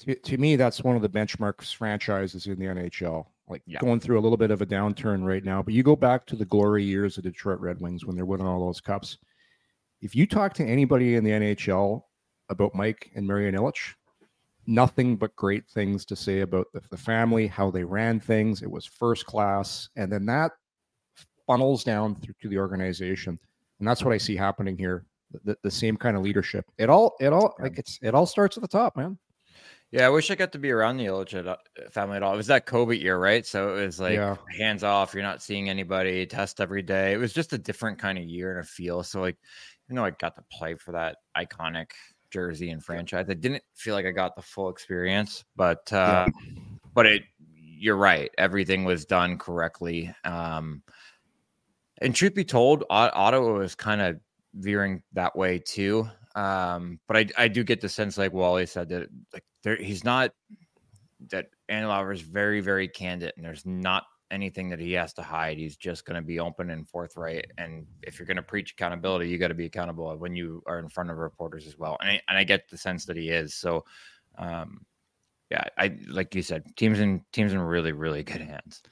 To, 0.00 0.14
to 0.14 0.36
me, 0.38 0.56
that's 0.56 0.82
one 0.82 0.96
of 0.96 1.02
the 1.02 1.08
benchmarks 1.08 1.74
franchises 1.74 2.46
in 2.46 2.58
the 2.58 2.66
NHL. 2.66 3.26
Like 3.48 3.62
Yeah. 3.66 3.78
going 3.80 4.00
through 4.00 4.18
a 4.18 4.20
little 4.20 4.36
bit 4.36 4.50
of 4.50 4.60
a 4.60 4.66
downturn 4.66 5.24
right 5.24 5.44
now, 5.44 5.62
but 5.62 5.72
you 5.72 5.82
go 5.82 5.94
back 5.96 6.26
to 6.26 6.36
the 6.36 6.44
glory 6.44 6.84
years 6.84 7.16
of 7.16 7.24
Detroit 7.24 7.60
Red 7.60 7.80
Wings 7.80 8.04
when 8.04 8.16
they're 8.16 8.26
winning 8.26 8.46
all 8.46 8.66
those 8.66 8.80
cups. 8.80 9.18
If 10.02 10.14
you 10.16 10.26
talk 10.26 10.52
to 10.54 10.64
anybody 10.64 11.14
in 11.14 11.24
the 11.24 11.30
NHL 11.30 12.02
about 12.48 12.74
Mike 12.74 13.10
and 13.14 13.26
Marion 13.26 13.54
Ilitch, 13.54 13.94
nothing 14.66 15.16
but 15.16 15.34
great 15.36 15.66
things 15.68 16.04
to 16.06 16.16
say 16.16 16.40
about 16.40 16.66
the, 16.74 16.82
the 16.90 16.96
family, 16.96 17.46
how 17.46 17.70
they 17.70 17.84
ran 17.84 18.18
things. 18.20 18.62
It 18.62 18.70
was 18.70 18.84
first 18.84 19.26
class. 19.26 19.88
And 19.96 20.12
then 20.12 20.26
that 20.26 20.52
funnels 21.46 21.84
down 21.84 22.16
through 22.16 22.34
to 22.42 22.48
the 22.48 22.58
organization. 22.58 23.38
And 23.78 23.86
that's 23.88 24.02
what 24.02 24.12
I 24.12 24.18
see 24.18 24.34
happening 24.36 24.76
here. 24.76 25.06
The, 25.44 25.56
the 25.62 25.70
same 25.70 25.96
kind 25.96 26.16
of 26.16 26.22
leadership. 26.22 26.64
It 26.78 26.90
all, 26.90 27.14
it 27.20 27.32
all, 27.32 27.54
like 27.60 27.78
it's, 27.78 27.98
it 28.02 28.14
all 28.14 28.26
starts 28.26 28.56
at 28.56 28.62
the 28.62 28.68
top, 28.68 28.96
man. 28.96 29.18
Yeah, 29.92 30.06
I 30.06 30.08
wish 30.10 30.30
I 30.30 30.34
got 30.34 30.52
to 30.52 30.58
be 30.58 30.70
around 30.70 30.96
the 30.96 31.06
Ilitch 31.06 31.34
uh, 31.46 31.56
family 31.90 32.16
at 32.16 32.22
all. 32.22 32.34
It 32.34 32.36
was 32.36 32.48
that 32.48 32.66
COVID 32.66 33.00
year, 33.00 33.18
right? 33.18 33.46
So 33.46 33.76
it 33.76 33.84
was 33.84 34.00
like 34.00 34.14
Yeah. 34.14 34.36
hands 34.58 34.82
off. 34.82 35.14
You're 35.14 35.22
not 35.22 35.42
seeing 35.42 35.68
anybody. 35.70 36.26
Test 36.26 36.60
every 36.60 36.82
day. 36.82 37.12
It 37.12 37.18
was 37.18 37.32
just 37.32 37.52
a 37.52 37.58
different 37.58 37.98
kind 37.98 38.18
of 38.18 38.24
year 38.24 38.50
and 38.50 38.60
a 38.60 38.64
feel. 38.64 39.02
So 39.02 39.20
like, 39.20 39.38
you 39.88 39.94
know, 39.94 40.04
I 40.04 40.10
got 40.10 40.34
to 40.36 40.42
play 40.50 40.74
for 40.74 40.92
that 40.92 41.18
iconic 41.36 41.92
jersey 42.30 42.70
and 42.70 42.82
franchise. 42.82 43.26
I 43.30 43.34
didn't 43.34 43.62
feel 43.74 43.94
like 43.94 44.06
I 44.06 44.10
got 44.10 44.34
the 44.34 44.42
full 44.42 44.68
experience, 44.68 45.44
but 45.54 45.90
uh, 45.92 46.28
but 46.94 47.06
it. 47.06 47.22
You're 47.78 47.96
right. 47.96 48.30
Everything 48.38 48.84
was 48.86 49.04
done 49.04 49.36
correctly. 49.36 50.14
Um, 50.24 50.82
and 52.00 52.14
truth 52.14 52.34
be 52.34 52.42
told, 52.42 52.84
Ottawa 52.88 53.52
was 53.52 53.74
kind 53.74 54.00
of 54.00 54.18
veering 54.54 55.02
that 55.12 55.36
way 55.36 55.58
too. 55.58 56.08
Um, 56.34 56.98
but 57.06 57.18
I, 57.18 57.26
I 57.36 57.48
do 57.48 57.64
get 57.64 57.82
the 57.82 57.90
sense, 57.90 58.16
like 58.16 58.32
Wally 58.32 58.64
said, 58.64 58.88
that 58.88 59.10
like 59.34 59.44
there 59.66 59.76
he's 59.76 60.04
not 60.04 60.30
that 61.30 61.48
Andlauer 61.68 62.14
is 62.14 62.20
very, 62.20 62.60
very 62.60 62.86
candid, 62.86 63.32
and 63.36 63.44
there's 63.44 63.66
not 63.66 64.04
anything 64.30 64.68
that 64.68 64.78
he 64.78 64.92
has 64.92 65.12
to 65.14 65.22
hide. 65.22 65.58
He's 65.58 65.76
just 65.76 66.04
going 66.04 66.14
to 66.14 66.24
be 66.24 66.38
open 66.38 66.70
and 66.70 66.88
forthright. 66.88 67.50
And 67.58 67.84
if 68.02 68.18
you're 68.18 68.26
going 68.26 68.36
to 68.36 68.42
preach 68.42 68.72
accountability, 68.72 69.28
you 69.28 69.38
got 69.38 69.48
to 69.48 69.54
be 69.54 69.66
accountable 69.66 70.16
when 70.16 70.36
you 70.36 70.62
are 70.66 70.78
in 70.78 70.88
front 70.88 71.10
of 71.10 71.16
reporters 71.16 71.66
as 71.66 71.76
well. 71.76 71.96
And 72.00 72.10
I, 72.10 72.20
and 72.28 72.38
I 72.38 72.44
get 72.44 72.68
the 72.68 72.78
sense 72.78 73.06
that 73.06 73.16
he 73.16 73.30
is. 73.30 73.54
So, 73.54 73.84
um, 74.38 74.82
yeah, 75.50 75.64
I 75.76 75.96
like 76.08 76.32
you 76.34 76.42
said, 76.42 76.64
teams 76.76 77.00
in 77.00 77.22
teams 77.32 77.52
in 77.52 77.60
really, 77.60 77.92
really 77.92 78.22
good 78.22 78.40
hands. 78.40 78.82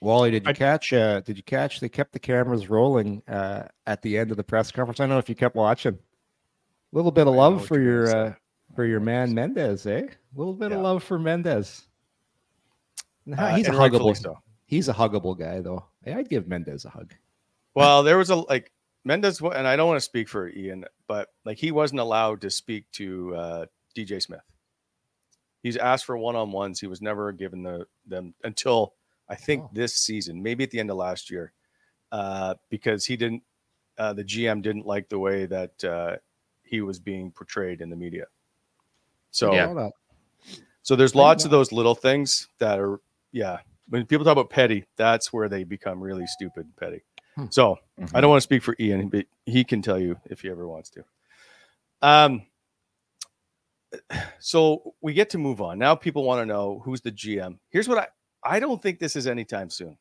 Wally, 0.00 0.32
did 0.32 0.46
you 0.48 0.54
catch? 0.54 0.92
Uh, 0.92 1.20
did 1.20 1.36
you 1.36 1.44
catch? 1.44 1.78
They 1.78 1.88
kept 1.88 2.12
the 2.12 2.18
cameras 2.18 2.68
rolling 2.68 3.22
uh, 3.28 3.68
at 3.86 4.02
the 4.02 4.18
end 4.18 4.32
of 4.32 4.36
the 4.36 4.42
press 4.42 4.72
conference. 4.72 4.98
I 4.98 5.04
don't 5.04 5.10
know 5.10 5.18
if 5.18 5.28
you 5.28 5.36
kept 5.36 5.54
watching. 5.54 5.94
A 5.94 6.96
little 6.96 7.12
bit 7.12 7.28
of 7.28 7.34
I 7.34 7.36
love 7.36 7.66
for 7.66 7.80
your 7.80 8.08
uh, 8.08 8.34
for 8.74 8.84
your 8.84 9.00
man 9.00 9.34
Mendes, 9.34 9.86
eh? 9.86 10.02
A 10.06 10.38
little 10.38 10.54
bit 10.54 10.70
Yeah. 10.70 10.78
of 10.78 10.82
love 10.82 11.02
for 11.04 11.18
Mendes. 11.18 11.86
Nah, 13.26 13.36
Uh, 13.42 13.56
he's 13.56 13.68
a 13.68 13.72
huggable. 13.72 14.16
so. 14.16 14.38
He's 14.66 14.88
a 14.88 14.92
huggable 14.94 15.38
guy, 15.38 15.60
though. 15.60 15.84
Hey, 16.02 16.14
I'd 16.14 16.28
give 16.28 16.48
Mendes 16.48 16.84
a 16.84 16.90
hug. 16.90 17.14
Well, 17.74 18.02
there 18.02 18.18
was 18.18 18.28
a 18.28 18.36
like 18.36 18.70
Mendes, 19.04 19.40
and 19.40 19.66
I 19.66 19.76
don't 19.76 19.88
want 19.88 19.96
to 19.96 20.04
speak 20.04 20.28
for 20.28 20.50
Ian, 20.50 20.84
but 21.06 21.30
like 21.46 21.56
he 21.56 21.72
wasn't 21.72 22.00
allowed 22.00 22.42
to 22.42 22.50
speak 22.50 22.84
to 22.92 23.34
uh, 23.34 23.66
DJ 23.96 24.20
Smith. 24.20 24.42
He's 25.62 25.78
asked 25.78 26.04
for 26.04 26.18
one 26.18 26.36
on 26.36 26.52
ones. 26.52 26.80
He 26.80 26.86
was 26.86 27.00
never 27.00 27.32
given 27.32 27.62
the 27.62 27.86
them 28.04 28.34
until 28.44 28.92
I 29.26 29.36
think 29.36 29.64
Oh. 29.64 29.70
this 29.72 29.94
season, 29.96 30.42
maybe 30.42 30.64
at 30.64 30.70
the 30.70 30.80
end 30.80 30.90
of 30.90 30.98
last 30.98 31.30
year, 31.30 31.54
uh, 32.10 32.56
because 32.68 33.06
he 33.06 33.16
didn't. 33.16 33.42
Uh, 33.96 34.12
the 34.12 34.24
GM 34.24 34.60
didn't 34.60 34.84
like 34.86 35.08
the 35.08 35.18
way 35.18 35.46
that 35.46 35.82
uh, 35.84 36.16
he 36.62 36.82
was 36.82 36.98
being 36.98 37.30
portrayed 37.30 37.80
in 37.80 37.88
the 37.88 37.96
media. 37.96 38.26
So 39.32 39.52
Yeah. 39.52 39.90
So 40.82 40.94
there's 40.96 41.14
I 41.14 41.18
lots 41.18 41.44
of 41.44 41.50
those 41.50 41.72
little 41.72 41.94
things 41.94 42.48
that 42.58 42.78
are, 42.78 43.00
yeah. 43.32 43.58
When 43.88 44.06
people 44.06 44.24
talk 44.24 44.32
about 44.32 44.50
petty, 44.50 44.84
that's 44.96 45.32
where 45.32 45.48
they 45.48 45.64
become 45.64 46.00
really 46.00 46.26
stupid 46.26 46.64
and 46.66 46.76
petty. 46.76 47.02
Hmm. 47.36 47.46
So 47.50 47.78
I 47.98 48.02
Mhm. 48.02 48.20
don't 48.20 48.30
want 48.30 48.38
to 48.38 48.42
speak 48.42 48.62
for 48.62 48.74
Ian, 48.80 49.08
but 49.08 49.26
he 49.46 49.64
can 49.64 49.82
tell 49.82 49.98
you 49.98 50.18
if 50.26 50.40
he 50.42 50.50
ever 50.50 50.66
wants 50.68 50.90
to. 50.90 51.04
Um. 52.00 52.46
So 54.38 54.94
we 55.02 55.12
get 55.12 55.30
to 55.30 55.38
move 55.38 55.60
on 55.60 55.78
now. 55.78 55.94
People 55.94 56.24
want 56.24 56.40
to 56.40 56.46
know 56.46 56.80
who's 56.84 57.00
the 57.02 57.12
GM. 57.12 57.58
Here's 57.68 57.88
what 57.88 57.98
I 57.98 58.08
I 58.44 58.58
don't 58.58 58.80
think 58.82 58.98
this 58.98 59.14
is 59.16 59.26
anytime 59.26 59.70
soon. 59.70 59.96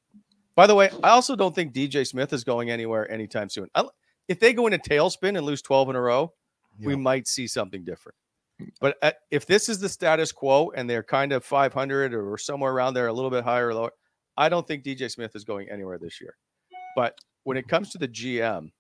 By 0.55 0.65
the 0.67 0.75
way, 0.75 0.89
I 1.03 1.09
also 1.09 1.36
don't 1.36 1.53
think 1.53 1.73
DJ 1.73 2.05
Smith 2.07 2.34
is 2.34 2.43
going 2.43 2.69
anywhere 2.71 3.09
anytime 3.11 3.49
soon. 3.49 3.69
I, 3.75 3.86
if 4.27 4.39
they 4.39 4.53
go 4.53 4.65
in 4.67 4.73
a 4.73 4.79
tailspin 4.79 5.38
and 5.38 5.41
lose 5.41 5.61
12 5.61 5.89
in 5.89 5.95
a 5.95 6.01
row, 6.01 6.34
we 6.79 6.95
might 6.95 7.27
see 7.27 7.47
something 7.47 7.84
different. 7.84 8.15
But 8.80 8.97
at, 9.01 9.18
if 9.32 9.45
this 9.45 9.70
is 9.70 9.80
the 9.80 9.89
status 9.89 10.32
quo 10.32 10.72
and 10.76 10.89
they're 10.89 11.03
kind 11.03 11.32
of 11.32 11.43
500 11.43 12.14
or 12.14 12.38
somewhere 12.38 12.72
around 12.72 12.93
there, 12.93 13.07
a 13.07 13.14
little 13.14 13.30
bit 13.30 13.43
higher 13.43 13.70
or 13.70 13.74
lower, 13.74 13.91
I 14.38 14.49
don't 14.49 14.68
think 14.68 14.84
DJ 14.84 15.09
Smith 15.12 15.36
is 15.36 15.43
going 15.43 15.70
anywhere 15.70 15.97
this 15.97 16.20
year. 16.22 16.36
But 16.95 17.16
when 17.43 17.57
it 17.57 17.68
comes 17.68 17.89
to 17.91 17.97
the 17.97 18.07
GM, 18.07 18.72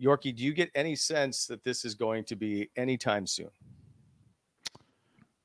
Yorkie, 0.00 0.34
do 0.34 0.44
you 0.44 0.52
get 0.52 0.70
any 0.74 0.94
sense 0.94 1.46
that 1.46 1.64
this 1.64 1.84
is 1.84 1.94
going 1.94 2.24
to 2.24 2.36
be 2.36 2.70
anytime 2.76 3.26
soon? 3.26 3.50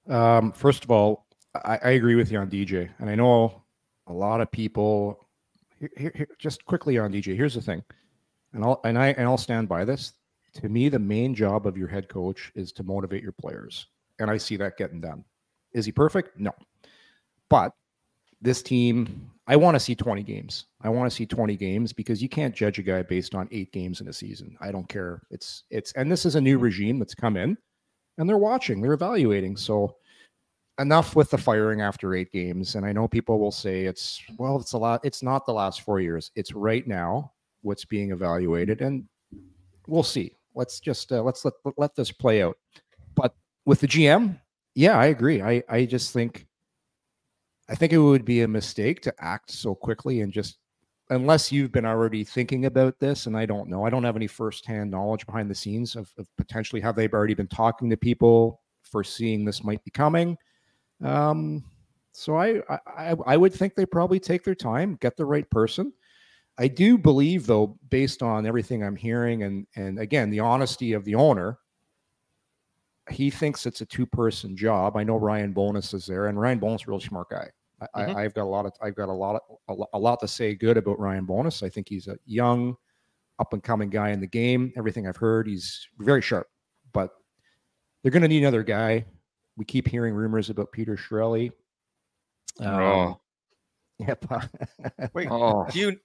Um, 0.09 0.51
first 0.51 0.84
of 0.84 0.91
all, 0.91 1.25
I, 1.55 1.79
I 1.84 1.89
agree 1.91 2.15
with 2.15 2.32
you 2.32 2.39
on 2.39 2.49
DJ, 2.49 2.89
and 2.99 3.09
I 3.09 3.15
know 3.15 3.63
a 4.07 4.13
lot 4.13 4.41
of 4.41 4.51
people. 4.51 5.27
Here, 5.79 6.11
here, 6.15 6.27
just 6.38 6.63
quickly 6.65 6.97
on 6.97 7.11
DJ. 7.11 7.36
Here's 7.36 7.55
the 7.55 7.61
thing, 7.61 7.84
and 8.53 8.63
I'll 8.63 8.82
and 8.84 8.97
I 8.97 9.07
and 9.09 9.27
I'll 9.27 9.38
stand 9.38 9.67
by 9.67 9.86
this. 9.86 10.13
To 10.55 10.69
me, 10.69 10.89
the 10.89 10.99
main 10.99 11.33
job 11.33 11.65
of 11.65 11.77
your 11.77 11.87
head 11.87 12.09
coach 12.09 12.51
is 12.55 12.71
to 12.73 12.83
motivate 12.83 13.23
your 13.23 13.31
players, 13.31 13.87
and 14.19 14.29
I 14.29 14.37
see 14.37 14.57
that 14.57 14.77
getting 14.77 15.01
done. 15.01 15.23
Is 15.73 15.85
he 15.85 15.91
perfect? 15.91 16.37
No, 16.39 16.51
but 17.49 17.73
this 18.41 18.61
team, 18.63 19.31
I 19.47 19.55
want 19.55 19.75
to 19.75 19.79
see 19.79 19.95
20 19.95 20.23
games. 20.23 20.65
I 20.81 20.89
want 20.89 21.09
to 21.09 21.15
see 21.15 21.25
20 21.25 21.55
games 21.55 21.93
because 21.93 22.21
you 22.21 22.29
can't 22.29 22.55
judge 22.55 22.79
a 22.79 22.83
guy 22.83 23.03
based 23.03 23.35
on 23.35 23.47
eight 23.51 23.71
games 23.71 24.01
in 24.01 24.07
a 24.07 24.13
season. 24.13 24.57
I 24.59 24.71
don't 24.71 24.89
care. 24.89 25.21
It's 25.29 25.63
it's 25.69 25.91
and 25.93 26.11
this 26.11 26.25
is 26.25 26.35
a 26.35 26.41
new 26.41 26.57
regime 26.57 26.97
that's 26.97 27.13
come 27.13 27.37
in 27.37 27.57
and 28.17 28.27
they're 28.27 28.37
watching, 28.37 28.81
they're 28.81 28.93
evaluating. 28.93 29.57
So 29.57 29.95
enough 30.79 31.15
with 31.15 31.29
the 31.29 31.37
firing 31.37 31.81
after 31.81 32.15
eight 32.15 32.31
games. 32.31 32.75
And 32.75 32.85
I 32.85 32.91
know 32.91 33.07
people 33.07 33.39
will 33.39 33.51
say 33.51 33.85
it's 33.85 34.21
well, 34.37 34.59
it's 34.59 34.73
a 34.73 34.77
lot, 34.77 35.01
it's 35.03 35.21
not 35.21 35.45
the 35.45 35.53
last 35.53 35.81
four 35.81 35.99
years. 35.99 36.31
It's 36.35 36.53
right 36.53 36.87
now 36.87 37.31
what's 37.61 37.85
being 37.85 38.11
evaluated. 38.11 38.81
And 38.81 39.05
we'll 39.87 40.03
see. 40.03 40.35
Let's 40.55 40.79
just 40.79 41.11
uh, 41.11 41.21
let's 41.21 41.45
let 41.45 41.53
let 41.77 41.95
this 41.95 42.11
play 42.11 42.43
out. 42.43 42.57
But 43.15 43.33
with 43.65 43.79
the 43.79 43.87
GM, 43.87 44.39
yeah, 44.75 44.97
I 44.97 45.07
agree. 45.07 45.41
I 45.41 45.63
I 45.69 45.85
just 45.85 46.13
think 46.13 46.47
I 47.69 47.75
think 47.75 47.93
it 47.93 47.97
would 47.99 48.25
be 48.25 48.41
a 48.41 48.47
mistake 48.47 49.01
to 49.01 49.13
act 49.19 49.51
so 49.51 49.73
quickly 49.73 50.21
and 50.21 50.33
just 50.33 50.57
unless 51.09 51.51
you've 51.51 51.73
been 51.73 51.85
already 51.85 52.23
thinking 52.23 52.65
about 52.65 52.97
this, 52.99 53.27
and 53.27 53.37
I 53.37 53.45
don't 53.45 53.69
know, 53.69 53.85
I 53.85 53.89
don't 53.89 54.05
have 54.05 54.15
any 54.15 54.27
firsthand 54.27 54.89
knowledge 54.89 55.25
behind 55.25 55.51
the 55.51 55.55
scenes 55.55 55.95
of, 55.97 56.09
of 56.17 56.25
potentially 56.37 56.81
have 56.81 56.95
they 56.95 57.07
already 57.09 57.33
been 57.33 57.47
talking 57.47 57.89
to 57.89 57.97
people 57.97 58.61
foreseeing 58.81 59.45
this 59.45 59.63
might 59.63 59.83
be 59.83 59.91
coming. 59.91 60.37
Um, 61.03 61.63
so 62.13 62.37
I, 62.37 62.61
I 62.87 63.15
I 63.25 63.37
would 63.37 63.53
think 63.53 63.75
they 63.75 63.85
probably 63.85 64.19
take 64.19 64.43
their 64.43 64.55
time, 64.55 64.97
get 65.01 65.15
the 65.15 65.25
right 65.25 65.49
person. 65.49 65.93
I 66.57 66.67
do 66.67 66.97
believe, 66.97 67.47
though, 67.47 67.77
based 67.89 68.21
on 68.21 68.45
everything 68.45 68.83
I'm 68.83 68.95
hearing, 68.95 69.43
and 69.43 69.65
and 69.75 69.99
again 69.99 70.29
the 70.29 70.41
honesty 70.41 70.93
of 70.93 71.05
the 71.05 71.15
owner, 71.15 71.57
he 73.09 73.29
thinks 73.29 73.65
it's 73.65 73.81
a 73.81 73.85
two 73.85 74.05
person 74.05 74.55
job. 74.55 74.95
I 74.95 75.03
know 75.03 75.15
Ryan 75.15 75.53
Bowness 75.53 75.93
is 75.93 76.05
there, 76.05 76.27
and 76.27 76.39
Ryan 76.39 76.59
Bowness 76.59 76.81
is 76.81 76.87
a 76.87 76.91
really 76.91 77.03
smart 77.03 77.29
guy. 77.29 77.49
Mm-hmm. 77.81 78.15
I, 78.15 78.21
have 78.21 78.33
got 78.35 78.43
a 78.43 78.45
lot 78.45 78.65
of 78.65 78.73
I've 78.81 78.95
got 78.95 79.09
a 79.09 79.13
lot 79.13 79.41
of 79.67 79.87
a, 79.93 79.97
lot 79.97 80.19
to 80.19 80.27
say 80.27 80.53
good 80.53 80.77
about 80.77 80.99
Ryan 80.99 81.25
Bowness. 81.25 81.63
I 81.63 81.69
think 81.69 81.89
he's 81.89 82.07
a 82.07 82.17
young, 82.25 82.75
up 83.39 83.53
and 83.53 83.63
coming 83.63 83.89
guy 83.89 84.09
in 84.09 84.19
the 84.19 84.27
game. 84.27 84.71
Everything 84.77 85.07
I've 85.07 85.17
heard, 85.17 85.47
he's 85.47 85.87
very 85.97 86.21
sharp. 86.21 86.47
But 86.93 87.09
they're 88.01 88.11
going 88.11 88.21
to 88.21 88.27
need 88.27 88.43
another 88.43 88.63
guy. 88.63 89.05
We 89.57 89.65
keep 89.65 89.87
hearing 89.87 90.13
rumors 90.13 90.49
about 90.49 90.71
Peter 90.71 90.95
Chiarelli. 90.95 91.51
Um, 92.59 92.67
oh. 92.69 93.19
Yep. 93.99 94.25
Wait. 95.13 95.27
Oh. 95.29 95.65
Do 95.71 95.79
you 95.79 95.97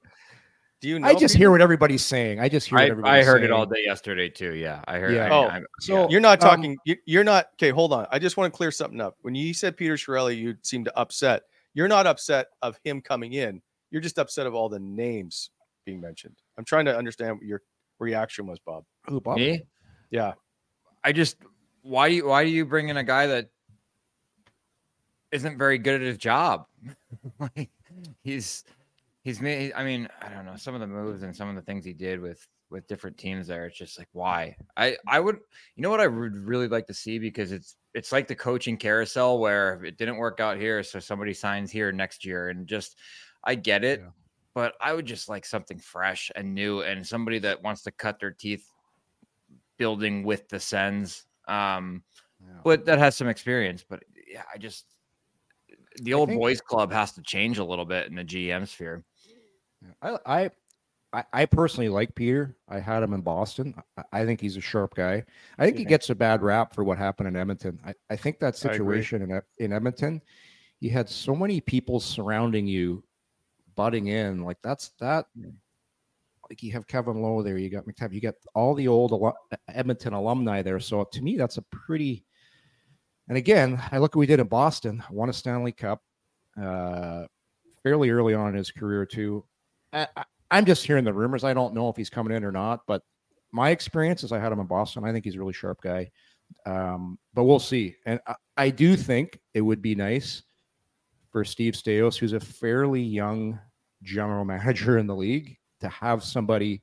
do 0.81 0.89
you 0.89 0.99
know 0.99 1.09
I 1.09 1.15
just 1.15 1.35
Peter? 1.35 1.39
hear 1.39 1.51
what 1.51 1.61
everybody's 1.61 2.05
saying. 2.05 2.39
I 2.39 2.49
just 2.49 2.69
hear. 2.69 2.79
I, 2.79 3.19
I 3.19 3.23
heard 3.23 3.39
saying. 3.39 3.45
it 3.45 3.51
all 3.51 3.65
day 3.67 3.83
yesterday 3.85 4.29
too. 4.29 4.55
Yeah, 4.55 4.83
I 4.87 4.99
heard. 4.99 5.15
Yeah. 5.15 5.27
I, 5.27 5.31
oh, 5.31 5.45
I, 5.45 5.61
so 5.81 6.03
yeah. 6.03 6.09
you're 6.11 6.21
not 6.21 6.43
um, 6.43 6.51
talking. 6.51 6.73
Um, 6.73 6.97
you, 7.07 7.21
are 7.21 7.25
not. 7.25 7.49
Okay, 7.55 7.71
hold 7.71 7.93
on. 7.93 8.07
I 8.11 8.19
just 8.19 8.37
want 8.37 8.53
to 8.53 8.57
clear 8.57 8.71
something 8.71 9.01
up. 9.01 9.17
When 9.23 9.35
you 9.35 9.55
said 9.55 9.77
Peter 9.77 9.95
Chiarelli, 9.95 10.37
you 10.37 10.55
seemed 10.63 10.89
upset. 10.95 11.43
You're 11.75 11.89
not 11.89 12.07
upset 12.07 12.49
of 12.63 12.79
him 12.85 13.01
coming 13.01 13.35
in. 13.35 13.63
You're 13.91 14.03
just 14.03 14.19
upset 14.19 14.47
of 14.47 14.55
all 14.55 14.69
the 14.69 14.79
names 14.79 15.51
being 15.85 16.01
mentioned. 16.01 16.37
I'm 16.59 16.65
trying 16.65 16.85
to 16.87 16.97
understand 16.97 17.37
what 17.37 17.47
your 17.47 17.63
reaction 17.99 18.47
was, 18.47 18.59
Bob. 18.59 18.85
Who, 19.07 19.21
Bob? 19.21 19.37
Me? 19.37 19.63
Yeah. 20.11 20.35
I 21.05 21.13
just 21.13 21.37
why 21.83 22.09
do 22.09 22.17
you 22.17 22.27
why 22.27 22.45
do 22.45 22.51
you 22.51 22.67
bring 22.67 22.89
in 22.89 22.97
a 22.97 23.05
guy 23.05 23.29
that 23.29 23.49
isn't 25.33 25.57
very 25.57 25.79
good 25.79 25.95
at 25.95 26.01
his 26.03 26.19
job? 26.19 26.67
like, 27.39 27.71
he's 28.23 28.65
he's 29.27 29.41
made. 29.41 29.73
I 29.75 29.83
mean, 29.83 30.07
I 30.23 30.29
don't 30.29 30.47
know 30.47 30.55
some 30.55 30.75
of 30.75 30.81
the 30.81 30.87
moves 30.87 31.25
and 31.25 31.35
some 31.35 31.49
of 31.49 31.57
the 31.57 31.63
things 31.63 31.85
he 31.85 31.93
did 31.93 32.21
with 32.21 32.47
with 32.71 32.87
different 32.87 33.19
teams 33.19 33.49
there. 33.49 33.67
It's 33.67 33.77
just 33.77 33.99
like 33.99 34.09
why 34.13 34.57
I 34.77 34.97
I 35.09 35.19
would 35.19 35.41
you 35.75 35.83
know 35.83 35.91
what 35.91 36.01
I 36.01 36.07
would 36.07 36.37
really 36.37 36.69
like 36.69 36.87
to 36.87 36.95
see 36.95 37.19
because 37.19 37.51
it's 37.51 37.77
it's 37.93 38.13
like 38.13 38.29
the 38.29 38.37
coaching 38.37 38.77
carousel 38.77 39.41
where 39.41 39.85
it 39.85 39.99
didn't 39.99 40.19
work 40.19 40.39
out 40.39 40.59
here, 40.59 40.81
so 40.85 41.01
somebody 41.01 41.35
signs 41.35 41.73
here 41.73 41.91
next 41.91 42.25
year, 42.25 42.51
and 42.51 42.69
just 42.69 42.99
I 43.43 43.57
get 43.57 43.83
it, 43.83 43.99
yeah. 44.01 44.11
but 44.55 44.75
I 44.81 44.93
would 44.93 45.07
just 45.07 45.29
like 45.29 45.45
something 45.45 45.81
fresh 45.81 46.31
and 46.37 46.55
new 46.55 46.83
and 46.83 47.05
somebody 47.05 47.41
that 47.41 47.61
wants 47.65 47.83
to 47.83 47.91
cut 47.91 48.21
their 48.21 48.31
teeth 48.31 48.71
building 49.77 50.23
with 50.23 50.49
the 50.49 50.61
Sens. 50.61 51.27
Um, 51.49 52.05
yeah. 52.41 52.61
but 52.63 52.85
that 52.85 53.01
has 53.01 53.17
some 53.17 53.29
experience. 53.29 53.85
But 53.89 54.05
yeah, 54.31 54.45
I 54.55 54.59
just 54.59 54.85
the 56.03 56.15
old 56.15 56.29
boys 56.29 56.61
club 56.61 56.93
has 56.93 57.11
to 57.13 57.23
change 57.23 57.59
a 57.59 57.65
little 57.65 57.85
bit 57.85 58.07
in 58.07 58.15
the 58.15 58.25
GM 58.25 58.69
sphere. 58.69 59.05
I, 60.03 60.51
I, 61.13 61.25
I 61.33 61.47
personally 61.47 61.89
like 61.89 62.15
Peter. 62.15 62.57
I 62.69 62.79
had 62.79 63.03
him 63.03 63.15
in 63.15 63.23
Boston. 63.23 63.75
I, 64.13 64.25
think 64.25 64.41
he's 64.41 64.57
a 64.57 64.61
sharp 64.61 64.95
guy. 64.95 65.25
I 65.59 65.65
think 65.65 65.79
he 65.79 65.85
gets 65.85 66.11
a 66.11 66.15
bad 66.15 66.43
rap 66.43 66.75
for 66.75 66.85
what 66.85 66.99
happened 66.99 67.29
in 67.29 67.37
Edmonton. 67.37 67.79
I, 67.85 67.95
I 68.11 68.17
think 68.17 68.39
that 68.41 68.57
situation 68.57 69.23
in 69.23 69.43
in 69.59 69.73
Edmonton, 69.73 70.21
you 70.81 70.91
had 70.91 71.09
so 71.09 71.35
many 71.35 71.61
people 71.61 72.01
surrounding 72.01 72.67
you, 72.67 73.03
butting 73.77 74.09
in. 74.09 74.45
Like 74.45 74.59
that's 74.63 74.91
that. 75.01 75.27
Like 76.51 76.63
you 76.63 76.73
have 76.73 76.87
Kevin 76.87 77.23
Lowe 77.23 77.43
there, 77.43 77.57
you 77.57 77.71
got 77.71 77.87
MacTavish, 77.87 78.13
you 78.13 78.21
got 78.21 78.35
all 78.55 78.75
the 78.75 78.87
old 78.87 79.35
Edmonton 79.69 80.13
alumni 80.13 80.63
there. 80.63 80.79
So 80.81 81.05
to 81.05 81.23
me, 81.23 81.37
that's 81.37 81.57
a 81.57 81.63
pretty. 81.63 82.25
And 83.29 83.39
again, 83.39 83.83
I 83.91 83.99
look 83.99 84.15
what 84.15 84.21
we 84.21 84.27
did 84.27 84.39
in 84.39 84.47
Boston. 84.47 85.03
Won 85.11 85.31
a 85.31 85.33
Stanley 85.33 85.73
Cup, 85.73 86.03
uh, 86.61 87.25
fairly 87.83 88.11
early 88.11 88.35
on 88.35 88.51
in 88.51 88.55
his 88.55 88.71
career 88.71 89.07
too. 89.07 89.45
I, 89.97 90.59
am 90.59 90.65
just 90.65 90.87
hearing 90.87 91.05
the 91.05 91.13
rumors. 91.13 91.45
I 91.45 91.55
don't 91.55 91.75
know 91.75 91.89
if 91.89 91.97
he's 91.97 92.11
coming 92.11 92.37
in 92.37 92.45
or 92.45 92.53
not, 92.53 92.81
but 92.87 93.03
my 93.53 93.71
experience 93.71 94.23
is 94.23 94.33
I 94.33 94.39
had 94.39 94.53
him 94.53 94.61
in 94.61 94.67
Boston. 94.67 95.05
I 95.05 95.13
think 95.13 95.25
he's 95.25 95.37
a 95.37 95.39
really 95.39 95.53
sharp 95.53 95.81
guy. 95.81 96.11
Um, 96.65 97.19
but 97.35 97.45
we'll 97.45 97.59
see. 97.59 97.97
And 98.05 98.21
I, 98.27 98.35
I, 98.57 98.71
do 98.71 98.97
think 98.97 99.41
it 99.55 99.61
would 99.61 99.83
be 99.83 99.97
nice 99.97 100.43
for 101.33 101.45
Steve 101.45 101.75
Staios, 101.75 102.17
who's 102.17 102.35
a 102.35 102.41
fairly 102.41 103.03
young 103.03 103.59
general 104.03 104.45
manager 104.55 104.99
in 104.99 105.07
the 105.07 105.15
league, 105.15 105.57
to 105.81 105.89
have 105.89 106.23
somebody 106.23 106.83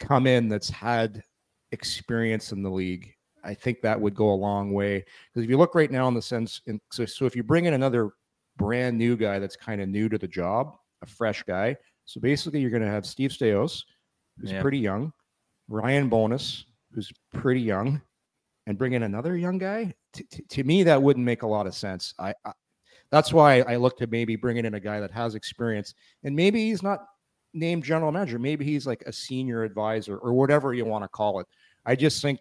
come 0.00 0.26
in 0.26 0.48
that's 0.48 0.68
had 0.68 1.22
experience 1.70 2.52
in 2.52 2.62
the 2.62 2.70
league. 2.70 3.14
I 3.44 3.54
think 3.54 3.80
that 3.82 4.00
would 4.00 4.14
go 4.14 4.32
a 4.32 4.34
long 4.34 4.72
way. 4.72 5.04
Because 5.32 5.44
if 5.44 5.50
you 5.50 5.58
look 5.58 5.74
right 5.74 5.90
now 5.90 6.08
in 6.08 6.14
the 6.14 6.22
sense, 6.22 6.60
in, 6.66 6.80
so, 6.90 7.04
so 7.04 7.24
if 7.24 7.36
you 7.36 7.42
bring 7.42 7.66
in 7.66 7.74
another 7.74 8.10
brand 8.56 8.98
new 8.98 9.16
guy 9.16 9.38
that's 9.38 9.56
kind 9.56 9.80
of 9.80 9.88
new 9.88 10.08
to 10.08 10.18
the 10.18 10.28
job, 10.28 10.76
a 11.02 11.06
fresh 11.06 11.42
guy, 11.42 11.76
so 12.12 12.20
basically, 12.20 12.60
you're 12.60 12.68
going 12.68 12.82
to 12.82 12.90
have 12.90 13.06
Steve 13.06 13.30
Staios, 13.30 13.84
who's 14.38 14.52
pretty 14.60 14.76
young, 14.76 15.14
Ryan 15.66 16.10
Bowness, 16.10 16.66
who's 16.92 17.10
pretty 17.32 17.62
young, 17.62 18.02
and 18.66 18.76
bring 18.76 18.92
in 18.92 19.04
another 19.04 19.34
young 19.34 19.56
guy. 19.56 19.94
T- 20.12 20.26
t- 20.30 20.42
to 20.42 20.62
me, 20.62 20.82
that 20.82 21.02
wouldn't 21.02 21.24
make 21.24 21.40
a 21.40 21.46
lot 21.46 21.66
of 21.66 21.74
sense. 21.74 22.12
I, 22.18 22.34
I 22.44 22.52
that's 23.10 23.32
why 23.32 23.60
I 23.62 23.76
look 23.76 23.96
to 23.96 24.06
maybe 24.08 24.36
bringing 24.36 24.66
in 24.66 24.74
a 24.74 24.80
guy 24.80 25.00
that 25.00 25.10
has 25.10 25.34
experience, 25.34 25.94
and 26.22 26.36
maybe 26.36 26.68
he's 26.68 26.82
not 26.82 27.00
named 27.54 27.82
general 27.82 28.12
manager. 28.12 28.38
Maybe 28.38 28.66
he's 28.66 28.86
like 28.86 29.02
a 29.06 29.12
senior 29.12 29.62
advisor 29.62 30.18
or 30.18 30.34
whatever 30.34 30.74
you 30.74 30.84
want 30.84 31.04
to 31.04 31.08
call 31.08 31.40
it. 31.40 31.46
I 31.86 31.96
just 31.96 32.20
think 32.20 32.40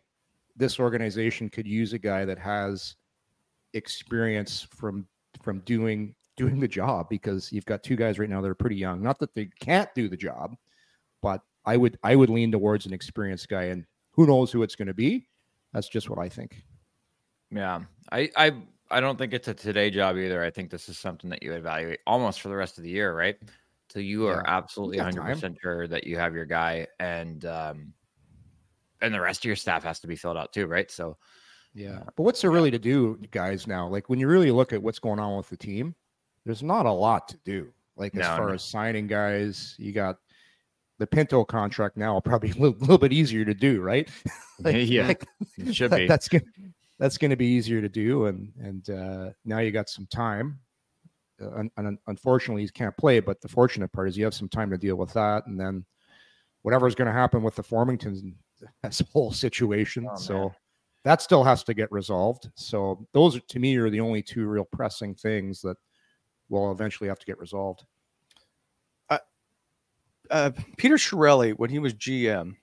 this 0.58 0.82
organization 0.82 1.48
could 1.48 1.66
use 1.66 1.94
a 1.94 1.98
guy 1.98 2.26
that 2.26 2.40
has 2.40 2.98
experience 3.74 4.68
from 4.70 5.08
from 5.42 5.60
doing 5.60 6.14
doing 6.38 6.60
the 6.60 6.68
job 6.68 7.08
because 7.10 7.52
you've 7.52 7.66
got 7.66 7.84
two 7.84 7.96
guys 7.96 8.20
right 8.20 8.30
now 8.30 8.42
that 8.42 8.50
are 8.50 8.56
pretty 8.56 8.76
young. 8.76 9.02
Not 9.02 9.20
that 9.20 9.34
they 9.34 9.50
can't 9.60 9.90
do 9.96 10.08
the 10.08 10.18
job, 10.18 10.56
but 11.22 11.42
I 11.66 11.78
would 11.78 11.98
I 12.04 12.16
would 12.16 12.30
lean 12.30 12.52
towards 12.52 12.86
an 12.86 12.94
experienced 12.94 13.50
guy, 13.50 13.66
and 13.66 13.86
who 14.12 14.26
knows 14.26 14.52
who 14.52 14.64
it's 14.64 14.76
going 14.76 14.88
to 14.88 14.94
be. 14.94 15.28
That's 15.74 15.90
just 15.90 16.10
what 16.10 16.20
I 16.20 16.30
think. 16.30 16.64
Yeah, 17.52 17.82
I 18.12 18.30
I 18.36 18.54
I 18.90 19.00
don't 19.00 19.18
think 19.18 19.34
it's 19.34 19.48
a 19.48 19.54
today 19.54 19.90
job 19.90 20.18
either. 20.18 20.44
I 20.44 20.50
think 20.50 20.70
this 20.70 20.90
is 20.90 20.98
something 20.98 21.30
that 21.30 21.44
you 21.44 21.54
evaluate 21.54 22.00
almost 22.08 22.42
for 22.42 22.50
the 22.50 22.56
rest 22.56 22.78
of 22.78 22.84
the 22.84 22.90
year, 22.90 23.16
right? 23.16 23.38
So 23.90 24.00
you 24.00 24.28
are 24.28 24.44
yeah. 24.46 24.58
absolutely 24.58 24.98
100 24.98 25.22
percent 25.22 25.58
sure 25.62 25.88
that 25.88 26.06
you 26.06 26.18
have 26.18 26.34
your 26.34 26.46
guy, 26.46 26.88
and 27.00 27.46
um, 27.46 27.94
and 29.02 29.14
the 29.14 29.22
rest 29.22 29.42
of 29.42 29.46
your 29.46 29.56
staff 29.56 29.84
has 29.84 30.00
to 30.00 30.08
be 30.08 30.16
filled 30.16 30.38
out 30.38 30.54
too, 30.54 30.68
right? 30.68 30.90
So. 30.90 31.18
Yeah. 31.74 32.02
But 32.18 32.24
what's 32.24 32.42
there 32.42 32.52
really 32.52 32.72
to 32.72 32.78
do, 32.78 33.18
guys, 33.32 33.66
now? 33.66 33.88
Like 33.88 34.10
when 34.10 34.20
you 34.20 34.28
really 34.28 34.52
look 34.52 34.74
at 34.74 34.84
what's 34.84 35.00
going 35.00 35.20
on 35.20 35.38
with 35.38 35.48
the 35.48 35.56
team, 35.56 35.96
there's 36.46 36.64
not 36.64 36.86
a 36.86 36.92
lot 36.92 37.28
to 37.30 37.38
do. 37.46 37.72
Like 37.96 38.16
as 38.16 38.22
no, 38.22 38.36
far 38.38 38.48
no. 38.50 38.54
as 38.56 38.64
signing 38.64 39.08
guys, 39.08 39.76
you 39.78 39.92
got 39.92 40.18
the 40.98 41.08
Pinto 41.08 41.44
contract 41.44 41.98
now 41.98 42.20
probably 42.20 42.52
a 42.52 42.56
little, 42.56 42.78
little 42.80 42.98
bit 42.98 43.14
easier 43.14 43.46
to 43.46 43.54
do, 43.54 43.82
right? 43.82 44.10
like, 44.60 44.76
yeah, 44.88 45.08
like, 45.08 45.26
it 45.58 45.76
should 45.76 45.92
be. 45.92 46.08
That's 46.08 46.28
gonna 46.28 46.44
that's 47.00 47.18
gonna 47.18 47.38
be 47.38 47.48
easier 47.48 47.82
to 47.82 47.90
do, 47.90 48.26
and 48.26 48.52
and 48.60 48.90
uh, 48.90 49.30
now 49.46 49.60
you 49.60 49.72
got 49.72 49.90
some 49.90 50.08
time. 50.08 50.60
Uh, 51.42 51.64
and, 51.78 51.98
unfortunately, 52.06 52.62
he 52.62 52.70
can't 52.70 52.96
play, 52.98 53.20
but 53.20 53.42
the 53.42 53.48
fortunate 53.48 53.92
part 53.92 54.08
is 54.08 54.16
you 54.16 54.24
have 54.24 54.34
some 54.34 54.48
time 54.48 54.70
to 54.70 54.78
deal 54.78 54.96
with 54.96 55.12
that, 55.14 55.48
and 55.48 55.60
then 55.60 55.84
whatever's 56.62 56.96
going 56.96 57.08
to 57.08 57.12
happen 57.12 57.42
with 57.42 57.56
the 57.56 57.64
Formentons, 57.64 58.20
that's 58.84 59.02
whole 59.12 59.32
situation. 59.32 60.08
Oh, 60.10 60.16
so 60.16 60.54
that 61.04 61.22
still 61.22 61.44
has 61.44 61.64
to 61.64 61.74
get 61.74 61.92
resolved. 61.92 62.50
So 62.56 63.08
those 63.14 63.40
to 63.44 63.60
me 63.60 63.76
are 63.78 63.90
the 63.90 64.00
only 64.00 64.22
two 64.22 64.46
real 64.48 64.68
pressing 64.72 65.16
things 65.16 65.62
that 65.62 65.78
will 66.52 66.72
eventually 66.72 67.08
have 67.08 67.20
to 67.20 67.26
get 67.26 67.40
resolved. 67.40 67.86
Uh, 70.32 70.52
Peter 70.78 70.96
Chiarelli, 70.96 71.52
when 71.52 71.70
he 71.70 71.78
was 71.78 71.94
GM, 71.94 72.56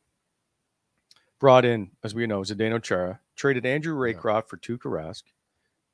brought 1.38 1.66
in, 1.66 1.90
as 2.02 2.14
we 2.14 2.26
know, 2.26 2.40
Zdeno 2.40 2.82
Chara, 2.82 3.20
traded 3.36 3.66
Andrew 3.66 3.94
Raycroft 3.94 4.48
for 4.48 4.56
Tuukka 4.56 4.86
Rask, 4.86 5.22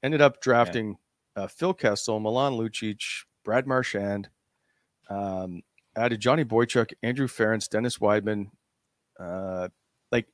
ended 0.00 0.20
up 0.20 0.40
drafting 0.40 0.96
uh, 1.34 1.48
Phil 1.48 1.74
Kessel, 1.74 2.20
Milan 2.20 2.52
Lucic, 2.52 3.24
Brad 3.44 3.66
Marchand, 3.66 4.28
um, 5.10 5.62
added 5.96 6.20
Johnny 6.20 6.44
Boychuk, 6.44 6.92
Andrew 7.02 7.26
Ference, 7.26 7.68
Dennis 7.68 7.98
Wideman. 7.98 8.50
Uh, 9.18 9.68
like, 10.12 10.28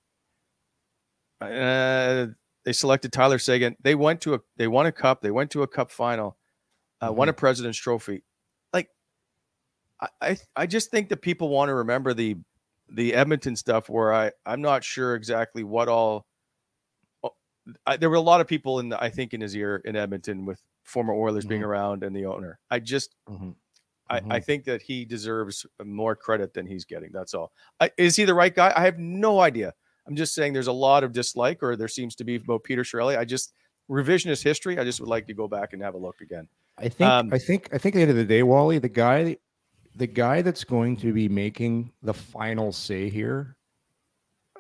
uh, 1.41 2.27
they 2.65 2.73
selected 2.73 3.13
Tyler 3.13 3.39
Seguin. 3.39 3.77
They 3.83 3.95
went 3.95 4.21
to 4.23 4.35
a, 4.35 4.41
they 4.59 4.69
won 4.69 4.85
a 4.85 4.93
cup. 4.93 5.23
They 5.23 5.31
went 5.31 5.51
to 5.53 5.63
a 5.63 5.67
cup 5.67 5.91
final, 5.91 6.37
uh, 7.01 7.13
won 7.13 7.29
a 7.29 7.33
President's 7.33 7.79
Trophy. 7.79 8.23
Like, 8.73 8.89
I, 10.01 10.09
I, 10.21 10.37
I 10.57 10.67
just 10.67 10.91
think 10.91 11.09
that 11.09 11.23
people 11.23 11.49
want 11.49 11.69
to 11.69 11.75
remember 11.75 12.15
the, 12.15 12.37
the 12.89 13.15
Edmonton 13.15 13.57
stuff 13.57 13.89
where 13.89 14.13
I, 14.13 14.33
I'm 14.45 14.61
not 14.63 14.85
sure 14.85 15.15
exactly 15.15 15.63
what 15.65 15.89
all. 15.89 16.27
I, 17.87 17.97
there 17.97 18.11
were 18.11 18.17
a 18.17 18.21
lot 18.21 18.41
of 18.41 18.47
people 18.49 18.81
in, 18.81 18.89
the, 18.89 19.03
I 19.03 19.11
think, 19.11 19.33
in 19.35 19.41
his 19.41 19.55
ear 19.55 19.81
in 19.85 19.95
Edmonton 19.95 20.45
with 20.45 20.61
former 20.85 21.13
Oilers 21.15 21.45
being 21.45 21.63
around 21.63 22.03
and 22.03 22.17
the 22.17 22.25
owner. 22.27 22.59
I 22.71 22.81
just, 22.81 23.15
Mhm. 23.29 23.55
I, 24.09 24.23
I 24.29 24.41
think 24.41 24.65
that 24.65 24.83
he 24.83 25.05
deserves 25.05 25.65
more 25.85 26.17
credit 26.17 26.53
than 26.53 26.67
he's 26.67 26.85
getting. 26.85 27.13
That's 27.13 27.33
all. 27.33 27.53
I, 27.79 27.93
is 27.97 28.17
he 28.17 28.25
the 28.25 28.35
right 28.35 28.53
guy? 28.53 28.73
I 28.75 28.85
have 28.85 28.99
no 28.99 29.39
idea. 29.39 29.73
I'm 30.09 30.17
just 30.17 30.35
saying 30.35 30.53
there's 30.53 30.67
a 30.67 30.73
lot 30.73 31.05
of 31.05 31.13
dislike, 31.13 31.63
or 31.63 31.77
there 31.77 31.87
seems 31.87 32.17
to 32.17 32.25
be 32.25 32.35
about 32.35 32.65
Peter 32.65 32.83
Chiarelli. 32.83 33.17
I 33.17 33.25
just 33.25 33.53
revisionist 33.89 34.43
history. 34.43 34.79
I 34.81 34.85
just 34.85 34.99
would 34.99 35.09
like 35.09 35.29
to 35.29 35.35
go 35.35 35.47
back 35.47 35.75
and 35.75 35.83
have 35.83 35.95
a 35.95 35.99
look 35.99 36.23
again. 36.23 36.49
I 36.81 36.89
think 36.89 37.11
Um, 37.11 37.31
I 37.33 37.39
think 37.39 37.69
I 37.73 37.79
think 37.79 37.95
at 37.95 37.99
the 37.99 38.03
end 38.03 38.11
of 38.11 38.17
the 38.17 38.25
day, 38.25 38.43
Wally, 38.43 38.79
the 38.79 38.89
guy 38.89 39.37
the 39.95 40.07
guy 40.07 40.43
that's 40.43 40.65
going 40.65 40.97
to 40.97 41.13
be 41.13 41.29
making 41.29 41.93
the 42.03 42.15
final 42.15 42.73
say 42.73 43.09
here, 43.11 43.57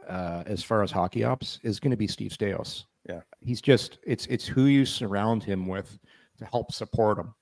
uh, 0.08 0.42
as 0.46 0.62
far 0.62 0.82
as 0.82 0.90
hockey 0.90 1.24
ops, 1.24 1.58
is 1.62 1.80
going 1.80 1.92
to 1.92 1.96
be 1.96 2.06
Steve 2.06 2.32
Staios. 2.32 2.84
Yeah. 3.08 3.20
He's 3.40 3.60
just 3.60 3.98
it's 4.04 4.26
it's 4.26 4.46
who 4.46 4.66
you 4.66 4.84
surround 4.84 5.42
him 5.42 5.66
with 5.66 5.98
to 6.38 6.44
help 6.44 6.72
support 6.72 7.18
him. 7.18 7.34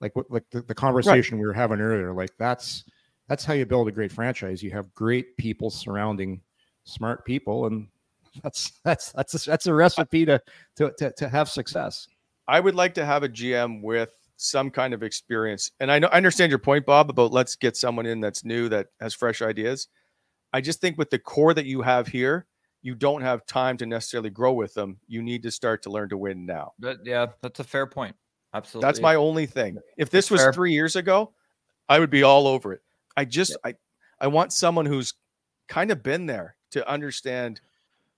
Like 0.00 0.14
what 0.16 0.30
like 0.30 0.44
the, 0.50 0.62
the 0.62 0.74
conversation 0.74 1.38
we 1.38 1.46
were 1.46 1.52
having 1.52 1.80
earlier, 1.80 2.12
like 2.12 2.30
that's 2.38 2.84
that's 3.28 3.44
how 3.44 3.54
you 3.54 3.66
build 3.66 3.88
a 3.88 3.92
great 3.92 4.12
franchise. 4.12 4.62
You 4.62 4.70
have 4.72 4.92
great 4.94 5.36
people 5.36 5.70
surrounding 5.70 6.42
smart 6.84 7.24
people, 7.24 7.66
and 7.66 7.88
that's 8.42 8.72
that's 8.84 9.12
that's 9.12 9.46
a, 9.46 9.50
that's 9.50 9.66
a 9.66 9.74
recipe 9.74 10.24
to 10.26 10.40
to 10.76 10.92
to, 10.98 11.12
to 11.12 11.28
have 11.28 11.48
success. 11.48 12.08
I 12.52 12.60
would 12.60 12.74
like 12.74 12.92
to 12.94 13.04
have 13.06 13.22
a 13.22 13.30
GM 13.30 13.80
with 13.80 14.10
some 14.36 14.70
kind 14.70 14.92
of 14.92 15.02
experience. 15.02 15.70
And 15.80 15.90
I 15.90 15.98
know 15.98 16.08
I 16.08 16.18
understand 16.18 16.50
your 16.50 16.58
point, 16.58 16.84
Bob, 16.84 17.08
about 17.08 17.32
let's 17.32 17.56
get 17.56 17.78
someone 17.78 18.04
in 18.04 18.20
that's 18.20 18.44
new 18.44 18.68
that 18.68 18.88
has 19.00 19.14
fresh 19.14 19.40
ideas. 19.40 19.88
I 20.52 20.60
just 20.60 20.78
think 20.78 20.98
with 20.98 21.08
the 21.08 21.18
core 21.18 21.54
that 21.54 21.64
you 21.64 21.80
have 21.80 22.08
here, 22.08 22.46
you 22.82 22.94
don't 22.94 23.22
have 23.22 23.46
time 23.46 23.78
to 23.78 23.86
necessarily 23.86 24.28
grow 24.28 24.52
with 24.52 24.74
them. 24.74 24.98
You 25.06 25.22
need 25.22 25.42
to 25.44 25.50
start 25.50 25.82
to 25.84 25.90
learn 25.90 26.10
to 26.10 26.18
win 26.18 26.44
now. 26.44 26.72
But 26.78 26.98
yeah, 27.04 27.28
that's 27.40 27.58
a 27.60 27.64
fair 27.64 27.86
point. 27.86 28.14
Absolutely. 28.52 28.86
That's 28.86 29.00
my 29.00 29.14
only 29.14 29.46
thing. 29.46 29.78
If 29.96 30.10
this 30.10 30.30
was 30.30 30.42
fair. 30.42 30.52
three 30.52 30.72
years 30.74 30.94
ago, 30.94 31.32
I 31.88 32.00
would 32.00 32.10
be 32.10 32.22
all 32.22 32.46
over 32.46 32.74
it. 32.74 32.82
I 33.16 33.24
just 33.24 33.56
I 33.64 33.76
I 34.20 34.26
want 34.26 34.52
someone 34.52 34.84
who's 34.84 35.14
kind 35.68 35.90
of 35.90 36.02
been 36.02 36.26
there 36.26 36.56
to 36.72 36.86
understand 36.86 37.62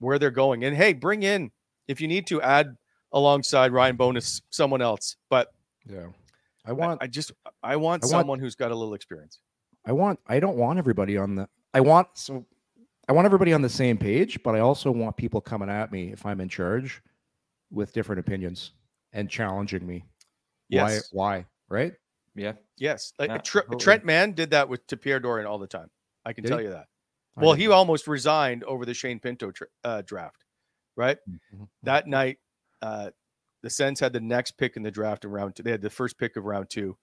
where 0.01 0.19
they're 0.19 0.33
going. 0.33 0.65
And 0.65 0.77
hey, 0.77 0.93
bring 0.93 1.23
in 1.23 1.53
if 1.87 2.01
you 2.01 2.09
need 2.09 2.27
to 2.27 2.43
add 2.43 2.77
alongside 3.15 3.73
Ryan 3.73 3.97
Bowness 3.97 4.43
someone 4.51 4.83
else. 4.83 5.17
But 5.31 5.49
Yeah. 5.89 6.09
I 6.67 6.71
I 6.71 6.73
want 6.73 7.03
I 7.03 7.07
just 7.07 7.33
I 7.63 7.77
want 7.77 8.03
I 8.03 8.07
want- 8.07 8.11
someone 8.11 8.39
who's 8.39 8.55
got 8.55 8.71
a 8.71 8.75
little 8.75 8.93
experience. 8.95 9.39
I 9.87 9.93
want 9.93 10.21
I 10.27 10.41
don't 10.41 10.57
want 10.57 10.79
everybody 10.79 11.17
on 11.17 11.35
the 11.35 11.49
I 11.73 11.81
want 11.81 12.09
so 12.15 12.45
I 13.09 13.13
want 13.13 13.27
everybody 13.27 13.53
on 13.53 13.61
the 13.63 13.69
same 13.69 13.97
page, 13.99 14.43
but 14.43 14.55
I 14.55 14.61
also 14.61 14.91
want 14.91 15.17
people 15.17 15.41
coming 15.41 15.69
at 15.71 15.93
me 15.93 16.11
if 16.13 16.25
I'm 16.27 16.41
in 16.41 16.49
charge 16.49 17.03
with 17.71 17.93
different 17.93 18.19
opinions 18.21 18.73
and 19.13 19.29
challenging 19.31 19.87
me. 19.87 20.05
Yes. 20.69 21.09
Why 21.13 21.37
why? 21.39 21.47
Right? 21.69 21.95
yeah. 22.35 22.53
Yes. 22.79 23.13
Like 23.19 23.31
Yeah, 23.31 23.39
Tre- 23.39 23.63
totally. 23.63 23.79
Trent 23.81 24.05
Mann 24.05 24.33
did 24.33 24.51
that 24.51 24.69
with 24.69 24.87
to 24.89 24.97
Pierre 24.97 25.21
Dorion 25.21 25.47
all 25.47 25.59
the 25.59 25.67
time. 25.67 25.91
I 26.25 26.33
can 26.33 26.43
Did 26.43 26.49
tell 26.49 26.59
he? 26.59 26.65
you 26.65 26.71
that. 26.71 26.87
I 27.37 27.43
Well, 27.43 27.53
he 27.55 27.67
know. 27.67 27.73
almost 27.73 28.09
resigned 28.09 28.65
over 28.65 28.85
the 28.87 28.95
Shane 28.95 29.21
Pinto 29.21 29.51
tra- 29.51 29.67
uh, 29.85 30.03
draft, 30.03 30.45
right? 30.97 31.19
Mhm. 31.29 31.69
That 31.83 32.07
night, 32.07 32.39
uh, 32.85 33.11
the 33.63 33.71
Sens 33.71 33.99
had 33.99 34.13
the 34.13 34.21
next 34.21 34.59
pick 34.59 34.77
in 34.77 34.83
the 34.83 34.91
draft 34.91 35.25
in 35.25 35.31
round 35.31 35.57
two. 35.57 35.63
They 35.63 35.71
had 35.71 35.81
the 35.81 35.89
first 35.89 36.19
pick 36.19 36.37
of 36.37 36.45
round 36.45 36.69
two. 36.69 36.97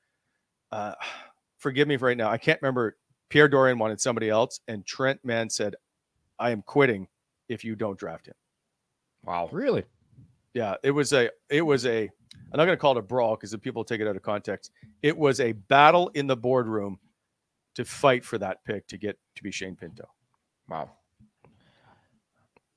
Uh, 0.71 0.93
forgive 1.57 1.87
me 1.87 1.97
for 1.97 2.05
right 2.05 2.17
now. 2.17 2.29
I 2.29 2.37
can't 2.37 2.61
remember. 2.61 2.97
Pierre 3.29 3.49
Dorion 3.49 3.79
wanted 3.79 3.99
somebody 3.99 4.29
else, 4.29 4.59
and 4.67 4.85
Trent 4.85 5.19
Mann 5.23 5.49
said, 5.49 5.75
"I 6.37 6.51
am 6.51 6.61
quitting 6.61 7.07
if 7.49 7.63
you 7.63 7.75
don't 7.75 7.97
draft 7.97 8.27
him." 8.27 8.35
Wow. 9.23 9.49
Really? 9.51 9.83
Yeah, 10.53 10.75
it 10.83 10.91
was 10.91 11.13
a 11.13 11.29
it 11.49 11.61
was 11.61 11.85
a 11.87 12.03
I'm 12.03 12.57
not 12.57 12.65
going 12.65 12.77
to 12.77 12.81
call 12.81 12.91
it 12.91 12.99
a 12.99 13.03
brawl 13.03 13.35
because 13.35 13.51
the 13.51 13.57
people 13.57 13.83
take 13.83 14.01
it 14.01 14.07
out 14.07 14.15
of 14.15 14.21
context. 14.21 14.71
It 15.01 15.17
was 15.17 15.39
a 15.39 15.53
battle 15.53 16.09
in 16.09 16.27
the 16.27 16.37
boardroom 16.37 16.99
to 17.75 17.85
fight 17.85 18.23
for 18.23 18.37
that 18.37 18.63
pick 18.65 18.85
to 18.87 18.97
get 18.97 19.17
to 19.35 19.43
be 19.43 19.49
Shane 19.49 19.75
Pinto. 19.75 20.07
Wow. 20.67 20.91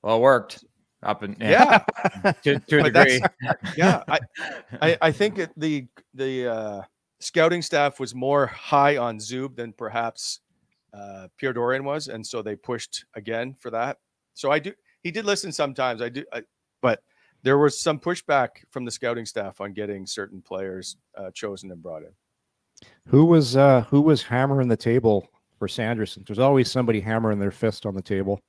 Well, 0.01 0.17
it 0.17 0.21
worked. 0.21 0.63
Up 1.05 1.23
and 1.23 1.37
Yeah, 1.39 1.83
to, 2.43 2.59
to 2.59 2.79
a 2.79 2.83
But 2.83 2.93
degree. 2.93 3.21
yeah. 3.77 4.03
I, 4.07 4.19
I 4.81 4.97
I 5.01 5.11
think 5.11 5.39
it, 5.39 5.51
the 5.55 5.87
the 6.13 6.47
uh, 6.47 6.81
scouting 7.19 7.61
staff 7.61 7.99
was 7.99 8.15
more 8.15 8.47
high 8.47 8.97
on 8.97 9.19
Zub 9.19 9.55
than 9.55 9.73
perhaps 9.73 10.41
uh, 10.93 11.27
Pierre 11.37 11.53
Dorion 11.53 11.83
was, 11.83 12.07
and 12.07 12.25
so 12.25 12.41
they 12.41 12.55
pushed 12.55 13.05
again 13.15 13.55
for 13.59 13.69
that. 13.71 13.97
So 14.33 14.51
I 14.51 14.59
do. 14.59 14.73
He 15.01 15.11
did 15.11 15.25
listen 15.25 15.51
sometimes. 15.51 16.01
I 16.01 16.09
do, 16.09 16.23
I, 16.33 16.43
but 16.81 17.03
there 17.43 17.57
was 17.57 17.79
some 17.79 17.99
pushback 17.99 18.49
from 18.71 18.85
the 18.85 18.91
scouting 18.91 19.25
staff 19.25 19.61
on 19.61 19.73
getting 19.73 20.05
certain 20.07 20.41
players 20.41 20.97
uh, 21.15 21.29
chosen 21.31 21.71
and 21.71 21.81
brought 21.81 22.03
in. 22.03 22.11
Who 23.07 23.25
was 23.25 23.55
uh 23.55 23.81
who 23.89 24.01
was 24.01 24.23
hammering 24.23 24.67
the 24.67 24.77
table 24.77 25.29
for 25.59 25.67
Sanderson? 25.67 26.23
There's 26.25 26.39
always 26.39 26.69
somebody 26.71 26.99
hammering 26.99 27.39
their 27.39 27.51
fist 27.51 27.85
on 27.85 27.93
the 27.93 28.01
table. 28.01 28.39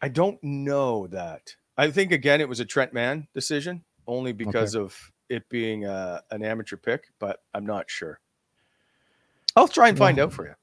I 0.00 0.08
don't 0.08 0.42
know 0.42 1.06
that. 1.08 1.54
I 1.76 1.90
think 1.90 2.12
again 2.12 2.40
it 2.40 2.48
was 2.48 2.60
a 2.60 2.64
Trent 2.64 2.92
Mann 2.92 3.28
decision 3.34 3.84
only 4.06 4.32
because 4.32 4.74
of 4.74 4.96
it 5.28 5.48
being 5.48 5.84
uh, 5.86 6.20
an 6.30 6.42
amateur 6.42 6.76
pick, 6.76 7.04
but 7.18 7.40
I'm 7.54 7.66
not 7.66 7.90
sure. 7.90 8.20
I'll 9.56 9.68
try 9.68 9.88
and 9.88 9.98
find 9.98 10.16
Well, 10.16 10.26
out 10.26 10.32
for 10.32 10.46
you. 10.46 10.54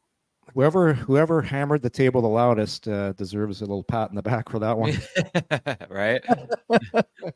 Whoever 0.53 0.93
whoever 0.93 1.41
hammered 1.41 1.81
the 1.81 1.89
table 1.89 2.21
the 2.21 2.27
loudest 2.27 2.88
uh, 2.88 3.13
deserves 3.13 3.61
a 3.61 3.65
little 3.65 3.83
pat 3.83 4.09
in 4.09 4.15
the 4.15 4.21
back 4.21 4.49
for 4.49 4.59
that 4.59 4.77
one. 4.77 4.93
right? 5.89 6.23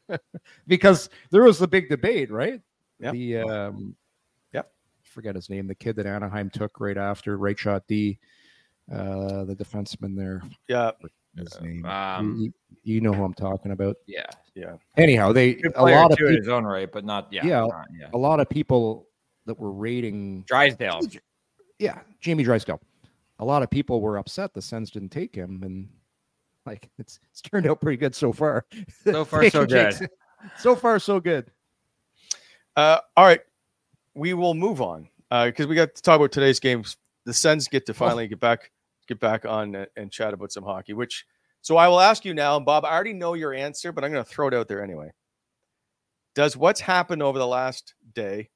because 0.67 1.09
there 1.31 1.43
was 1.43 1.59
the 1.59 1.67
big 1.67 1.89
debate, 1.89 2.31
right? 2.31 2.61
Yep. 2.99 3.13
The 3.13 3.37
um, 3.37 3.95
Yep. 4.53 4.71
forget 5.03 5.35
his 5.35 5.49
name, 5.49 5.67
the 5.67 5.75
kid 5.75 5.95
that 5.97 6.05
Anaheim 6.05 6.49
took 6.49 6.79
right 6.79 6.97
after 6.97 7.37
right 7.37 7.57
shot 7.57 7.83
D, 7.87 8.19
uh, 8.91 9.43
the 9.45 9.55
defenseman 9.55 10.15
there. 10.15 10.41
Yeah, 10.67 10.91
His 11.39 11.61
name. 11.61 11.85
Um, 11.85 12.37
you, 12.39 12.53
you 12.83 13.01
know 13.01 13.13
who 13.13 13.23
I'm 13.23 13.33
talking 13.33 13.71
about. 13.71 13.97
yeah. 14.07 14.25
yeah. 14.55 14.75
Anyhow, 14.97 15.31
they 15.31 15.55
Good 15.55 15.73
a 15.75 15.83
lot 15.83 16.11
of 16.11 16.17
too 16.17 16.25
in 16.25 16.31
people, 16.31 16.43
his 16.43 16.49
own 16.49 16.65
right, 16.65 16.91
but 16.91 17.05
not 17.05 17.27
yeah. 17.31 17.45
Yeah. 17.45 17.59
not- 17.61 17.87
yeah. 17.97 18.09
a 18.13 18.17
lot 18.17 18.39
of 18.39 18.49
people 18.49 19.07
that 19.45 19.59
were 19.59 19.71
rating, 19.71 20.43
Drysdale. 20.47 21.01
yeah, 21.79 21.99
Jamie 22.21 22.43
Drysdale. 22.43 22.79
A 23.39 23.45
lot 23.45 23.63
of 23.63 23.69
people 23.69 24.01
were 24.01 24.17
upset 24.17 24.53
the 24.53 24.61
Sens 24.61 24.91
didn't 24.91 25.09
take 25.09 25.33
him, 25.33 25.63
and 25.63 25.87
like 26.65 26.89
it's 26.97 27.19
it's 27.31 27.41
turned 27.41 27.65
out 27.67 27.79
pretty 27.81 27.97
good 27.97 28.13
so 28.13 28.33
far. 28.33 28.65
So 29.03 29.23
far, 29.25 29.49
so 29.49 29.65
good. 29.65 30.09
so 30.57 30.75
far, 30.75 30.99
so 30.99 31.19
good. 31.19 31.49
Uh, 32.75 32.99
all 33.17 33.25
right, 33.25 33.41
we 34.13 34.33
will 34.33 34.53
move 34.53 34.81
on 34.81 35.07
because 35.29 35.67
we 35.67 35.75
got 35.75 35.95
to 35.95 36.01
talk 36.01 36.17
about 36.17 36.31
today's 36.31 36.59
games. 36.59 36.97
The 37.25 37.33
Sens 37.33 37.67
get 37.67 37.85
to 37.87 37.93
finally 37.93 38.27
get 38.27 38.39
back 38.39 38.71
get 39.09 39.19
back 39.19 39.45
on 39.45 39.85
and, 39.97 40.11
chat 40.11 40.33
about 40.33 40.51
some 40.51 40.63
hockey. 40.63 40.93
Which, 40.93 41.25
so 41.61 41.75
I 41.75 41.87
will 41.87 41.99
ask 41.99 42.23
you 42.23 42.33
now, 42.33 42.59
Bob. 42.59 42.85
I 42.85 42.93
already 42.93 43.13
know 43.13 43.33
your 43.33 43.53
answer, 43.53 43.91
but 43.91 44.03
I'm 44.03 44.11
going 44.11 44.23
to 44.23 44.29
throw 44.29 44.47
it 44.47 44.53
out 44.53 44.69
there 44.69 44.81
anyway. 44.81 45.11
Does 46.35 46.55
what's 46.55 46.79
happened 46.79 47.21
over 47.21 47.37
the 47.37 47.47
last 47.47 47.95
day 48.13 48.49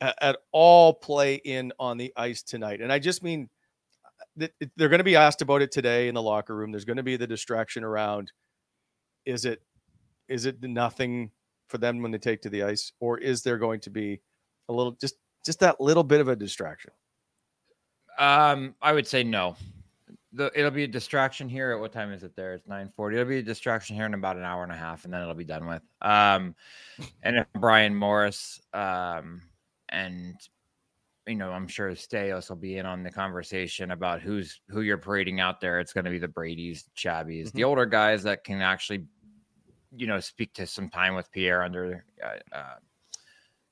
at 0.00 0.38
all 0.50 0.94
play 0.94 1.34
in 1.36 1.72
on 1.78 1.98
the 1.98 2.12
ice 2.16 2.42
tonight? 2.42 2.80
And 2.80 2.92
I 2.92 2.98
just 2.98 3.22
mean 3.22 3.48
they're 4.36 4.88
going 4.88 4.98
to 4.98 5.04
be 5.04 5.16
asked 5.16 5.42
about 5.42 5.62
it 5.62 5.70
today 5.70 6.08
in 6.08 6.14
the 6.14 6.22
locker 6.22 6.56
room. 6.56 6.72
There's 6.72 6.86
going 6.86 6.96
to 6.96 7.02
be 7.02 7.16
the 7.16 7.26
distraction 7.26 7.84
around. 7.84 8.32
Is 9.26 9.44
it 9.44 9.62
is 10.28 10.46
it 10.46 10.62
nothing 10.62 11.30
for 11.68 11.78
them 11.78 12.00
when 12.00 12.10
they 12.10 12.18
take 12.18 12.40
to 12.42 12.48
the 12.48 12.62
ice, 12.62 12.92
or 13.00 13.18
is 13.18 13.42
there 13.42 13.58
going 13.58 13.80
to 13.80 13.90
be 13.90 14.20
a 14.68 14.72
little 14.72 14.92
just 14.92 15.16
just 15.44 15.60
that 15.60 15.80
little 15.80 16.02
bit 16.02 16.20
of 16.20 16.28
a 16.28 16.34
distraction? 16.34 16.92
Um, 18.18 18.74
I 18.82 18.92
would 18.92 19.06
say 19.06 19.22
no. 19.24 19.56
the 20.32 20.50
it'll 20.54 20.70
be 20.70 20.84
a 20.84 20.88
distraction 20.88 21.48
here. 21.48 21.72
At 21.72 21.80
what 21.80 21.92
time 21.92 22.12
is 22.12 22.22
it 22.22 22.34
there? 22.36 22.54
It's 22.54 22.66
nine 22.66 22.88
forty. 22.94 23.16
It'll 23.16 23.28
be 23.28 23.38
a 23.38 23.42
distraction 23.42 23.96
here 23.96 24.06
in 24.06 24.14
about 24.14 24.36
an 24.36 24.44
hour 24.44 24.62
and 24.62 24.72
a 24.72 24.76
half, 24.76 25.04
and 25.04 25.12
then 25.12 25.22
it'll 25.22 25.34
be 25.34 25.44
done 25.44 25.66
with. 25.66 25.82
Um, 26.00 26.54
and 27.22 27.36
if 27.36 27.46
Brian 27.58 27.94
Morris, 27.94 28.60
um, 28.74 29.42
and 29.88 30.34
you 31.26 31.36
know, 31.36 31.52
I'm 31.52 31.68
sure 31.68 31.90
Staios 31.92 32.48
will 32.48 32.56
be 32.56 32.78
in 32.78 32.86
on 32.86 33.02
the 33.02 33.10
conversation 33.10 33.92
about 33.92 34.20
who's 34.22 34.60
who 34.68 34.80
you're 34.80 34.98
parading 34.98 35.40
out 35.40 35.60
there. 35.60 35.78
It's 35.80 35.92
going 35.92 36.04
to 36.04 36.10
be 36.10 36.18
the 36.18 36.28
Brady's, 36.28 36.88
Chabbies, 36.96 37.46
Mm-hmm. 37.48 37.56
the 37.58 37.64
older 37.64 37.86
guys 37.86 38.22
that 38.24 38.42
can 38.42 38.60
actually, 38.60 39.04
you 39.96 40.06
know, 40.06 40.18
speak 40.18 40.52
to 40.54 40.66
some 40.66 40.88
time 40.88 41.14
with 41.14 41.30
Pierre 41.30 41.62
under 41.62 42.04
uh, 42.24 42.56
uh, 42.56 42.74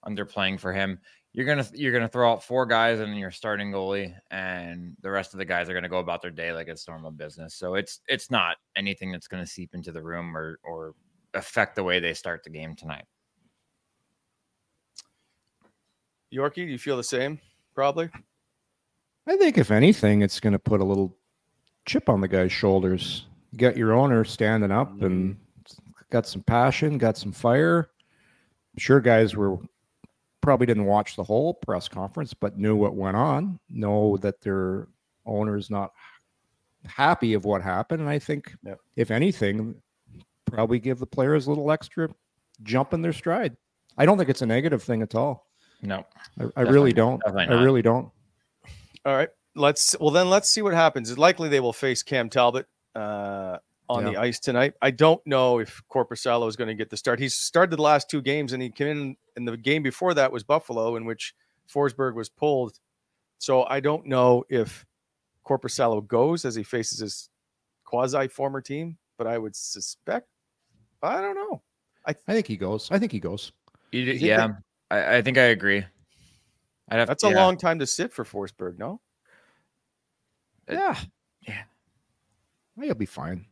under 0.05 0.24
playing 0.24 0.59
for 0.59 0.72
him. 0.72 0.99
You're 1.33 1.47
gonna 1.47 1.66
you're 1.74 1.93
gonna 1.93 2.09
throw 2.09 2.33
out 2.33 2.43
four 2.43 2.66
guys 2.66 2.99
and 2.99 3.16
your 3.16 3.31
starting 3.31 3.70
goalie, 3.70 4.14
and 4.31 4.97
the 5.01 5.11
rest 5.11 5.33
of 5.33 5.39
the 5.39 5.45
guys 5.45 5.68
are 5.68 5.74
gonna 5.74 5.89
go 5.89 6.01
about 6.01 6.22
their 6.22 6.31
day 6.31 6.53
like 6.53 6.66
it's 6.66 6.89
normal 6.89 7.12
business. 7.12 7.55
So 7.55 7.74
it's 7.76 8.01
it's 8.09 8.31
not 8.31 8.57
anything 8.76 9.12
that's 9.12 9.28
gonna 9.28 9.47
seep 9.47 9.74
into 9.74 9.93
the 9.93 10.03
room 10.03 10.37
or 10.37 10.59
or 10.64 10.95
affect 11.35 11.76
the 11.76 11.85
way 11.85 12.01
they 12.01 12.14
start 12.14 12.43
the 12.43 12.51
game 12.51 12.74
tonight. 12.74 13.05
Yorkie, 16.33 16.55
do 16.57 16.62
you 16.62 16.78
feel 16.78 16.97
the 16.97 17.05
same? 17.05 17.41
Probably. 17.74 18.09
I 19.26 19.37
think 19.37 19.59
if 19.59 19.70
anything, 19.70 20.22
it's 20.22 20.41
going 20.41 20.53
to 20.53 20.59
put 20.59 20.81
a 20.81 20.85
little 20.85 21.16
chip 21.87 22.09
on 22.09 22.20
the 22.20 22.28
guy's 22.28 22.53
shoulders. 22.53 23.26
Get 23.57 23.76
your 23.76 23.93
owner 23.93 24.24
standing 24.24 24.70
up 24.70 25.03
and 25.03 25.35
mm-hmm. 25.35 25.72
got 26.11 26.26
some 26.26 26.43
passion, 26.43 26.99
got 26.99 27.16
some 27.16 27.33
fire. 27.33 27.91
I'm 28.74 28.78
sure 28.78 29.01
guys 29.01 29.35
were 29.35 29.59
probably 30.41 30.66
didn't 30.66 30.86
watch 30.86 31.16
the 31.16 31.24
whole 31.24 31.55
press 31.55 31.88
conference, 31.88 32.34
but 32.34 32.59
knew 32.59 32.76
what 32.76 32.95
went 32.95 33.16
on, 33.16 33.59
know 33.68 34.16
that 34.18 34.41
their 34.41 34.88
owner's 35.26 35.70
not 35.70 35.93
happy 36.86 37.34
of 37.34 37.45
what 37.45 37.62
happened. 37.62 38.01
And 38.01 38.09
I 38.09 38.18
think, 38.18 38.55
Yep. 38.64 38.78
if 38.97 39.11
anything, 39.11 39.74
probably 40.47 40.78
give 40.78 40.99
the 40.99 41.07
players 41.07 41.47
a 41.47 41.51
little 41.51 41.70
extra 41.70 42.09
jump 42.62 42.93
in 42.93 43.03
their 43.03 43.12
stride. 43.12 43.57
I 43.99 44.07
don't 44.07 44.18
think 44.18 44.30
it's 44.30 44.43
a 44.43 44.47
negative 44.47 44.82
thing 44.82 45.03
at 45.03 45.14
all. 45.14 45.47
No, 45.82 46.05
I, 46.38 46.45
I 46.57 46.61
really 46.62 46.93
don't. 46.93 47.22
I 47.26 47.45
really 47.62 47.82
don't. 47.82 48.11
All 49.05 49.16
right. 49.16 49.30
Let's 49.57 49.97
well 49.99 50.11
then 50.11 50.30
let's 50.30 50.51
see 50.51 50.62
what 50.62 50.74
happens. 50.74 51.11
It's 51.11 51.18
likely 51.18 51.49
they 51.49 51.61
will 51.61 51.72
face 51.72 52.03
Cam 52.03 52.28
Talbot 52.28 52.66
uh, 52.95 53.59
on 53.91 54.05
the 54.05 54.16
ice 54.16 54.38
tonight. 54.38 54.74
I 54.80 54.91
don't 54.91 55.24
know 55.26 55.59
if 55.59 55.82
Korpisalo 55.91 56.49
is 56.49 56.57
going 56.57 56.68
to 56.68 56.74
get 56.74 56.91
the 56.91 56.97
start. 56.97 57.18
He's 57.18 57.34
started 57.34 57.76
the 57.76 57.82
last 57.82 58.09
two 58.09 58.22
games 58.22 58.53
and 58.53 58.62
he 58.62 58.70
came 58.70 58.88
in 58.88 59.16
And 59.36 59.47
the 59.47 59.57
game 59.57 59.82
before 59.82 60.14
that 60.14 60.30
was 60.32 60.45
Buffalo 60.45 60.97
in 60.97 61.05
which 61.05 61.34
Forsberg 61.72 62.14
was 62.14 62.28
pulled. 62.28 62.78
So 63.38 63.64
I 63.64 63.80
don't 63.80 64.07
know 64.07 64.45
if 64.49 64.86
Korpisalo 65.47 66.07
goes 66.07 66.45
as 66.45 66.55
he 66.55 66.62
faces 66.62 67.01
his 67.01 67.28
quasi 67.84 68.28
former 68.28 68.61
team, 68.61 68.99
but 69.18 69.26
I 69.26 69.38
would 69.38 69.57
suspect 69.57 70.28
I 71.03 71.20
don't 71.20 71.34
know. 71.34 71.62
I 72.07 72.14
I 72.28 72.34
think 72.34 72.47
he 72.47 72.57
goes. 72.57 72.91
I 72.91 72.99
think 72.99 73.12
he 73.12 73.20
goes. 73.20 73.53
You 73.91 74.07
think 74.07 74.20
yeah, 74.20 74.49
I, 74.91 75.16
I 75.16 75.22
think 75.22 75.38
I 75.38 75.45
agree. 75.45 75.84
I'd 76.88 76.99
have 76.99 77.09
That's 77.09 77.24
yeah. 77.24 77.30
a 77.30 77.34
long 77.34 77.57
time 77.57 77.78
to 77.78 77.86
sit 77.86 78.12
for 78.12 78.24
Forsberg, 78.24 78.78
no? 78.78 79.01
Yeah. 80.68 80.97
Yeah. 81.47 81.62
He'll 82.80 82.95
be 82.95 83.07
fine. 83.07 83.47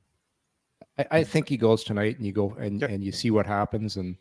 I, 0.98 1.06
I 1.10 1.24
think 1.24 1.48
he 1.48 1.56
goes 1.56 1.84
tonight 1.84 2.16
and 2.16 2.26
you 2.26 2.32
go 2.32 2.54
and, 2.58 2.80
Yep. 2.80 2.90
and 2.90 3.04
you 3.04 3.12
see 3.12 3.30
what 3.30 3.46
happens 3.46 3.96
and 3.96 4.16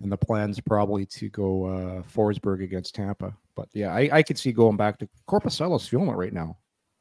and 0.00 0.10
the 0.10 0.16
plan's 0.16 0.58
probably 0.60 1.06
to 1.06 1.28
go 1.28 1.66
uh 1.66 2.02
Forsberg 2.02 2.62
against 2.62 2.94
Tampa. 2.94 3.34
But 3.54 3.68
yeah, 3.72 3.94
I, 3.94 4.08
I 4.12 4.22
could 4.22 4.38
see 4.38 4.52
going 4.52 4.76
back 4.76 4.98
to 4.98 5.08
Korpisalo's 5.28 5.86
feeling 5.88 6.08
it 6.08 6.12
right 6.12 6.32
now. 6.32 6.56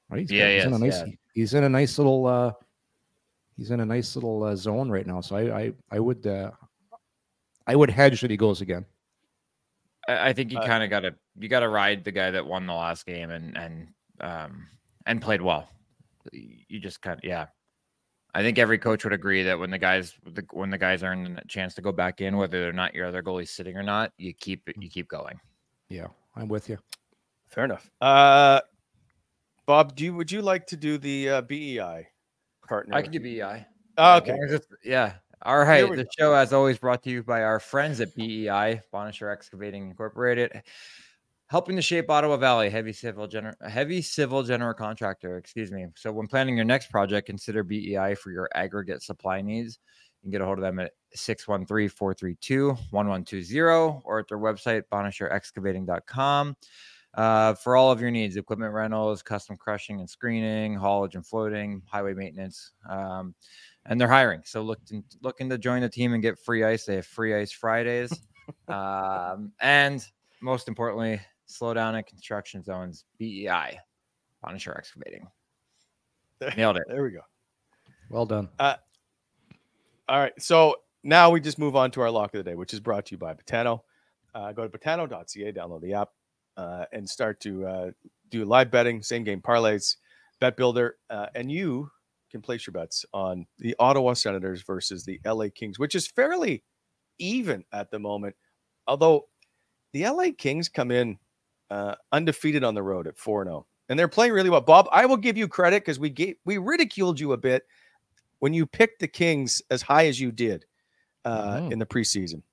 Right? 0.10 0.22
He's 0.22 0.32
Yeah, 0.32 0.54
he's 0.56 0.66
in 0.66 0.74
a 0.74 0.80
nice 0.80 1.00
yeah. 1.00 1.14
he's 1.34 1.54
in 1.54 1.64
a 1.64 1.70
nice 1.70 1.98
little 1.98 2.26
uh 2.28 2.54
he's 3.58 3.72
in 3.72 3.80
a 3.80 3.86
nice 3.86 4.16
little 4.16 4.44
uh, 4.44 4.56
zone 4.56 4.90
right 4.90 5.08
now. 5.08 5.22
So 5.22 5.36
I 5.36 5.60
I, 5.62 5.74
I 5.92 6.00
would 6.00 6.26
uh 6.28 6.52
I 7.68 7.76
would 7.76 7.90
hedge 7.90 8.22
that 8.22 8.32
he 8.32 8.38
goes 8.38 8.62
again. 8.62 8.86
I, 10.08 10.30
I 10.30 10.34
think 10.34 10.52
you 10.52 10.60
Uh, 10.60 10.66
kind 10.66 10.84
of 10.84 10.90
got 10.90 11.02
to 11.02 11.16
you 11.40 11.48
got 11.48 11.62
to 11.62 11.70
ride 11.70 12.04
the 12.04 12.12
guy 12.12 12.32
that 12.32 12.46
won 12.46 12.68
the 12.68 12.74
last 12.74 13.06
game 13.06 13.32
and 13.32 13.58
and 13.58 13.88
um 14.20 14.68
and 15.06 15.22
played 15.22 15.42
well. 15.42 15.70
You 16.32 16.80
just 16.80 17.02
kind 17.02 17.18
of 17.18 17.24
yeah. 17.24 17.48
I 18.34 18.42
think 18.44 18.58
every 18.58 18.78
coach 18.78 19.04
would 19.04 19.14
agree 19.14 19.44
that 19.44 19.60
when 19.60 19.70
the 19.72 19.78
guys 19.78 20.14
the, 20.26 20.46
when 20.52 20.70
the 20.70 20.78
guys 20.78 21.04
earn 21.04 21.38
a 21.44 21.48
chance 21.48 21.74
to 21.76 21.82
go 21.82 21.92
back 21.92 22.22
in, 22.22 22.38
whether 22.38 22.62
they're 22.62 22.72
not 22.74 22.94
your 22.96 23.06
other 23.08 23.22
goalie 23.22 23.48
sitting 23.48 23.76
or 23.76 23.84
not, 23.84 24.14
you 24.18 24.34
keep 24.34 24.70
you 24.78 24.90
keep 24.90 25.08
going. 25.10 25.40
Yeah, 25.90 26.08
I'm 26.36 26.48
with 26.48 26.70
you. 26.70 26.78
Fair 27.50 27.66
enough. 27.66 27.90
Uh 28.00 28.62
Bob, 29.66 29.96
do 29.96 30.04
you 30.06 30.14
would 30.14 30.32
you 30.32 30.42
like 30.42 30.66
to 30.68 30.78
do 30.78 30.98
the 30.98 31.30
uh, 31.30 31.42
BEI 31.42 32.08
partner? 32.68 32.96
I 32.96 33.02
can 33.02 33.12
do 33.12 33.20
BEI. 33.20 33.66
Oh, 33.98 34.18
okay. 34.18 34.32
long 34.32 34.44
as 34.46 34.54
it's- 34.54 34.78
Yeah. 34.84 35.14
All 35.44 35.56
Here 35.58 35.66
right. 35.66 35.90
we 35.90 35.96
The 35.98 36.04
go. 36.04 36.10
show, 36.18 36.34
as 36.34 36.54
always, 36.54 36.78
brought 36.78 37.04
to 37.04 37.10
you 37.10 37.24
by 37.24 37.42
our 37.44 37.60
friends 37.60 38.00
at 38.00 38.16
BEI, 38.16 38.82
Bonnechere 38.94 39.32
Excavating 39.34 39.88
Incorporated, 39.90 40.62
helping 41.52 41.76
to 41.76 41.82
shape 41.82 42.10
Ottawa 42.10 42.38
Valley, 42.38 42.70
heavy 42.70 42.94
civil 42.94 43.28
general, 43.28 43.54
heavy 43.68 44.02
civil 44.02 44.42
general 44.42 44.74
contractor. 44.74 45.38
Excuse 45.38 45.70
me. 45.70 45.86
So, 45.98 46.10
when 46.10 46.26
planning 46.26 46.56
your 46.56 46.66
next 46.66 46.90
project, 46.90 47.28
consider 47.28 47.62
BEI 47.62 48.16
for 48.16 48.32
your 48.32 48.50
aggregate 48.56 49.04
supply 49.04 49.42
needs. 49.42 49.78
You 50.22 50.28
can 50.28 50.32
get 50.32 50.42
a 50.42 50.46
hold 50.46 50.60
of 50.60 50.64
them 50.64 50.80
at 50.80 50.94
613 51.14 51.90
432 51.90 52.68
1120 52.92 54.02
or 54.06 54.20
at 54.20 54.28
their 54.30 54.38
website, 54.38 54.84
bonnechereexcavating.com. 54.92 56.56
Uh, 57.14 57.54
for 57.56 57.76
all 57.76 57.92
of 57.92 58.00
your 58.00 58.12
needs, 58.12 58.38
equipment 58.38 58.74
rentals, 58.74 59.22
custom 59.22 59.58
crushing 59.58 60.00
and 60.00 60.10
screening, 60.10 60.76
haulage 60.76 61.16
and 61.16 61.28
floating, 61.28 61.82
highway 61.86 62.14
maintenance. 62.14 62.72
Um, 62.90 63.36
and 63.88 64.00
they're 64.00 64.08
hiring. 64.08 64.42
So 64.46 64.62
look 64.62 64.86
to, 64.86 65.04
looking 65.22 65.50
to 65.50 65.58
join 65.58 65.82
the 65.82 65.90
team 65.90 66.14
and 66.14 66.22
get 66.22 66.40
free 66.40 66.64
ice. 66.64 66.86
They 66.86 66.96
have 66.96 67.06
free 67.06 67.36
ice 67.36 67.52
Fridays. 67.52 68.18
um, 68.70 69.52
and 69.60 70.06
most 70.42 70.70
importantly, 70.70 71.20
slow 71.52 71.74
down 71.74 71.96
in 71.96 72.04
construction 72.04 72.64
zones. 72.64 73.06
BEI, 73.18 73.80
Punisher 74.44 74.76
Excavating. 74.78 75.28
Nailed 76.58 76.78
it. 76.78 76.84
There 76.88 77.04
we 77.04 77.12
go. 77.12 77.22
Well 78.10 78.26
done. 78.26 78.50
All 78.60 78.76
right. 80.10 80.34
So 80.40 80.78
now 81.04 81.30
we 81.30 81.40
just 81.40 81.60
move 81.60 81.76
on 81.76 81.92
to 81.92 82.02
our 82.02 82.12
lock 82.12 82.34
of 82.34 82.44
the 82.44 82.50
day, 82.52 82.56
which 82.56 82.74
is 82.74 82.80
brought 82.80 83.06
to 83.08 83.12
you 83.12 83.18
by 83.18 83.34
Betano. 83.34 83.82
Uh, 84.34 84.52
go 84.52 84.68
to 84.68 84.78
betano.ca, 84.78 85.52
download 85.52 85.82
the 85.82 85.94
app, 85.94 86.10
uh, 86.58 86.86
and 86.92 87.10
start 87.10 87.40
to 87.42 87.66
uh, 87.66 87.92
do 88.30 88.46
live 88.46 88.72
betting, 88.72 89.02
same 89.04 89.24
game 89.24 89.42
parlays, 89.42 89.98
bet 90.40 90.58
builder, 90.58 90.98
uh, 91.10 91.28
and 91.36 91.52
you 91.52 91.90
can 92.30 92.42
place 92.42 92.66
your 92.66 92.72
bets 92.72 93.06
on 93.14 93.46
the 93.60 93.76
Ottawa 93.78 94.14
Senators 94.14 94.64
versus 94.64 95.04
the 95.04 95.20
LA 95.26 95.48
Kings, 95.54 95.78
which 95.78 95.96
is 95.96 96.08
fairly 96.08 96.64
even 97.20 97.64
at 97.74 97.92
the 97.92 98.00
moment. 98.00 98.36
Although 98.88 99.28
the 99.94 100.08
LA 100.08 100.28
Kings 100.38 100.70
come 100.70 100.92
in 100.92 101.18
uh, 101.72 101.96
undefeated 102.12 102.64
on 102.64 102.76
the 102.76 102.84
road 102.84 103.08
at 103.08 103.18
4 103.18 103.46
0, 103.46 103.66
and 103.90 103.98
they're 103.98 104.08
playing 104.08 104.34
really 104.34 104.50
well. 104.52 104.62
Bob, 104.62 104.88
I 104.92 105.06
will 105.08 105.18
give 105.18 105.38
you 105.38 105.48
credit 105.48 105.82
because 105.84 105.98
we 106.00 106.10
gave, 106.10 106.36
we 106.46 106.58
ridiculed 106.60 107.20
you 107.20 107.32
a 107.32 107.38
bit 107.38 107.64
when 108.40 108.54
you 108.54 108.66
picked 108.68 109.00
the 109.00 109.08
Kings 109.08 109.62
as 109.72 109.82
high 109.82 110.08
as 110.08 110.20
you 110.20 110.32
did 110.32 110.66
uh, 111.26 111.58
Mhm. 111.62 111.72
in 111.72 111.80
the 111.80 111.86
preseason. 111.86 112.44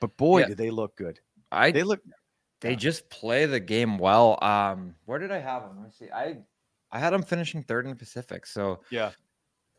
But 0.00 0.16
boy, 0.16 0.40
Yeah. 0.40 0.48
did 0.48 0.58
they 0.58 0.70
look 0.70 0.96
good. 0.96 1.20
I 1.52 1.70
They 1.70 1.82
look 1.84 2.00
they 2.60 2.74
just 2.74 3.08
play 3.10 3.44
the 3.46 3.60
game 3.60 3.98
well. 3.98 4.42
Um, 4.42 4.94
where 5.04 5.18
did 5.18 5.30
I 5.30 5.38
have 5.38 5.62
them? 5.62 5.76
Let 5.76 5.84
me 5.84 5.90
see. 5.90 6.10
I 6.10 6.38
I 6.90 6.98
had 6.98 7.10
them 7.10 7.22
finishing 7.22 7.62
third 7.62 7.84
in 7.84 7.90
the 7.90 7.96
Pacific. 7.96 8.46
So 8.46 8.80
yeah. 8.90 9.12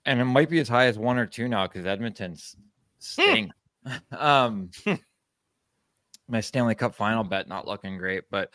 and 0.06 0.20
it 0.22 0.26
might 0.26 0.50
be 0.50 0.60
as 0.60 0.70
high 0.70 0.86
as 0.86 0.98
one 1.00 1.18
or 1.18 1.26
two 1.26 1.48
now 1.48 1.68
because 1.68 1.86
Edmonton's 1.86 2.56
stink. 3.00 3.52
um, 4.12 4.70
my 6.28 6.40
Stanley 6.42 6.76
Cup 6.76 6.96
final 6.96 7.24
bet 7.24 7.48
not 7.48 7.68
looking 7.68 7.98
great, 7.98 8.24
but 8.30 8.54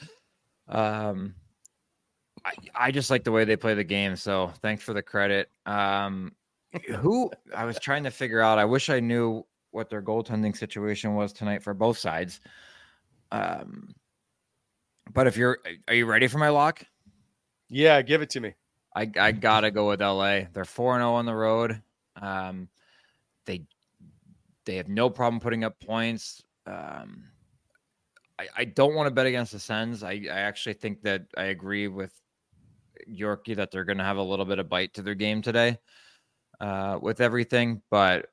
um, 0.70 1.34
I, 2.44 2.52
I 2.74 2.90
just 2.90 3.10
like 3.10 3.24
the 3.24 3.32
way 3.32 3.44
they 3.44 3.56
play 3.56 3.74
the 3.74 3.84
game. 3.84 4.16
So 4.16 4.52
thanks 4.62 4.82
for 4.82 4.94
the 4.94 5.02
credit. 5.02 5.50
Um, 5.66 6.32
who 6.96 7.30
I 7.54 7.64
was 7.64 7.78
trying 7.78 8.04
to 8.04 8.10
figure 8.10 8.40
out. 8.40 8.58
I 8.58 8.64
wish 8.64 8.88
I 8.88 9.00
knew 9.00 9.44
what 9.72 9.90
their 9.90 10.02
goaltending 10.02 10.56
situation 10.56 11.14
was 11.14 11.32
tonight 11.32 11.62
for 11.62 11.74
both 11.74 11.98
sides. 11.98 12.40
Um, 13.32 13.94
but 15.12 15.26
if 15.26 15.36
you're, 15.36 15.58
are 15.88 15.94
you 15.94 16.06
ready 16.06 16.26
for 16.28 16.38
my 16.38 16.48
lock? 16.48 16.84
Yeah, 17.68 18.02
give 18.02 18.22
it 18.22 18.30
to 18.30 18.40
me. 18.40 18.54
I, 18.94 19.10
I 19.18 19.32
gotta 19.32 19.70
go 19.70 19.88
with 19.88 20.00
LA. 20.00 20.42
They're 20.52 20.64
four 20.64 20.94
and 20.94 21.02
zero 21.02 21.12
on 21.12 21.26
the 21.26 21.34
road. 21.34 21.80
Um, 22.20 22.68
they 23.46 23.62
they 24.64 24.76
have 24.76 24.88
no 24.88 25.08
problem 25.08 25.40
putting 25.40 25.64
up 25.64 25.78
points. 25.80 26.42
Um, 26.66 27.24
I, 28.40 28.48
I 28.56 28.64
don't 28.64 28.94
want 28.94 29.06
to 29.06 29.10
bet 29.10 29.26
against 29.26 29.52
the 29.52 29.58
Sens. 29.58 30.02
I, 30.02 30.12
I 30.30 30.40
actually 30.40 30.72
think 30.72 31.02
that 31.02 31.26
I 31.36 31.44
agree 31.44 31.88
with 31.88 32.12
Yorkie 33.08 33.56
that 33.56 33.70
they're 33.70 33.84
going 33.84 33.98
to 33.98 34.04
have 34.04 34.16
a 34.16 34.22
little 34.22 34.46
bit 34.46 34.58
of 34.58 34.68
bite 34.68 34.94
to 34.94 35.02
their 35.02 35.14
game 35.14 35.42
today 35.42 35.78
uh, 36.60 36.98
with 37.02 37.20
everything, 37.20 37.82
but 37.90 38.28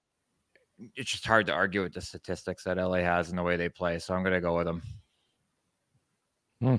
it's 0.96 1.12
just 1.12 1.26
hard 1.26 1.46
to 1.48 1.54
argue 1.54 1.84
with 1.84 1.94
the 1.94 2.02
statistics 2.02 2.64
that 2.64 2.78
LA 2.78 3.00
has 3.00 3.30
and 3.30 3.38
the 3.38 3.44
way 3.44 3.58
they 3.58 3.68
play. 3.68 4.00
So 4.00 4.14
I'm 4.14 4.24
going 4.24 4.34
to 4.34 4.42
go 4.42 4.56
with 4.56 4.66
them. 4.66 4.82
Hmm. 6.62 6.76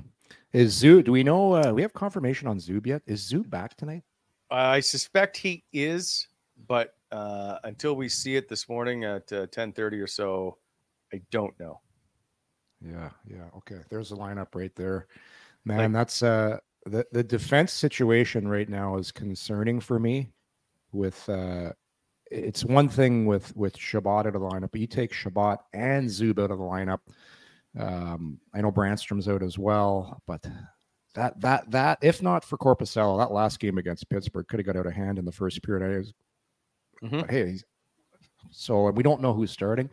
Is 0.51 0.81
Zub? 0.81 1.03
Do 1.03 1.11
we 1.11 1.23
know? 1.23 1.53
Uh, 1.53 1.71
we 1.71 1.83
have 1.83 1.93
confirmation 1.93 2.47
on 2.47 2.57
Zub 2.57 2.87
yet? 2.87 3.03
Is 3.05 3.31
Zub 3.31 3.47
back 3.49 3.77
tonight? 3.77 4.03
I 4.49 4.79
suspect 4.79 5.37
he 5.37 5.63
is, 5.71 6.27
but 6.67 6.95
uh, 7.11 7.59
until 7.63 7.95
we 7.95 8.09
see 8.09 8.35
it 8.35 8.49
this 8.49 8.67
morning 8.67 9.03
at 9.03 9.31
uh, 9.31 9.45
ten 9.47 9.71
thirty 9.71 9.99
or 9.99 10.07
so, 10.07 10.57
I 11.13 11.21
don't 11.31 11.57
know. 11.59 11.79
Yeah, 12.81 13.09
yeah. 13.25 13.45
Okay. 13.57 13.81
There's 13.89 14.11
a 14.11 14.15
lineup 14.15 14.55
right 14.55 14.73
there. 14.75 15.07
Man, 15.65 15.91
that's 15.91 16.23
uh 16.23 16.59
the, 16.85 17.05
the 17.11 17.23
defense 17.23 17.73
situation 17.73 18.47
right 18.47 18.69
now 18.69 18.97
is 18.97 19.11
concerning 19.11 19.79
for 19.79 19.99
me 19.99 20.29
with 20.91 21.27
uh 21.29 21.73
it's 22.31 22.63
one 22.63 22.87
thing 22.89 23.25
with 23.25 23.55
with 23.55 23.75
Chabot 23.77 24.19
out 24.19 24.27
of 24.27 24.33
the 24.33 24.39
lineup, 24.39 24.71
but 24.71 24.79
you 24.79 24.87
take 24.87 25.11
Chabot 25.13 25.57
and 25.73 26.07
Zub 26.07 26.41
out 26.41 26.51
of 26.51 26.57
the 26.59 26.63
lineup. 26.63 26.99
Um, 27.77 28.39
I 28.53 28.61
know 28.61 28.71
Brannstrom's 28.71 29.27
out 29.27 29.43
as 29.43 29.57
well, 29.59 30.21
but 30.25 30.45
that 31.15 31.39
that 31.41 31.69
that 31.71 31.99
if 32.01 32.21
not 32.21 32.43
for 32.45 32.57
Korpisalo, 32.57 33.17
that 33.19 33.31
last 33.33 33.59
game 33.59 33.77
against 33.77 34.09
Pittsburgh 34.09 34.47
could 34.47 34.59
have 34.59 34.65
got 34.65 34.75
out 34.77 34.85
of 34.87 34.93
hand 34.93 35.19
in 35.19 35.25
the 35.25 35.31
first 35.31 35.61
period. 35.63 35.83
I 35.93 35.97
was, 35.97 36.13
Mhm. 37.03 37.21
but 37.21 37.29
hey, 37.31 37.45
he's- 37.47 37.63
so 38.51 38.89
we 38.91 39.03
don't 39.03 39.21
know 39.21 39.33
who's 39.33 39.51
starting. 39.51 39.89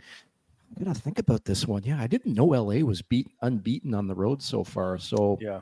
I 0.80 0.84
gotta 0.84 0.98
think 1.00 1.18
about 1.18 1.44
this 1.44 1.66
one. 1.66 1.82
Yeah, 1.84 2.00
I 2.00 2.06
didn't 2.06 2.34
know 2.34 2.46
LA 2.46 2.84
was 2.84 3.02
beat 3.02 3.28
unbeaten 3.42 3.94
on 3.94 4.06
the 4.08 4.14
road 4.14 4.42
so 4.42 4.64
far. 4.64 4.98
So 4.98 5.38
Yeah. 5.40 5.60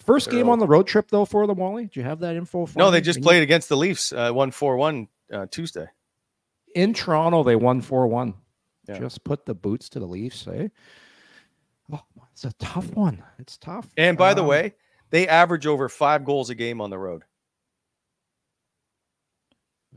first 0.00 0.30
game 0.30 0.48
on 0.48 0.58
the 0.58 0.66
road 0.66 0.86
trip 0.86 1.08
though 1.10 1.24
for 1.24 1.46
the 1.46 1.54
Wally. 1.54 1.86
Do 1.86 2.00
you 2.00 2.04
have 2.04 2.20
that 2.20 2.36
info? 2.36 2.66
For 2.66 2.78
No, 2.78 2.86
me? 2.86 2.92
they 2.92 3.00
just 3.00 3.18
Can 3.18 3.22
you- 3.22 3.28
played 3.28 3.42
against 3.42 3.68
the 3.68 3.76
Leafs, 3.76 4.12
uh, 4.12 4.32
one 4.32 4.50
four 4.50 4.76
one 4.76 5.08
uh, 5.32 5.46
Tuesday. 5.50 5.86
in 6.74 6.94
Toronto. 6.94 7.42
They 7.44 7.56
won 7.56 7.80
four 7.80 8.06
one. 8.06 8.34
Yeah. 8.88 8.98
Just 8.98 9.22
put 9.24 9.44
the 9.46 9.54
boots 9.54 9.88
to 9.90 10.00
the 10.00 10.06
Leafs. 10.06 10.46
Eh? 10.48 10.68
Oh, 11.92 12.02
it's 12.32 12.44
a 12.44 12.52
tough 12.54 12.90
one. 12.96 13.22
It's 13.38 13.56
tough. 13.58 13.92
And 13.96 14.16
by 14.18 14.34
the 14.34 14.42
Um, 14.42 14.48
way, 14.48 14.74
they 15.10 15.28
average 15.28 15.66
over 15.66 15.88
five 15.88 16.24
goals 16.24 16.50
a 16.50 16.54
game 16.54 16.80
on 16.80 16.90
the 16.90 16.98
road. 16.98 17.24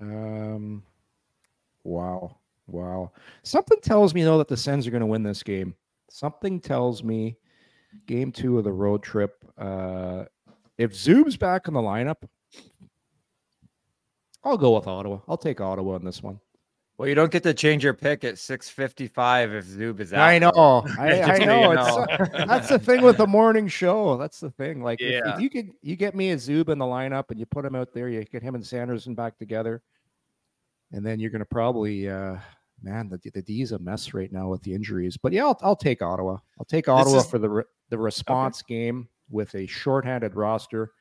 Um, 0.02 0.84
wow, 1.84 2.38
wow. 2.74 3.12
Something 3.44 3.80
tells 3.82 4.14
me 4.14 4.24
though 4.24 4.38
that 4.40 4.48
the 4.48 4.58
Sens 4.58 4.86
are 4.88 4.92
going 4.92 5.02
to 5.02 5.08
win 5.08 5.24
this 5.24 5.44
game. 5.44 5.76
Something 6.10 6.60
tells 6.60 7.04
me 7.04 7.38
game 8.08 8.32
two 8.32 8.58
of 8.58 8.64
the 8.64 8.72
road 8.72 9.04
trip. 9.04 9.36
Uh, 9.58 10.26
if 10.78 10.92
Zub's 10.94 11.38
back 11.38 11.68
in 11.68 11.74
the 11.74 11.80
lineup, 11.82 12.24
I'll 14.44 14.58
go 14.58 14.76
with 14.76 14.88
Ottawa. 14.88 15.20
I'll 15.28 15.38
take 15.38 15.62
Ottawa 15.62 15.96
in 15.96 16.04
this 16.04 16.22
one. 16.22 16.40
Well, 16.98 17.10
you 17.10 17.16
don't 17.16 17.32
get 17.32 17.44
to 17.44 17.54
change 17.54 17.84
your 17.84 17.94
pick 17.94 18.24
at 18.24 18.36
6:55 18.36 19.58
if 19.58 19.66
Zub 19.66 20.00
is 20.00 20.14
out. 20.14 20.22
I 20.22 20.38
know. 20.40 20.86
I, 21.00 21.22
I 21.34 21.38
know. 21.40 21.72
you 21.72 21.80
It's, 21.80 22.30
that's 22.48 22.70
the 22.70 22.78
thing 22.80 23.02
with 23.02 23.18
the 23.18 23.26
morning 23.26 23.68
show. 23.68 24.16
That's 24.18 24.40
the 24.40 24.52
thing. 24.52 24.84
Like, 24.84 25.02
if- 25.02 25.12
Yeah. 25.12 25.36
if, 25.36 25.42
you 25.42 25.50
could, 25.50 25.72
you 25.82 25.96
get 25.96 26.14
me 26.16 26.32
a 26.32 26.36
Zub 26.36 26.70
in 26.70 26.78
the 26.78 26.86
lineup 26.86 27.32
and 27.32 27.40
you 27.40 27.46
put 27.48 27.66
him 27.66 27.74
out 27.76 27.94
there, 27.94 28.10
you 28.10 28.24
get 28.26 28.44
him 28.44 28.54
and 28.56 28.66
Sanderson 28.66 29.16
back 29.16 29.38
together, 29.40 29.82
and 30.92 31.04
then 31.06 31.20
you're 31.20 31.32
going 31.32 31.40
to 31.40 31.46
probably, 31.46 32.10
uh, 32.10 32.38
man, 32.84 33.10
the 33.10 33.20
the 33.32 33.42
D's 33.42 33.72
a 33.72 33.80
mess 33.80 34.14
right 34.14 34.32
now 34.32 34.50
with 34.50 34.62
the 34.64 34.74
injuries. 34.74 35.18
But 35.18 35.34
yeah, 35.34 35.46
I'll, 35.46 35.60
I'll 35.62 35.76
take 35.76 36.02
Ottawa. 36.02 36.38
I'll 36.60 36.66
take 36.66 36.88
Ottawa 36.88 37.18
is- 37.20 37.26
for 37.30 37.40
the 37.40 37.50
re- 37.50 37.64
the 37.90 37.98
response 37.98 38.62
game 38.62 39.08
with 39.30 39.56
a 39.56 39.66
shorthanded 39.68 40.36
roster. 40.36 40.92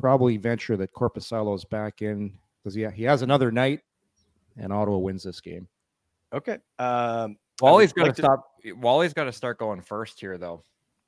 Probably 0.00 0.36
venture 0.38 0.76
that 0.76 0.92
Korpisalo's 0.92 1.64
back 1.64 2.02
in 2.02 2.32
because 2.62 2.76
yeah, 2.76 2.90
he 2.90 3.04
has 3.04 3.22
another 3.22 3.52
night, 3.52 3.80
and 4.56 4.72
Ottawa 4.72 4.98
wins 4.98 5.22
this 5.22 5.40
game. 5.40 5.68
Okay. 6.32 6.58
Um, 6.80 7.36
Wally's 7.60 7.92
I 7.96 8.02
would 8.02 8.06
got 8.06 8.06
like 8.06 8.16
to 8.16 8.22
to- 8.22 8.26
stop. 8.26 8.50
Wally's 8.82 9.12
got 9.12 9.24
to 9.24 9.32
start 9.32 9.58
going 9.58 9.80
first 9.80 10.18
here, 10.18 10.36
though. 10.36 10.64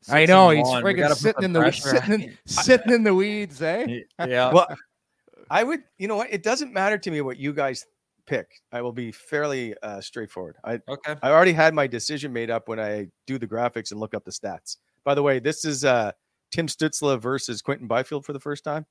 I 0.08 0.24
know 0.26 0.50
he's 0.50 0.64
one. 0.64 0.84
We 0.84 0.94
friggin' 0.94 1.14
sitting 1.16 1.42
in 1.42 1.52
the 1.52 1.60
pressure 1.60 1.88
sitting 1.88 2.12
in, 2.22 2.38
sitting 2.46 2.92
in 2.92 3.02
the 3.02 3.12
weeds, 3.14 3.60
eh? 3.60 4.02
Yeah. 4.20 4.52
well, 4.52 4.68
I 5.50 5.64
would, 5.64 5.82
you 5.98 6.06
know 6.06 6.16
what? 6.16 6.32
It 6.32 6.44
doesn't 6.44 6.72
matter 6.72 6.96
to 6.98 7.10
me 7.10 7.22
what 7.22 7.38
you 7.38 7.52
guys 7.52 7.84
pick. 8.26 8.60
I 8.72 8.82
will 8.82 8.92
be 8.92 9.12
fairly 9.12 9.74
uh, 9.82 10.00
straightforward. 10.00 10.56
I 10.64 10.80
Okay. 10.88 11.14
I 11.22 11.30
already 11.30 11.52
had 11.52 11.74
my 11.74 11.86
decision 11.86 12.32
made 12.32 12.50
up 12.50 12.68
when 12.68 12.80
I 12.80 13.08
do 13.26 13.38
the 13.38 13.46
graphics 13.46 13.90
and 13.90 14.00
look 14.00 14.14
up 14.14 14.24
the 14.24 14.30
stats. 14.30 14.76
By 15.04 15.14
the 15.14 15.22
way, 15.22 15.38
this 15.38 15.64
is 15.64 15.84
uh, 15.84 16.12
Tim 16.50 16.66
Stützle 16.66 17.20
versus 17.20 17.62
Quinton 17.62 17.86
Byfield 17.86 18.24
for 18.24 18.32
the 18.32 18.40
first 18.40 18.64
time. 18.64 18.86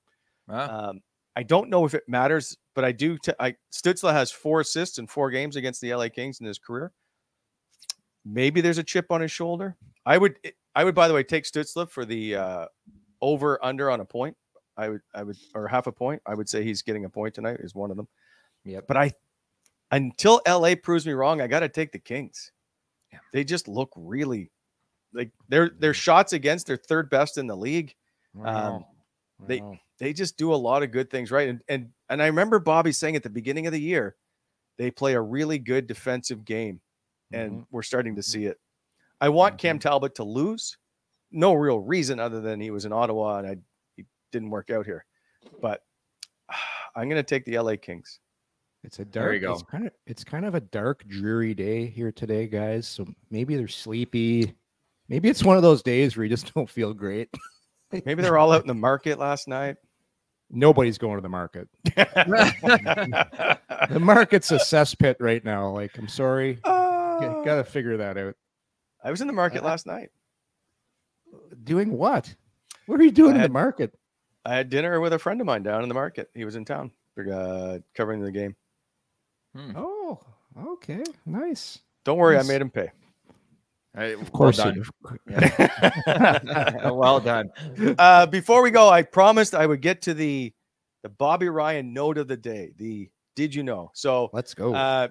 Ah, 0.49 0.89
Um, 0.89 1.01
I 1.36 1.43
don't 1.43 1.69
know 1.69 1.83
if 1.86 1.93
it 1.93 2.03
matters, 2.07 2.55
but 2.75 2.86
I 2.86 2.91
do. 2.93 3.17
T- 3.17 3.33
I 3.39 3.55
Stützle 3.71 4.11
has 4.13 4.31
four 4.31 4.61
assists 4.61 4.97
in 4.99 5.07
four 5.07 5.29
games 5.31 5.57
against 5.57 5.81
the 5.81 5.93
LA 5.93 6.07
Kings 6.07 6.39
in 6.39 6.45
his 6.45 6.57
career. 6.57 6.93
Maybe 8.23 8.61
there's 8.61 8.77
a 8.77 8.83
chip 8.83 9.11
on 9.11 9.21
his 9.21 9.31
shoulder. 9.31 9.75
I 10.05 10.17
would. 10.17 10.38
I 10.75 10.83
would, 10.83 10.95
by 10.95 11.07
the 11.07 11.13
way, 11.13 11.23
take 11.23 11.43
Stützle 11.43 11.89
for 11.89 12.05
the 12.05 12.36
uh, 12.36 12.65
over 13.21 13.63
under 13.63 13.91
on 13.91 13.99
a 13.99 14.05
point. 14.05 14.36
I 14.77 14.89
would. 14.89 15.01
I 15.13 15.23
would, 15.23 15.38
or 15.53 15.67
half 15.67 15.88
a 15.88 15.91
point. 15.91 16.21
I 16.25 16.33
would 16.36 16.47
say 16.49 16.63
he's 16.63 16.81
getting 16.81 17.05
a 17.05 17.09
point 17.09 17.33
tonight. 17.33 17.57
Is 17.59 17.75
one 17.75 17.91
of 17.91 17.97
them. 17.97 18.07
Yeah. 18.63 18.79
But 18.88 18.97
I, 18.97 19.11
until 19.91 20.41
LA 20.47 20.75
proves 20.75 21.05
me 21.05 21.13
wrong, 21.13 21.41
I 21.41 21.47
got 21.47 21.61
to 21.61 21.69
take 21.69 21.91
the 21.91 21.99
Kings. 21.99 22.51
They 23.31 23.43
just 23.43 23.67
look 23.67 23.91
really 23.95 24.51
like 25.13 25.31
their 25.47 25.71
their 25.79 25.93
shots 25.93 26.33
against 26.33 26.67
their 26.67 26.77
third 26.77 27.09
best 27.09 27.38
in 27.38 27.47
the 27.47 27.55
league. 27.55 27.95
Um, 28.43 28.86
they 29.47 29.61
they 29.99 30.13
just 30.13 30.38
do 30.38 30.53
a 30.53 30.55
lot 30.55 30.83
of 30.83 30.91
good 30.91 31.09
things 31.09 31.31
right. 31.31 31.49
And 31.49 31.61
and 31.69 31.89
and 32.09 32.21
I 32.21 32.27
remember 32.27 32.59
Bobby 32.59 32.91
saying 32.91 33.15
at 33.15 33.23
the 33.23 33.29
beginning 33.29 33.67
of 33.67 33.73
the 33.73 33.79
year, 33.79 34.15
they 34.77 34.91
play 34.91 35.13
a 35.13 35.21
really 35.21 35.59
good 35.59 35.88
defensive 35.88 36.43
game, 36.43 36.81
and 37.31 37.65
we're 37.71 37.83
starting 37.83 38.15
to 38.15 38.23
see 38.23 38.45
it. 38.45 38.59
I 39.21 39.29
want 39.29 39.57
Cam 39.57 39.79
Talbot 39.79 40.15
to 40.15 40.23
lose. 40.23 40.77
No 41.31 41.53
real 41.53 41.79
reason 41.79 42.19
other 42.19 42.41
than 42.41 42.59
he 42.59 42.71
was 42.71 42.86
in 42.86 42.93
Ottawa 42.93 43.39
and 43.39 43.47
I 43.47 43.57
he 43.95 44.05
didn't 44.31 44.49
work 44.49 44.69
out 44.69 44.86
here. 44.86 45.05
But 45.61 45.81
I'm 46.95 47.09
going 47.09 47.21
to 47.21 47.23
take 47.23 47.45
the 47.45 47.57
LA 47.59 47.75
Kings. 47.75 48.19
It's 48.86 48.99
a 48.99 49.05
dark. 49.05 49.41
It's 49.41 49.63
kind 49.63 49.88
of 49.88 49.91
it's 50.05 50.23
kind 50.23 50.45
of 50.45 50.53
a 50.53 50.59
dark, 50.59 51.07
dreary 51.07 51.55
day 51.55 51.88
here 51.88 52.11
today, 52.11 52.45
guys. 52.47 52.88
So 52.88 53.05
maybe 53.31 53.55
they're 53.55 53.67
sleepy. 53.67 54.53
Maybe 55.09 55.27
it's 55.29 55.43
one 55.43 55.57
of 55.57 55.63
those 55.63 55.81
days 55.81 56.15
where 56.15 56.23
you 56.23 56.29
just 56.29 56.53
don't 56.55 56.69
feel 56.69 56.93
great. 56.93 57.29
Maybe 57.91 58.21
they're 58.21 58.38
all 58.38 58.51
out 58.51 58.61
in 58.61 58.67
the 58.67 58.73
market 58.89 59.17
last 59.17 59.47
night. 59.47 59.77
Nobody's 60.51 60.99
going 60.99 61.15
to 61.15 61.21
the 61.21 61.29
market. 61.29 61.67
The 63.89 63.99
market's 63.99 64.51
a 64.51 64.55
cesspit 64.57 65.15
right 65.19 65.43
now. 65.43 65.69
Like, 65.69 65.97
I'm 65.97 66.07
sorry, 66.07 66.59
Uh, 66.63 67.43
got 67.43 67.55
to 67.55 67.63
figure 67.63 67.97
that 67.97 68.17
out. 68.17 68.36
I 69.03 69.11
was 69.11 69.21
in 69.21 69.27
the 69.27 69.33
market 69.33 69.63
last 69.63 69.86
night. 69.86 70.09
Doing 71.63 71.91
what? 71.91 72.33
What 72.88 72.99
are 72.99 73.03
you 73.03 73.11
doing 73.11 73.33
I 73.33 73.38
in 73.38 73.41
the 73.43 73.49
market? 73.49 73.93
I 74.45 74.55
had 74.55 74.69
dinner 74.69 74.99
with 75.01 75.13
a 75.13 75.19
friend 75.19 75.41
of 75.41 75.45
mine 75.45 75.63
down 75.63 75.83
in 75.83 75.89
the 75.89 75.95
market. 75.95 76.29
He 76.33 76.45
was 76.45 76.55
in 76.55 76.65
town 76.65 76.91
uh, 77.31 77.79
covering 77.95 78.21
the 78.21 78.31
game. 78.31 78.55
Oh, 79.76 80.20
okay, 80.58 81.03
nice. 81.26 81.80
Don't 82.03 82.18
worry, 82.18 82.36
Nice. 82.36 82.45
I 82.45 82.47
made 82.53 82.62
him 82.62 82.70
pay. 82.70 82.91
Hey, 83.95 84.14
Of 84.14 84.32
course, 84.32 84.58
well 84.58 84.74
done. 84.74 84.84
do. 85.28 86.86
well 86.93 87.20
done. 87.20 87.49
uh, 87.97 88.26
before 88.26 88.62
we 88.62 88.72
go, 88.72 88.89
I 88.89 89.01
promised 89.03 89.56
I 89.56 89.66
would 89.66 89.82
get 89.82 90.01
to 90.03 90.14
the 90.14 90.53
the 91.03 91.10
Bobby 91.10 91.49
Ryan 91.49 91.93
note 91.93 92.18
of 92.18 92.28
the 92.28 92.36
day. 92.38 92.72
The 92.78 93.10
did 93.36 93.53
you 93.56 93.64
know? 93.64 93.91
So 93.93 94.30
Let's 94.34 94.53
go. 94.53 94.74
uh, 94.74 95.08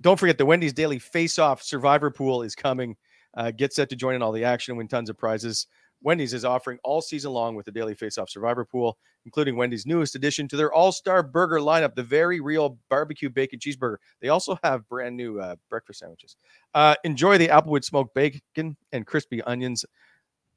don't 0.00 0.18
forget 0.18 0.38
the 0.38 0.46
Wendy's 0.46 0.72
Daily 0.72 0.98
Face 0.98 1.38
Off 1.38 1.62
Survivor 1.62 2.10
Pool 2.10 2.42
is 2.42 2.54
coming. 2.54 2.96
Uh, 3.36 3.50
get 3.50 3.72
set 3.72 3.88
to 3.90 3.96
join 3.96 4.14
in 4.14 4.22
all 4.22 4.32
the 4.32 4.44
action 4.44 4.72
and 4.72 4.78
win 4.78 4.88
tons 4.88 5.10
of 5.10 5.18
prizes. 5.18 5.66
Wendy's 6.04 6.34
is 6.34 6.44
offering 6.44 6.78
all 6.84 7.00
season 7.00 7.32
long 7.32 7.56
with 7.56 7.64
the 7.64 7.72
Daily 7.72 7.94
Face 7.94 8.18
Off 8.18 8.28
Survivor 8.28 8.64
Pool, 8.64 8.98
including 9.24 9.56
Wendy's 9.56 9.86
newest 9.86 10.14
addition 10.14 10.46
to 10.48 10.56
their 10.56 10.72
All 10.72 10.92
Star 10.92 11.22
Burger 11.22 11.58
lineup, 11.58 11.94
the 11.94 12.02
very 12.02 12.40
real 12.40 12.78
barbecue 12.90 13.30
bacon 13.30 13.58
cheeseburger. 13.58 13.96
They 14.20 14.28
also 14.28 14.58
have 14.62 14.88
brand 14.88 15.16
new 15.16 15.40
uh, 15.40 15.56
breakfast 15.70 16.00
sandwiches. 16.00 16.36
Uh, 16.74 16.94
enjoy 17.04 17.38
the 17.38 17.48
Applewood 17.48 17.84
smoked 17.84 18.14
bacon 18.14 18.76
and 18.92 19.06
crispy 19.06 19.42
onions 19.42 19.84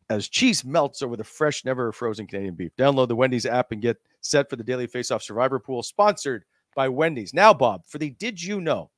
as 0.09 0.27
cheese 0.27 0.63
melts 0.63 1.01
over 1.01 1.15
the 1.15 1.23
fresh, 1.23 1.65
never 1.65 1.91
frozen 1.91 2.27
Canadian 2.27 2.55
beef. 2.55 2.71
Download 2.77 3.07
the 3.07 3.15
Wendy's 3.15 3.45
app 3.45 3.71
and 3.71 3.81
get 3.81 3.97
set 4.21 4.49
for 4.49 4.57
the 4.57 4.63
Daily 4.63 4.87
Face 4.87 5.11
Off 5.11 5.23
Survivor 5.23 5.59
Pool, 5.59 5.81
sponsored 5.81 6.43
by 6.75 6.89
Wendy's. 6.89 7.33
Now, 7.33 7.53
Bob, 7.53 7.85
for 7.87 7.97
the 7.97 8.09
Did 8.11 8.41
You 8.41 8.61
Know? 8.61 8.91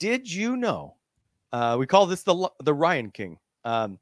Did 0.00 0.30
you 0.30 0.56
know? 0.56 0.96
Uh, 1.52 1.76
we 1.78 1.86
call 1.86 2.06
this 2.06 2.24
the 2.24 2.50
the 2.64 2.74
Ryan 2.74 3.10
King. 3.12 3.38
Um, 3.64 4.00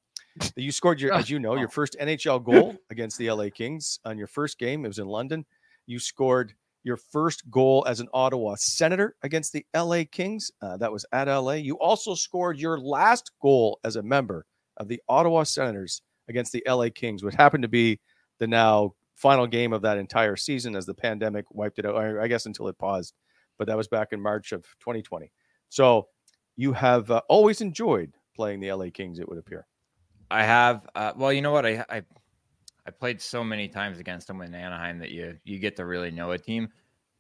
you 0.57 0.73
scored 0.73 1.01
your, 1.01 1.13
as 1.13 1.31
you 1.31 1.39
know, 1.39 1.57
your 1.57 1.69
first 1.69 1.97
NHL 2.01 2.45
goal 2.53 2.77
against 2.91 3.19
the 3.19 3.31
LA 3.31 3.49
Kings 3.55 3.99
on 4.05 4.19
your 4.19 4.27
first 4.27 4.59
game. 4.59 4.85
It 4.85 4.89
was 4.89 4.99
in 4.99 5.07
London. 5.07 5.45
You 5.87 5.99
scored 5.99 6.55
your 6.85 6.97
first 6.97 7.49
goal 7.51 7.85
as 7.87 8.01
an 8.01 8.09
Ottawa 8.13 8.57
Senator 8.57 9.15
against 9.23 9.53
the 9.53 9.65
LA 9.75 10.03
Kings. 10.11 10.51
Uh, 10.61 10.77
that 10.79 10.93
was 10.93 11.07
at 11.13 11.29
LA. 11.29 11.53
You 11.53 11.79
also 11.79 12.15
scored 12.15 12.59
your 12.59 12.79
last 12.79 13.31
goal 13.41 13.79
as 13.85 13.97
a 13.97 14.03
member 14.03 14.47
of 14.77 14.89
the 14.89 15.01
Ottawa 15.09 15.45
Senators 15.45 16.03
against 16.29 16.53
the 16.53 16.63
LA 16.67 16.89
Kings, 16.95 17.23
which 17.23 17.35
happened 17.35 17.63
to 17.63 17.69
be 17.69 18.01
the 18.39 18.47
now 18.47 18.95
final 19.15 19.47
game 19.47 19.73
of 19.73 19.83
that 19.83 19.99
entire 19.99 20.37
season 20.37 20.75
as 20.75 20.87
the 20.87 20.95
pandemic 20.95 21.45
wiped 21.51 21.79
it 21.79 21.87
out. 21.87 21.97
I 21.97 22.23
I 22.23 22.29
guess 22.29 22.47
until 22.47 22.69
it 22.69 22.79
paused, 22.79 23.15
but 23.59 23.69
that 23.69 23.77
was 23.77 23.89
back 23.89 24.09
in 24.13 24.21
March 24.21 24.53
of 24.53 24.63
2020. 24.81 25.31
So 25.69 26.09
you 26.57 26.73
have 26.73 27.11
uh, 27.11 27.23
always 27.29 27.61
enjoyed 27.61 28.13
playing 28.35 28.61
the 28.61 28.73
LA 28.73 28.87
Kings, 28.93 29.19
it 29.19 29.29
would 29.29 29.39
appear. 29.39 29.67
I 30.33 30.43
have. 30.45 30.87
Uh, 30.95 31.13
well, 31.17 31.33
you 31.33 31.43
know 31.43 31.53
what? 31.53 31.67
I, 31.67 31.85
I 31.89 32.03
I 32.87 32.91
played 32.91 33.21
so 33.21 33.45
many 33.45 33.69
times 33.69 33.99
against 33.99 34.27
them 34.27 34.41
in 34.41 34.55
Anaheim 34.55 34.99
that 34.99 35.11
you 35.11 35.37
you 35.45 35.59
get 35.59 35.77
to 35.77 35.85
really 35.85 36.11
know 36.11 36.33
a 36.33 36.39
team. 36.39 36.69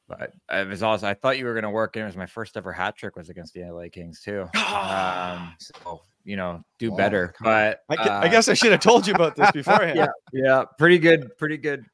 But 0.08 0.32
it 0.50 0.68
was 0.68 0.82
also 0.82 1.06
I 1.06 1.14
thought 1.14 1.38
you 1.38 1.44
were 1.44 1.54
going 1.54 1.62
to 1.64 1.70
work. 1.70 1.96
And 1.96 2.02
it 2.02 2.06
was 2.06 2.16
my 2.16 2.26
first 2.26 2.56
ever 2.56 2.72
hat 2.72 2.96
trick 2.96 3.16
was 3.16 3.28
against 3.28 3.54
the 3.54 3.62
LA 3.62 3.84
Kings 3.92 4.20
too. 4.20 4.48
um, 4.54 5.54
so 5.58 6.00
you 6.24 6.36
know, 6.36 6.62
do 6.78 6.90
Wow, 6.90 6.96
better. 6.96 7.34
But 7.40 7.80
I, 7.88 7.96
gu- 7.96 8.02
I 8.02 8.26
uh, 8.26 8.28
guess 8.28 8.48
I 8.48 8.54
should 8.54 8.72
have 8.72 8.80
told 8.80 9.06
you 9.06 9.14
about 9.14 9.36
this 9.36 9.50
beforehand. 9.52 9.98
yeah, 9.98 10.06
yeah, 10.32 10.64
pretty 10.78 10.98
good, 10.98 11.36
pretty 11.36 11.56
good 11.56 11.84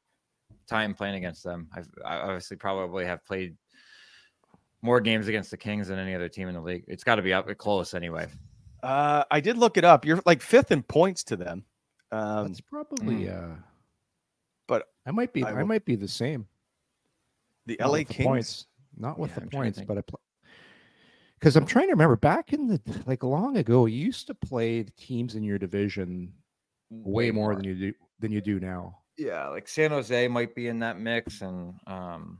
time 0.67 0.93
playing 0.93 1.15
against 1.15 1.43
them. 1.43 1.67
I've 1.73 1.87
I 2.05 2.17
obviously 2.17 2.57
probably 2.57 3.05
have 3.05 3.25
played 3.25 3.55
more 4.81 5.01
games 5.01 5.27
against 5.27 5.51
the 5.51 5.57
Kings 5.57 5.89
than 5.89 5.99
any 5.99 6.15
other 6.15 6.29
team 6.29 6.47
in 6.47 6.55
the 6.55 6.61
league. 6.61 6.85
It's 6.87 7.03
got 7.03 7.15
to 7.15 7.21
be 7.21 7.33
up 7.33 7.45
close 7.57 7.93
anyway. 7.93 8.27
Uh, 8.83 9.23
I 9.29 9.39
did 9.39 9.57
look 9.57 9.77
it 9.77 9.83
up. 9.83 10.05
You're 10.05 10.21
like 10.25 10.41
fifth 10.41 10.71
in 10.71 10.83
points 10.83 11.23
to 11.25 11.35
them. 11.35 11.65
Um, 12.11 12.47
That's 12.47 12.61
probably 12.61 13.29
uh 13.29 13.49
but 14.67 14.87
I 15.05 15.11
might 15.11 15.33
be 15.33 15.43
I 15.43 15.51
I, 15.51 15.63
might 15.63 15.85
be 15.85 15.95
the 15.95 16.07
same. 16.07 16.47
the 17.65 17.77
Not 17.79 17.87
LA 17.89 17.97
with 17.99 18.07
the 18.07 18.13
Kings. 18.13 18.27
points. 18.27 18.65
Not 18.97 19.19
with 19.19 19.31
Yeah, 19.31 19.35
the 19.35 19.41
I'm 19.41 19.49
points, 19.49 19.81
but 19.81 19.97
I 19.97 20.01
play 20.01 20.19
because 21.39 21.55
I'm 21.55 21.65
trying 21.65 21.85
to 21.87 21.91
remember 21.93 22.17
back 22.17 22.51
in 22.53 22.67
the 22.67 22.81
like 23.05 23.23
long 23.23 23.57
ago, 23.57 23.85
you 23.85 23.97
used 24.05 24.27
to 24.27 24.33
play 24.35 24.81
the 24.81 24.91
teams 24.91 25.35
in 25.35 25.43
your 25.43 25.57
division 25.57 26.33
way, 26.89 27.31
more, 27.31 27.55
than 27.55 27.63
you 27.63 27.75
do 27.75 27.93
than 28.19 28.31
you 28.31 28.41
do 28.41 28.59
now. 28.59 28.97
Yeah, 29.17 29.47
like 29.49 29.67
San 29.67 29.91
Jose 29.91 30.27
might 30.27 30.55
be 30.55 30.67
in 30.67 30.79
that 30.79 30.99
mix, 30.99 31.41
and 31.41 31.73
um, 31.87 32.39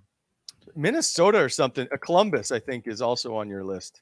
Minnesota 0.76 1.38
or 1.40 1.50
something. 1.50 1.88
Uh, 1.92 1.98
Columbus, 1.98 2.52
I 2.52 2.60
think, 2.60 2.88
is 2.88 3.02
also 3.02 3.36
on 3.36 3.50
your 3.50 3.64
list. 3.64 4.02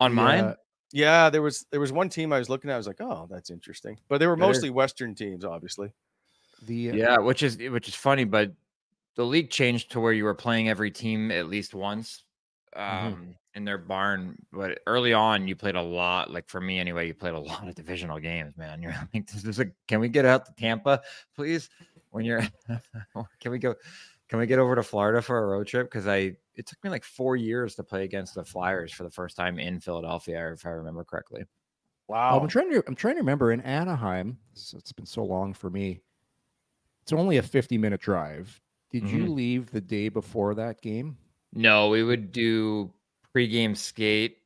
on 0.00 0.12
mine, 0.12 0.54
Yeah, 0.92 1.24
Yeah, 1.24 1.30
there 1.30 1.42
was 1.42 1.66
there 1.70 1.80
was 1.80 1.92
one 1.92 2.08
team 2.08 2.32
I 2.32 2.38
was 2.38 2.48
looking 2.48 2.70
at. 2.70 2.74
I 2.74 2.76
was 2.78 2.86
like, 2.86 3.00
oh, 3.00 3.26
that's 3.30 3.50
interesting. 3.50 3.98
But 4.08 4.18
they 4.18 4.26
were 4.26 4.36
Better- 4.36 4.46
mostly 4.48 4.70
Western 4.70 5.14
teams, 5.14 5.44
obviously. 5.44 5.92
the 6.62 6.90
uh, 6.90 6.94
yeah, 6.94 7.18
which 7.18 7.42
is 7.42 7.56
which 7.58 7.88
is 7.88 7.94
funny, 7.94 8.24
but 8.24 8.52
the 9.16 9.24
league 9.26 9.50
changed 9.50 9.92
to 9.92 10.00
where 10.00 10.12
you 10.12 10.24
were 10.24 10.34
playing 10.34 10.68
every 10.68 10.90
team 10.90 11.30
at 11.30 11.48
least 11.48 11.74
once 11.74 12.24
um, 12.74 12.82
Mm-hmm. 12.84 13.30
in 13.54 13.64
their 13.66 13.76
barn. 13.78 14.36
But 14.52 14.80
early 14.86 15.12
on, 15.12 15.46
you 15.46 15.54
played 15.54 15.74
a 15.74 15.82
lot. 15.82 16.30
Like 16.30 16.48
for 16.48 16.60
me, 16.60 16.78
anyway, 16.78 17.06
you 17.08 17.14
played 17.14 17.34
a 17.34 17.38
lot 17.52 17.68
of 17.68 17.74
divisional 17.74 18.18
games. 18.18 18.56
Man, 18.56 18.80
you're 18.80 18.94
like, 19.14 19.26
this 19.30 19.44
is 19.44 19.60
a, 19.60 19.66
can 19.88 20.00
we 20.00 20.08
get 20.08 20.24
out 20.24 20.46
to 20.46 20.52
Tampa, 20.54 21.02
please? 21.36 21.68
When 22.10 22.24
you're, 22.24 22.42
can 23.40 23.50
we 23.52 23.58
go? 23.58 23.74
Can 24.28 24.38
we 24.38 24.46
get 24.46 24.58
over 24.58 24.74
to 24.76 24.82
Florida 24.82 25.20
for 25.20 25.36
a 25.42 25.46
road 25.46 25.66
trip? 25.66 25.90
Because 25.90 26.06
I 26.06 26.36
it 26.54 26.66
took 26.66 26.82
me 26.84 26.90
like 26.90 27.04
four 27.04 27.36
years 27.36 27.74
to 27.76 27.82
play 27.84 28.04
against 28.04 28.34
the 28.34 28.44
Flyers 28.44 28.92
for 28.92 29.04
the 29.04 29.10
first 29.10 29.36
time 29.36 29.58
in 29.58 29.80
Philadelphia, 29.80 30.52
if 30.52 30.66
I 30.66 30.70
remember 30.70 31.04
correctly. 31.04 31.44
Wow. 32.08 32.38
I'm 32.40 32.48
trying 32.48 32.70
to 32.72 32.82
I'm 32.86 32.94
trying 32.94 33.14
to 33.14 33.20
remember 33.20 33.52
in 33.52 33.60
Anaheim. 33.62 34.38
s- 34.54 34.74
It's 34.76 34.92
been 34.92 35.06
so 35.06 35.24
long 35.24 35.54
for 35.54 35.70
me. 35.70 36.02
It's 37.02 37.12
only 37.12 37.38
a 37.38 37.42
50 37.42 37.78
minute 37.78 38.00
drive. 38.00 38.60
Did 38.90 39.08
you 39.08 39.24
Mhm. 39.24 39.34
leave 39.34 39.70
the 39.70 39.80
day 39.80 40.08
before 40.10 40.54
that 40.56 40.82
game? 40.82 41.16
No, 41.54 41.88
we 41.88 42.02
would 42.02 42.32
do 42.32 42.92
pregame 43.34 43.76
skate 43.76 44.38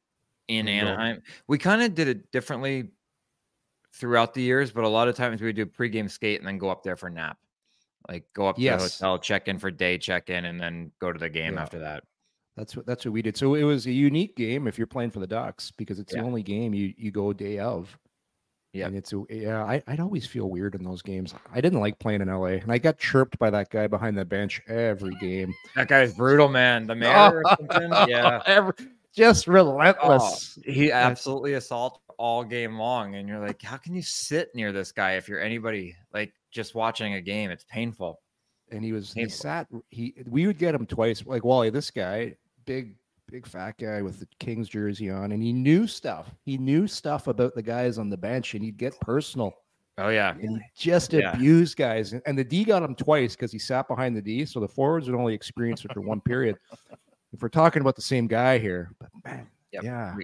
in 0.49 0.67
No. 0.67 0.73
Anaheim. 0.73 1.23
We 1.49 1.59
kind 1.59 1.83
of 1.83 1.95
did 1.95 2.07
it 2.09 2.31
differently 2.31 2.93
throughout 3.93 4.35
the 4.35 4.43
years, 4.43 4.71
but 4.71 4.85
a 4.85 4.89
lot 4.89 5.09
of 5.09 5.17
times 5.17 5.41
we 5.41 5.49
would 5.49 5.57
do 5.57 5.67
pregame 5.67 6.11
skate 6.11 6.39
and 6.39 6.47
then 6.47 6.59
go 6.59 6.69
up 6.71 6.83
there 6.83 6.97
for 6.97 7.11
nap. 7.11 7.39
Like 8.09 8.25
go 8.35 8.47
up 8.47 8.59
Yes. 8.59 8.95
to 8.95 8.99
the 9.01 9.05
hotel, 9.07 9.19
check 9.19 9.49
in 9.49 9.59
for 9.59 9.71
day 9.71 9.99
check 9.99 10.31
in, 10.31 10.45
and 10.45 10.61
then 10.61 10.93
go 11.01 11.13
to 11.13 11.19
the 11.19 11.29
game 11.29 11.55
Yeah. 11.55 11.63
after 11.63 11.79
that. 11.81 12.05
That's 12.57 12.77
what 12.77 12.87
that's 12.87 13.05
what 13.05 13.13
we 13.13 13.23
did. 13.23 13.37
So 13.37 13.55
it 13.55 13.65
was 13.65 13.87
a 13.87 13.93
unique 13.93 14.37
game 14.37 14.67
if 14.67 14.79
you're 14.79 14.87
playing 14.87 15.11
for 15.11 15.21
the 15.21 15.27
Ducks 15.27 15.71
because 15.77 15.99
it's 15.99 16.15
Yeah. 16.15 16.21
the 16.23 16.27
only 16.27 16.43
game 16.43 16.73
you 16.75 16.95
you 16.97 17.11
go 17.11 17.33
day 17.33 17.59
of. 17.59 17.99
Yep. 18.73 18.89
And 18.89 18.97
it's 18.97 19.13
a, 19.15 19.23
yeah, 19.31 19.65
I, 19.65 19.83
I'd 19.87 20.01
always 20.01 20.27
feel 20.27 20.51
weird 20.51 20.75
in 20.75 20.85
those 20.85 21.01
games. 21.01 21.35
I 21.51 21.63
didn't 21.63 21.81
like 21.81 21.99
playing 21.99 22.21
in 22.21 22.29
LA, 22.29 22.59
and 22.61 22.71
I 22.71 22.77
got 22.77 22.99
chirped 22.99 23.39
by 23.39 23.49
that 23.49 23.71
guy 23.71 23.87
behind 23.87 24.19
the 24.19 24.25
bench 24.27 24.61
every 24.69 25.15
game. 25.15 25.55
That 25.77 25.89
guy's 25.89 26.13
brutal, 26.13 26.49
man. 26.49 26.87
The 26.87 26.95
mayor 26.95 27.43
or 27.43 27.43
something. 27.59 27.91
Yeah. 28.07 28.43
Every- 28.47 28.75
just 29.15 29.49
oh, 29.49 29.53
relentless. 29.53 30.59
Oh, 30.59 30.71
he 30.71 30.93
absolutely 30.93 31.55
assaults 31.55 32.01
all 32.19 32.45
game 32.45 32.77
long. 32.79 33.15
And 33.15 33.27
you're 33.27 33.39
like, 33.41 33.63
how 33.63 33.79
can 33.79 33.95
you 33.95 34.03
sit 34.03 34.55
near 34.55 34.73
this 34.73 34.93
guy 34.93 35.13
if 35.13 35.27
you're 35.27 35.41
anybody 35.41 35.97
like 36.13 36.35
just 36.57 36.75
watching 36.75 37.15
a 37.15 37.21
game? 37.21 37.51
It's 37.51 37.65
painful. 37.65 38.21
and 38.73 38.83
he 38.83 38.93
was 38.93 39.13
he 39.13 39.29
sat 39.29 39.69
he 39.91 40.15
we 40.27 40.47
would 40.49 40.59
get 40.59 40.75
him 40.75 40.87
twice 40.87 41.25
like 41.25 41.45
wally 41.45 41.71
this 41.71 41.89
guy 41.91 42.35
big 42.65 42.97
big 43.31 43.47
fat 43.47 43.77
guy 43.79 44.03
with 44.03 44.19
the 44.19 44.27
king's 44.41 44.69
jersey 44.69 45.09
on 45.09 45.31
and 45.33 45.41
he 45.43 45.53
knew 45.53 45.87
stuff 45.87 46.33
he 46.45 46.59
knew 46.59 46.87
stuff 46.89 47.29
about 47.29 47.55
the 47.55 47.63
guys 47.63 47.97
on 47.99 48.09
the 48.11 48.17
bench 48.17 48.55
and 48.55 48.65
he'd 48.65 48.77
get 48.77 48.99
personal 49.01 49.53
Oh, 49.99 50.09
yeah. 50.09 50.35
and 50.43 50.61
just 50.77 51.13
Yeah. 51.13 51.33
abused 51.33 51.77
guys 51.79 52.13
and, 52.13 52.21
and 52.27 52.37
the 52.37 52.43
d 52.45 52.65
got 52.65 52.83
him 52.83 52.95
twice 52.97 53.37
because 53.37 53.53
he 53.53 53.59
sat 53.59 53.87
behind 53.89 54.17
the 54.17 54.21
d 54.23 54.45
so 54.45 54.59
the 54.59 54.69
forwards 54.69 55.09
would 55.09 55.17
only 55.19 55.33
experience 55.35 55.85
it 55.85 55.93
for 55.95 56.01
one 56.01 56.21
period 56.21 56.57
if 57.33 57.41
we're 57.41 57.49
talking 57.49 57.83
about 57.83 57.95
the 57.95 58.03
same 58.03 58.27
guy 58.27 58.59
here 58.59 58.91
but 58.99 59.11
man 59.25 59.47
Yep. 59.73 59.83
yeah 59.85 60.15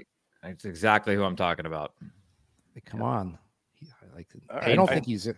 it's 0.45 0.64
exactly 0.64 1.14
who 1.14 1.22
I'm 1.22 1.37
talking 1.37 1.66
about. 1.66 1.95
like, 2.74 2.85
come 2.85 3.03
on 3.03 3.39
I 3.83 4.16
like 4.16 4.26
All 4.51 4.59
i 4.59 4.74
don't 4.74 4.87
right. 4.87 4.95
think 4.95 5.07
he's 5.07 5.28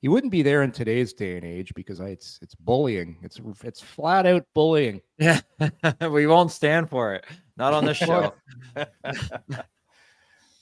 he 0.00 0.08
wouldn't 0.08 0.30
be 0.30 0.42
there 0.42 0.62
in 0.62 0.70
today's 0.70 1.12
day 1.12 1.36
and 1.36 1.44
age 1.44 1.72
because 1.74 2.00
I, 2.00 2.08
it's 2.08 2.38
it's 2.42 2.54
bullying 2.54 3.18
it's 3.22 3.40
it's 3.64 3.80
flat 3.80 4.26
out 4.26 4.44
bullying 4.54 5.00
Yeah, 5.18 5.40
we 6.08 6.26
won't 6.26 6.50
stand 6.50 6.88
for 6.88 7.14
it. 7.14 7.24
Not 7.56 7.72
on 7.72 7.84
this 7.84 7.96
show. 7.98 8.32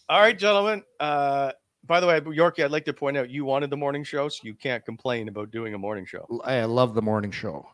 All 0.08 0.20
right, 0.20 0.38
gentlemen. 0.38 0.84
Uh, 1.00 1.52
by 1.84 2.00
the 2.00 2.06
way, 2.06 2.20
Yorkie, 2.20 2.64
I'd 2.64 2.70
like 2.70 2.84
to 2.86 2.92
point 2.92 3.16
out 3.16 3.30
you 3.30 3.44
wanted 3.44 3.70
the 3.70 3.76
morning 3.76 4.04
show, 4.04 4.28
so 4.28 4.40
you 4.44 4.54
can't 4.54 4.84
complain 4.84 5.28
about 5.28 5.50
doing 5.50 5.74
a 5.74 5.78
morning 5.78 6.06
show. 6.06 6.26
I 6.44 6.64
love 6.64 6.94
the 6.94 7.02
morning 7.02 7.30
show. 7.30 7.66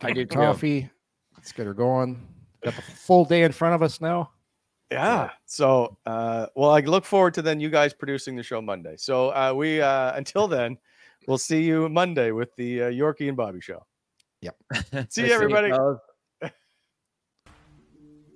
I 0.00 0.12
do 0.12 0.24
too. 0.24 0.36
Coffee. 0.36 0.90
Let's 1.36 1.52
get 1.52 1.66
her 1.66 1.74
going. 1.74 2.26
Got 2.62 2.76
the 2.76 2.82
full 2.82 3.24
day 3.24 3.42
in 3.42 3.52
front 3.52 3.74
of 3.74 3.82
us 3.82 4.00
now. 4.00 4.30
Yeah. 4.90 5.30
So, 5.46 5.96
uh, 6.06 6.46
well, 6.54 6.70
I 6.70 6.80
look 6.80 7.04
forward 7.04 7.34
to 7.34 7.42
then 7.42 7.60
you 7.60 7.70
guys 7.70 7.92
producing 7.92 8.36
the 8.36 8.42
show 8.42 8.60
Monday. 8.60 8.94
So, 8.96 9.30
uh, 9.30 9.52
we 9.56 9.80
uh, 9.80 10.14
until 10.14 10.46
then, 10.46 10.76
we'll 11.26 11.38
see 11.38 11.62
you 11.62 11.88
Monday 11.88 12.30
with 12.30 12.54
the 12.56 12.82
uh, 12.84 12.90
Yorkie 12.90 13.28
and 13.28 13.36
Bobby 13.36 13.60
show. 13.60 13.84
Yep. 14.40 14.56
see 15.10 15.26
you, 15.26 15.32
everybody. 15.32 15.72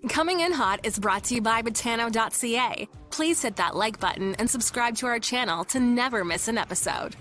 Coming 0.09 0.41
in 0.41 0.53
Hot 0.53 0.87
is 0.87 0.99
brought 0.99 1.25
to 1.25 1.35
you 1.35 1.43
by 1.43 1.63
Betano.ca. 1.63 2.89
Please 3.11 3.43
hit 3.43 3.57
that 3.57 3.75
like 3.75 3.99
button 3.99 4.37
and 4.37 4.49
subscribe 4.49 4.95
to 4.97 5.07
our 5.07 5.19
channel 5.19 5.65
to 5.65 5.81
never 5.81 6.25
miss 6.25 6.47
an 6.47 6.59
episode. 6.59 7.17